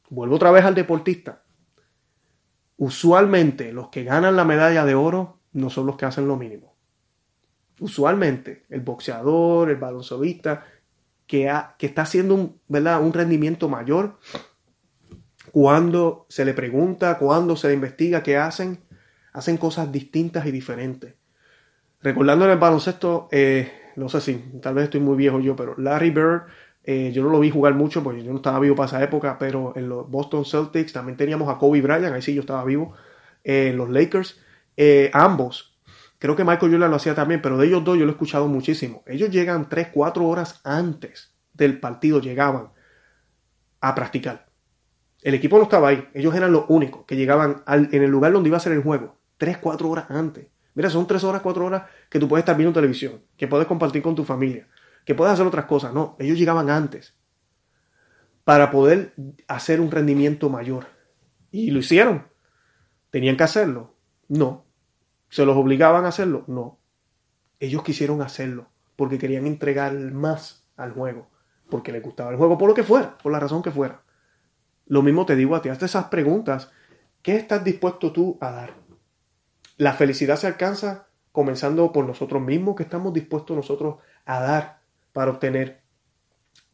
vuelvo 0.08 0.36
otra 0.36 0.50
vez 0.50 0.64
al 0.64 0.74
deportista. 0.74 1.44
Usualmente 2.76 3.72
los 3.72 3.88
que 3.88 4.04
ganan 4.04 4.36
la 4.36 4.44
medalla 4.44 4.84
de 4.84 4.94
oro 4.94 5.40
no 5.52 5.70
son 5.70 5.86
los 5.86 5.96
que 5.96 6.06
hacen 6.06 6.26
lo 6.26 6.36
mínimo. 6.36 6.76
Usualmente 7.78 8.64
el 8.68 8.80
boxeador, 8.80 9.70
el 9.70 9.76
baloncelista, 9.76 10.64
que, 11.26 11.50
está 11.78 12.02
haciendo 12.02 12.34
un, 12.34 12.60
un 12.68 13.12
rendimiento 13.12 13.68
mayor, 13.68 14.18
cuando 15.52 16.26
se 16.28 16.44
le 16.44 16.54
pregunta, 16.54 17.18
cuando 17.18 17.56
se 17.56 17.68
le 17.68 17.74
investiga 17.74 18.22
qué 18.22 18.36
hacen, 18.36 18.80
hacen 19.32 19.56
cosas 19.56 19.90
distintas 19.90 20.46
y 20.46 20.50
diferentes. 20.50 21.14
Recordando 22.02 22.44
en 22.46 22.52
el 22.52 22.58
baloncesto, 22.58 23.28
eh, 23.30 23.70
no 23.96 24.08
sé 24.08 24.20
si, 24.20 24.34
tal 24.62 24.74
vez 24.74 24.84
estoy 24.84 25.00
muy 25.00 25.16
viejo 25.16 25.40
yo, 25.40 25.54
pero 25.54 25.74
Larry 25.76 26.10
Bird, 26.10 26.42
eh, 26.84 27.12
yo 27.12 27.22
no 27.22 27.30
lo 27.30 27.40
vi 27.40 27.50
jugar 27.50 27.74
mucho 27.74 28.02
porque 28.02 28.22
yo 28.22 28.30
no 28.30 28.36
estaba 28.36 28.58
vivo 28.60 28.74
para 28.74 28.86
esa 28.86 29.02
época, 29.02 29.38
pero 29.38 29.74
en 29.76 29.88
los 29.88 30.08
Boston 30.08 30.44
Celtics 30.44 30.92
también 30.92 31.16
teníamos 31.16 31.48
a 31.48 31.58
Kobe 31.58 31.82
Bryant, 31.82 32.14
ahí 32.14 32.22
sí 32.22 32.34
yo 32.34 32.40
estaba 32.40 32.64
vivo, 32.64 32.94
eh, 33.44 33.68
en 33.68 33.76
los 33.76 33.90
Lakers, 33.90 34.40
ambos 35.12 35.70
Creo 36.20 36.36
que 36.36 36.44
Michael 36.44 36.72
Jordan 36.72 36.90
lo 36.90 36.96
hacía 36.96 37.14
también, 37.14 37.40
pero 37.40 37.56
de 37.56 37.66
ellos 37.66 37.82
dos 37.82 37.96
yo 37.96 38.04
lo 38.04 38.10
he 38.10 38.12
escuchado 38.12 38.46
muchísimo. 38.46 39.02
Ellos 39.06 39.30
llegan 39.30 39.70
3, 39.70 39.88
4 39.90 40.28
horas 40.28 40.60
antes 40.64 41.34
del 41.54 41.80
partido, 41.80 42.20
llegaban 42.20 42.68
a 43.80 43.94
practicar. 43.94 44.49
El 45.22 45.34
equipo 45.34 45.58
no 45.58 45.64
estaba 45.64 45.88
ahí, 45.88 46.08
ellos 46.14 46.34
eran 46.34 46.52
los 46.52 46.64
únicos 46.68 47.04
que 47.04 47.16
llegaban 47.16 47.62
en 47.66 48.02
el 48.02 48.10
lugar 48.10 48.32
donde 48.32 48.48
iba 48.48 48.56
a 48.56 48.60
ser 48.60 48.72
el 48.72 48.82
juego, 48.82 49.18
3, 49.36 49.58
4 49.58 49.88
horas 49.88 50.10
antes. 50.10 50.46
Mira, 50.74 50.88
son 50.88 51.06
3 51.06 51.22
horas, 51.24 51.42
4 51.42 51.64
horas 51.64 51.82
que 52.08 52.18
tú 52.18 52.28
puedes 52.28 52.42
estar 52.42 52.56
viendo 52.56 52.72
televisión, 52.72 53.22
que 53.36 53.48
puedes 53.48 53.66
compartir 53.66 54.02
con 54.02 54.14
tu 54.14 54.24
familia, 54.24 54.66
que 55.04 55.14
puedes 55.14 55.34
hacer 55.34 55.46
otras 55.46 55.66
cosas. 55.66 55.92
No, 55.92 56.16
ellos 56.18 56.38
llegaban 56.38 56.70
antes 56.70 57.14
para 58.44 58.70
poder 58.70 59.12
hacer 59.46 59.80
un 59.80 59.90
rendimiento 59.90 60.48
mayor. 60.48 60.86
Y 61.50 61.70
lo 61.70 61.80
hicieron. 61.80 62.26
¿Tenían 63.10 63.36
que 63.36 63.42
hacerlo? 63.42 63.96
No, 64.28 64.64
¿Se 65.30 65.46
los 65.46 65.56
obligaban 65.56 66.04
a 66.04 66.08
hacerlo? 66.08 66.44
No. 66.48 66.80
Ellos 67.60 67.84
quisieron 67.84 68.20
hacerlo 68.20 68.66
porque 68.96 69.16
querían 69.16 69.46
entregar 69.46 69.94
más 69.94 70.66
al 70.76 70.92
juego, 70.92 71.28
porque 71.70 71.92
les 71.92 72.02
gustaba 72.02 72.30
el 72.30 72.36
juego, 72.36 72.58
por 72.58 72.68
lo 72.68 72.74
que 72.74 72.82
fuera, 72.82 73.16
por 73.16 73.32
la 73.32 73.40
razón 73.40 73.62
que 73.62 73.70
fuera. 73.70 74.02
Lo 74.90 75.02
mismo 75.02 75.24
te 75.24 75.36
digo 75.36 75.54
a 75.54 75.62
ti, 75.62 75.68
hazte 75.68 75.84
esas 75.84 76.06
preguntas. 76.06 76.72
¿Qué 77.22 77.36
estás 77.36 77.62
dispuesto 77.62 78.10
tú 78.10 78.36
a 78.40 78.50
dar? 78.50 78.74
La 79.76 79.92
felicidad 79.92 80.34
se 80.34 80.48
alcanza 80.48 81.06
comenzando 81.30 81.92
por 81.92 82.04
nosotros 82.04 82.42
mismos, 82.42 82.74
¿qué 82.74 82.82
estamos 82.82 83.12
dispuestos 83.12 83.56
nosotros 83.56 83.98
a 84.24 84.40
dar 84.40 84.80
para 85.12 85.30
obtener? 85.30 85.82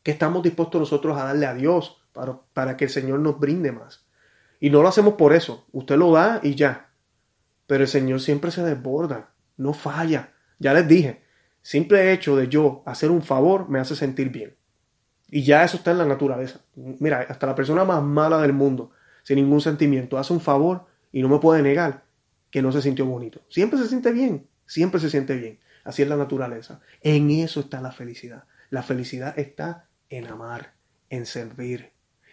¿Qué 0.03 0.12
estamos 0.12 0.43
dispuestos 0.43 0.81
nosotros 0.81 1.19
a 1.19 1.25
darle 1.25 1.45
a 1.45 1.53
Dios 1.53 2.03
para, 2.14 2.41
para 2.55 2.79
que 2.79 2.87
el 2.87 2.91
Señor 2.91 3.21
nos 3.21 3.39
brinde 3.39 3.71
más? 3.71 4.07
Y 4.61 4.71
no 4.71 4.81
lo 4.81 4.89
hacemos 4.89 5.17
por 5.17 5.35
eso, 5.35 5.67
usted 5.73 5.99
lo 5.99 6.11
da 6.12 6.41
y 6.43 6.55
ya, 6.55 6.95
pero 7.67 7.83
el 7.83 7.89
Señor 7.89 8.23
siempre 8.23 8.51
se 8.51 8.62
desborda, 8.62 9.35
no 9.59 9.75
falla. 9.75 10.33
Ya 10.59 10.73
les 10.73 10.89
dije, 10.89 11.23
simple 11.61 12.14
hecho 12.14 12.35
de 12.35 12.49
yo 12.49 12.83
hacer 12.87 13.11
un 13.11 13.21
favor 13.21 13.69
me 13.69 13.79
hace 13.79 13.95
sentir 13.95 14.31
bien. 14.31 14.57
Y 15.31 15.43
ya 15.43 15.64
eso 15.64 15.77
está 15.77 15.91
en 15.91 15.99
la 15.99 16.07
naturaleza. 16.07 16.61
Mira, 16.74 17.27
hasta 17.29 17.47
la 17.47 17.55
persona 17.55 17.85
más 17.85 18.03
mala 18.03 18.41
del 18.41 18.53
mundo, 18.53 18.93
sin 19.22 19.37
ningún 19.37 19.61
sentimiento, 19.61 20.18
hace 20.18 20.33
un 20.33 20.41
favor 20.41 20.87
y 21.12 21.22
no 21.22 21.29
me 21.29 21.39
puede 21.39 21.62
negar 21.62 22.05
que 22.51 22.62
no 22.62 22.70
se 22.72 22.83
sintió 22.83 23.07
bonito. 23.07 23.43
Siempre 23.49 23.79
se 23.79 23.89
siente 23.89 24.12
bien, 24.12 24.47
siempre 24.66 25.01
se 25.01 25.11
siente 25.11 25.37
bien. 25.37 25.59
Así 25.85 26.03
es 26.03 26.09
la 26.09 26.16
naturaleza. 26.16 26.81
En 27.01 27.31
eso 27.31 27.61
está 27.61 27.81
la 27.81 27.93
felicidad. 27.93 28.45
La 28.70 28.83
felicidad 28.83 29.39
está 29.39 29.89
en 30.11 30.27
amar, 30.27 30.74
en 31.11 31.27
servir, 31.27 31.93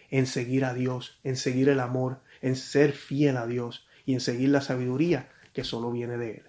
en 0.10 0.26
seguir 0.28 0.66
a 0.66 0.74
Dios, 0.74 1.20
en 1.24 1.36
seguir 1.36 1.70
el 1.70 1.80
amor, 1.80 2.22
en 2.41 2.56
ser 2.56 2.91
fiel 2.91 3.38
a 3.38 3.48
Dios, 3.48 3.88
y 4.06 4.14
en 4.14 4.20
seguir 4.20 4.50
la 4.50 4.62
sabiduría 4.62 5.30
que 5.54 5.64
solo 5.64 5.91
viene 5.91 6.18
de 6.18 6.32
Él. 6.32 6.44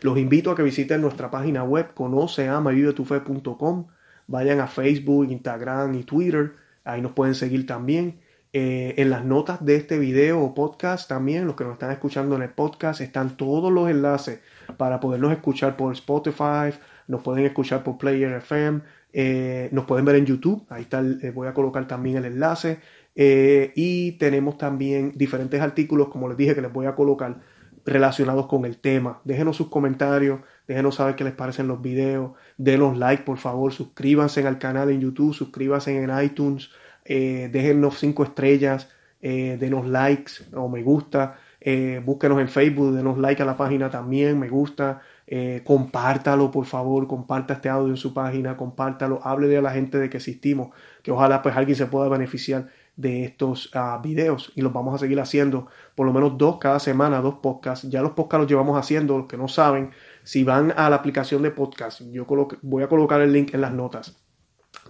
Los 0.00 0.18
invito 0.18 0.50
a 0.50 0.56
que 0.56 0.62
visiten 0.62 1.00
nuestra 1.00 1.30
página 1.30 1.64
web 1.64 1.94
conoceamavivetufe.com, 1.94 3.86
vayan 4.26 4.60
a 4.60 4.66
Facebook, 4.66 5.30
Instagram 5.30 5.94
y 5.94 6.04
Twitter, 6.04 6.52
ahí 6.84 7.00
nos 7.02 7.12
pueden 7.12 7.34
seguir 7.34 7.66
también. 7.66 8.20
Eh, 8.52 8.94
en 8.98 9.10
las 9.10 9.24
notas 9.24 9.64
de 9.64 9.74
este 9.74 9.98
video 9.98 10.40
o 10.40 10.54
podcast 10.54 11.08
también, 11.08 11.46
los 11.46 11.56
que 11.56 11.64
nos 11.64 11.72
están 11.72 11.90
escuchando 11.90 12.36
en 12.36 12.42
el 12.42 12.50
podcast, 12.50 13.00
están 13.00 13.36
todos 13.36 13.72
los 13.72 13.90
enlaces 13.90 14.40
para 14.76 15.00
podernos 15.00 15.32
escuchar 15.32 15.76
por 15.76 15.92
Spotify, 15.92 16.72
nos 17.08 17.22
pueden 17.22 17.44
escuchar 17.46 17.82
por 17.82 17.98
Player 17.98 18.32
FM, 18.34 18.80
eh, 19.12 19.68
nos 19.70 19.84
pueden 19.84 20.04
ver 20.04 20.16
en 20.16 20.26
YouTube, 20.26 20.66
ahí 20.68 20.82
está, 20.82 21.00
eh, 21.00 21.30
voy 21.32 21.46
a 21.46 21.54
colocar 21.54 21.86
también 21.86 22.16
el 22.16 22.24
enlace. 22.24 22.78
Eh, 23.14 23.72
y 23.76 24.12
tenemos 24.12 24.58
también 24.58 25.12
diferentes 25.14 25.60
artículos, 25.60 26.08
como 26.08 26.28
les 26.28 26.36
dije, 26.36 26.54
que 26.54 26.60
les 26.62 26.72
voy 26.72 26.86
a 26.86 26.96
colocar 26.96 27.40
relacionados 27.84 28.46
con 28.46 28.64
el 28.64 28.78
tema. 28.78 29.20
Déjenos 29.24 29.56
sus 29.56 29.68
comentarios, 29.68 30.40
déjenos 30.66 30.96
saber 30.96 31.16
qué 31.16 31.24
les 31.24 31.32
parecen 31.32 31.68
los 31.68 31.80
videos, 31.80 32.32
denos 32.56 32.96
like 32.96 33.24
por 33.24 33.38
favor, 33.38 33.72
suscríbanse 33.72 34.46
al 34.46 34.58
canal 34.58 34.90
en 34.90 35.00
YouTube, 35.00 35.34
suscríbanse 35.34 35.96
en 35.96 36.10
iTunes, 36.22 36.70
eh, 37.04 37.48
déjenos 37.52 37.98
cinco 37.98 38.24
estrellas, 38.24 38.88
eh, 39.20 39.56
denos 39.58 39.86
likes 39.86 40.32
o 40.54 40.68
me 40.68 40.82
gusta, 40.82 41.38
eh, 41.60 42.02
búsquenos 42.04 42.40
en 42.40 42.48
Facebook, 42.48 42.94
denos 42.94 43.18
like 43.18 43.42
a 43.42 43.46
la 43.46 43.56
página 43.56 43.88
también, 43.90 44.38
me 44.38 44.48
gusta, 44.48 45.00
eh, 45.26 45.62
compártalo 45.64 46.50
por 46.50 46.66
favor, 46.66 47.06
comparta 47.06 47.54
este 47.54 47.68
audio 47.70 47.90
en 47.90 47.96
su 47.96 48.12
página, 48.12 48.56
compártalo, 48.56 49.20
háblele 49.24 49.56
a 49.56 49.62
la 49.62 49.72
gente 49.72 49.98
de 49.98 50.10
que 50.10 50.18
existimos, 50.18 50.68
que 51.02 51.10
ojalá 51.10 51.40
pues 51.40 51.56
alguien 51.56 51.76
se 51.76 51.86
pueda 51.86 52.08
beneficiar 52.08 52.68
de 52.96 53.24
estos 53.24 53.74
uh, 53.74 54.00
videos. 54.02 54.52
Y 54.54 54.62
los 54.62 54.72
vamos 54.72 54.94
a 54.94 54.98
seguir 54.98 55.18
haciendo 55.20 55.66
por 55.94 56.06
lo 56.06 56.12
menos 56.12 56.38
dos 56.38 56.58
cada 56.58 56.78
semana, 56.78 57.20
dos 57.20 57.36
podcasts. 57.36 57.88
Ya 57.88 58.02
los 58.02 58.12
podcasts 58.12 58.42
los 58.42 58.50
llevamos 58.50 58.78
haciendo, 58.78 59.18
los 59.18 59.26
que 59.26 59.36
no 59.36 59.48
saben, 59.48 59.90
si 60.24 60.42
van 60.42 60.74
a 60.76 60.90
la 60.90 60.96
aplicación 60.96 61.42
de 61.42 61.52
podcast, 61.52 62.00
yo 62.10 62.26
voy 62.62 62.82
a 62.82 62.88
colocar 62.88 63.20
el 63.20 63.32
link 63.32 63.54
en 63.54 63.60
las 63.60 63.72
notas. 63.72 64.16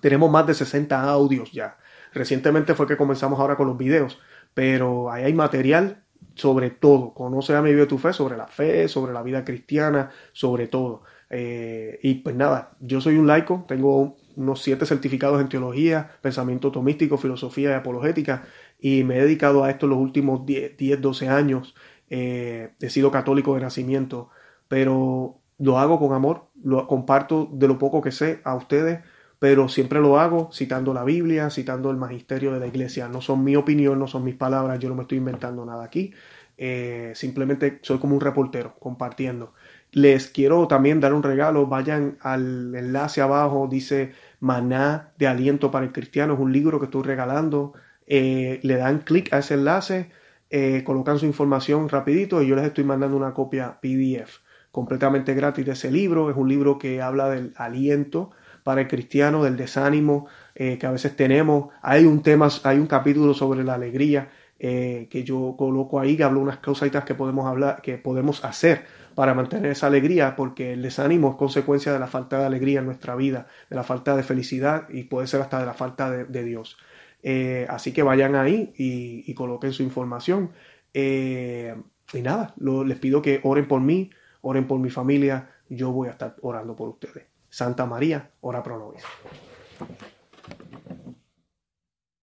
Tenemos 0.00 0.30
más 0.30 0.46
de 0.46 0.54
60 0.54 1.02
audios 1.02 1.52
ya. 1.52 1.76
Recientemente 2.14 2.74
fue 2.74 2.86
que 2.86 2.96
comenzamos 2.96 3.38
ahora 3.38 3.56
con 3.56 3.66
los 3.66 3.76
videos, 3.76 4.18
pero 4.54 5.10
ahí 5.10 5.24
hay 5.24 5.34
material 5.34 6.04
sobre 6.34 6.70
todo. 6.70 7.14
Conoce 7.14 7.54
a 7.54 7.62
mi 7.62 7.86
tu 7.86 7.98
fe, 7.98 8.12
sobre 8.12 8.36
la 8.36 8.46
fe, 8.46 8.88
sobre 8.88 9.12
la 9.12 9.22
vida 9.22 9.44
cristiana, 9.44 10.10
sobre 10.32 10.68
todo. 10.68 11.02
Eh, 11.30 11.98
y 12.02 12.14
pues 12.16 12.36
nada, 12.36 12.76
yo 12.80 13.00
soy 13.00 13.16
un 13.16 13.26
laico, 13.26 13.64
tengo 13.66 14.16
unos 14.36 14.62
siete 14.62 14.86
certificados 14.86 15.40
en 15.40 15.48
teología, 15.48 16.10
pensamiento 16.20 16.70
tomístico, 16.70 17.18
filosofía 17.18 17.70
y 17.70 17.74
apologética, 17.74 18.44
y 18.80 19.04
me 19.04 19.16
he 19.16 19.22
dedicado 19.22 19.64
a 19.64 19.70
esto 19.70 19.86
los 19.86 19.98
últimos 19.98 20.44
10, 20.46 21.00
12 21.00 21.28
años. 21.28 21.74
Eh, 22.10 22.74
he 22.80 22.90
sido 22.90 23.10
católico 23.10 23.54
de 23.54 23.62
nacimiento, 23.62 24.30
pero 24.68 25.40
lo 25.58 25.78
hago 25.78 25.98
con 25.98 26.12
amor, 26.12 26.48
lo 26.62 26.86
comparto 26.86 27.48
de 27.52 27.68
lo 27.68 27.78
poco 27.78 28.02
que 28.02 28.12
sé 28.12 28.40
a 28.44 28.54
ustedes, 28.54 29.00
pero 29.38 29.68
siempre 29.68 30.00
lo 30.00 30.18
hago 30.18 30.50
citando 30.52 30.94
la 30.94 31.04
Biblia, 31.04 31.50
citando 31.50 31.90
el 31.90 31.96
magisterio 31.96 32.52
de 32.52 32.60
la 32.60 32.66
iglesia. 32.66 33.08
No 33.08 33.20
son 33.20 33.44
mi 33.44 33.56
opinión, 33.56 33.98
no 33.98 34.06
son 34.06 34.24
mis 34.24 34.36
palabras, 34.36 34.78
yo 34.78 34.88
no 34.88 34.94
me 34.94 35.02
estoy 35.02 35.18
inventando 35.18 35.64
nada 35.64 35.84
aquí. 35.84 36.14
Eh, 36.56 37.12
simplemente 37.14 37.80
soy 37.82 37.98
como 37.98 38.14
un 38.14 38.20
reportero 38.20 38.74
compartiendo. 38.78 39.52
Les 39.92 40.28
quiero 40.28 40.66
también 40.68 41.00
dar 41.00 41.12
un 41.14 41.22
regalo. 41.22 41.66
Vayan 41.66 42.16
al 42.20 42.74
enlace 42.74 43.20
abajo. 43.20 43.68
Dice 43.70 44.12
Maná 44.40 45.12
de 45.18 45.26
Aliento 45.26 45.70
para 45.70 45.84
el 45.84 45.92
Cristiano. 45.92 46.34
Es 46.34 46.40
un 46.40 46.52
libro 46.52 46.78
que 46.78 46.86
estoy 46.86 47.02
regalando. 47.02 47.74
Eh, 48.06 48.60
le 48.62 48.76
dan 48.76 49.00
clic 49.00 49.32
a 49.32 49.38
ese 49.38 49.54
enlace. 49.54 50.10
Eh, 50.50 50.82
colocan 50.84 51.18
su 51.18 51.26
información 51.26 51.88
rapidito 51.88 52.42
y 52.42 52.48
yo 52.48 52.56
les 52.56 52.66
estoy 52.66 52.84
mandando 52.84 53.16
una 53.16 53.34
copia 53.34 53.78
PDF 53.80 54.43
completamente 54.74 55.34
gratis 55.34 55.64
de 55.64 55.72
ese 55.72 55.88
libro. 55.88 56.28
Es 56.30 56.36
un 56.36 56.48
libro 56.48 56.78
que 56.78 57.00
habla 57.00 57.30
del 57.30 57.54
aliento 57.54 58.32
para 58.64 58.80
el 58.80 58.88
cristiano, 58.88 59.44
del 59.44 59.56
desánimo 59.56 60.26
eh, 60.56 60.78
que 60.78 60.86
a 60.86 60.90
veces 60.90 61.14
tenemos. 61.14 61.72
Hay 61.80 62.04
un 62.06 62.24
tema, 62.24 62.48
hay 62.64 62.78
un 62.78 62.88
capítulo 62.88 63.34
sobre 63.34 63.62
la 63.62 63.74
alegría 63.74 64.30
eh, 64.58 65.06
que 65.08 65.22
yo 65.22 65.54
coloco 65.56 66.00
ahí, 66.00 66.16
que 66.16 66.24
hablo 66.24 66.40
unas 66.40 66.58
causitas 66.58 67.04
que 67.04 67.14
podemos 67.14 67.46
hablar, 67.46 67.82
que 67.82 67.98
podemos 67.98 68.44
hacer 68.44 68.84
para 69.14 69.32
mantener 69.32 69.70
esa 69.70 69.86
alegría, 69.86 70.34
porque 70.34 70.72
el 70.72 70.82
desánimo 70.82 71.30
es 71.30 71.36
consecuencia 71.36 71.92
de 71.92 72.00
la 72.00 72.08
falta 72.08 72.40
de 72.40 72.46
alegría 72.46 72.80
en 72.80 72.86
nuestra 72.86 73.14
vida, 73.14 73.46
de 73.70 73.76
la 73.76 73.84
falta 73.84 74.16
de 74.16 74.24
felicidad 74.24 74.88
y 74.88 75.04
puede 75.04 75.28
ser 75.28 75.40
hasta 75.40 75.60
de 75.60 75.66
la 75.66 75.74
falta 75.74 76.10
de, 76.10 76.42
Dios. 76.42 76.78
Eh, 77.22 77.64
así 77.70 77.92
que 77.92 78.02
vayan 78.02 78.34
ahí 78.34 78.72
y, 78.76 79.32
coloquen 79.34 79.72
su 79.72 79.84
información. 79.84 80.50
y 80.92 82.22
nada, 82.22 82.54
les 82.58 82.98
pido 82.98 83.22
que 83.22 83.38
oren 83.44 83.68
por 83.68 83.80
mí, 83.80 84.10
oren 84.44 84.66
por 84.66 84.78
mi 84.78 84.90
familia, 84.90 85.50
yo 85.68 85.90
voy 85.90 86.08
a 86.08 86.12
estar 86.12 86.36
orando 86.42 86.76
por 86.76 86.88
ustedes. 86.88 87.26
Santa 87.48 87.86
María, 87.86 88.30
ora 88.40 88.62
pro 88.62 88.78
nobis. 88.78 89.02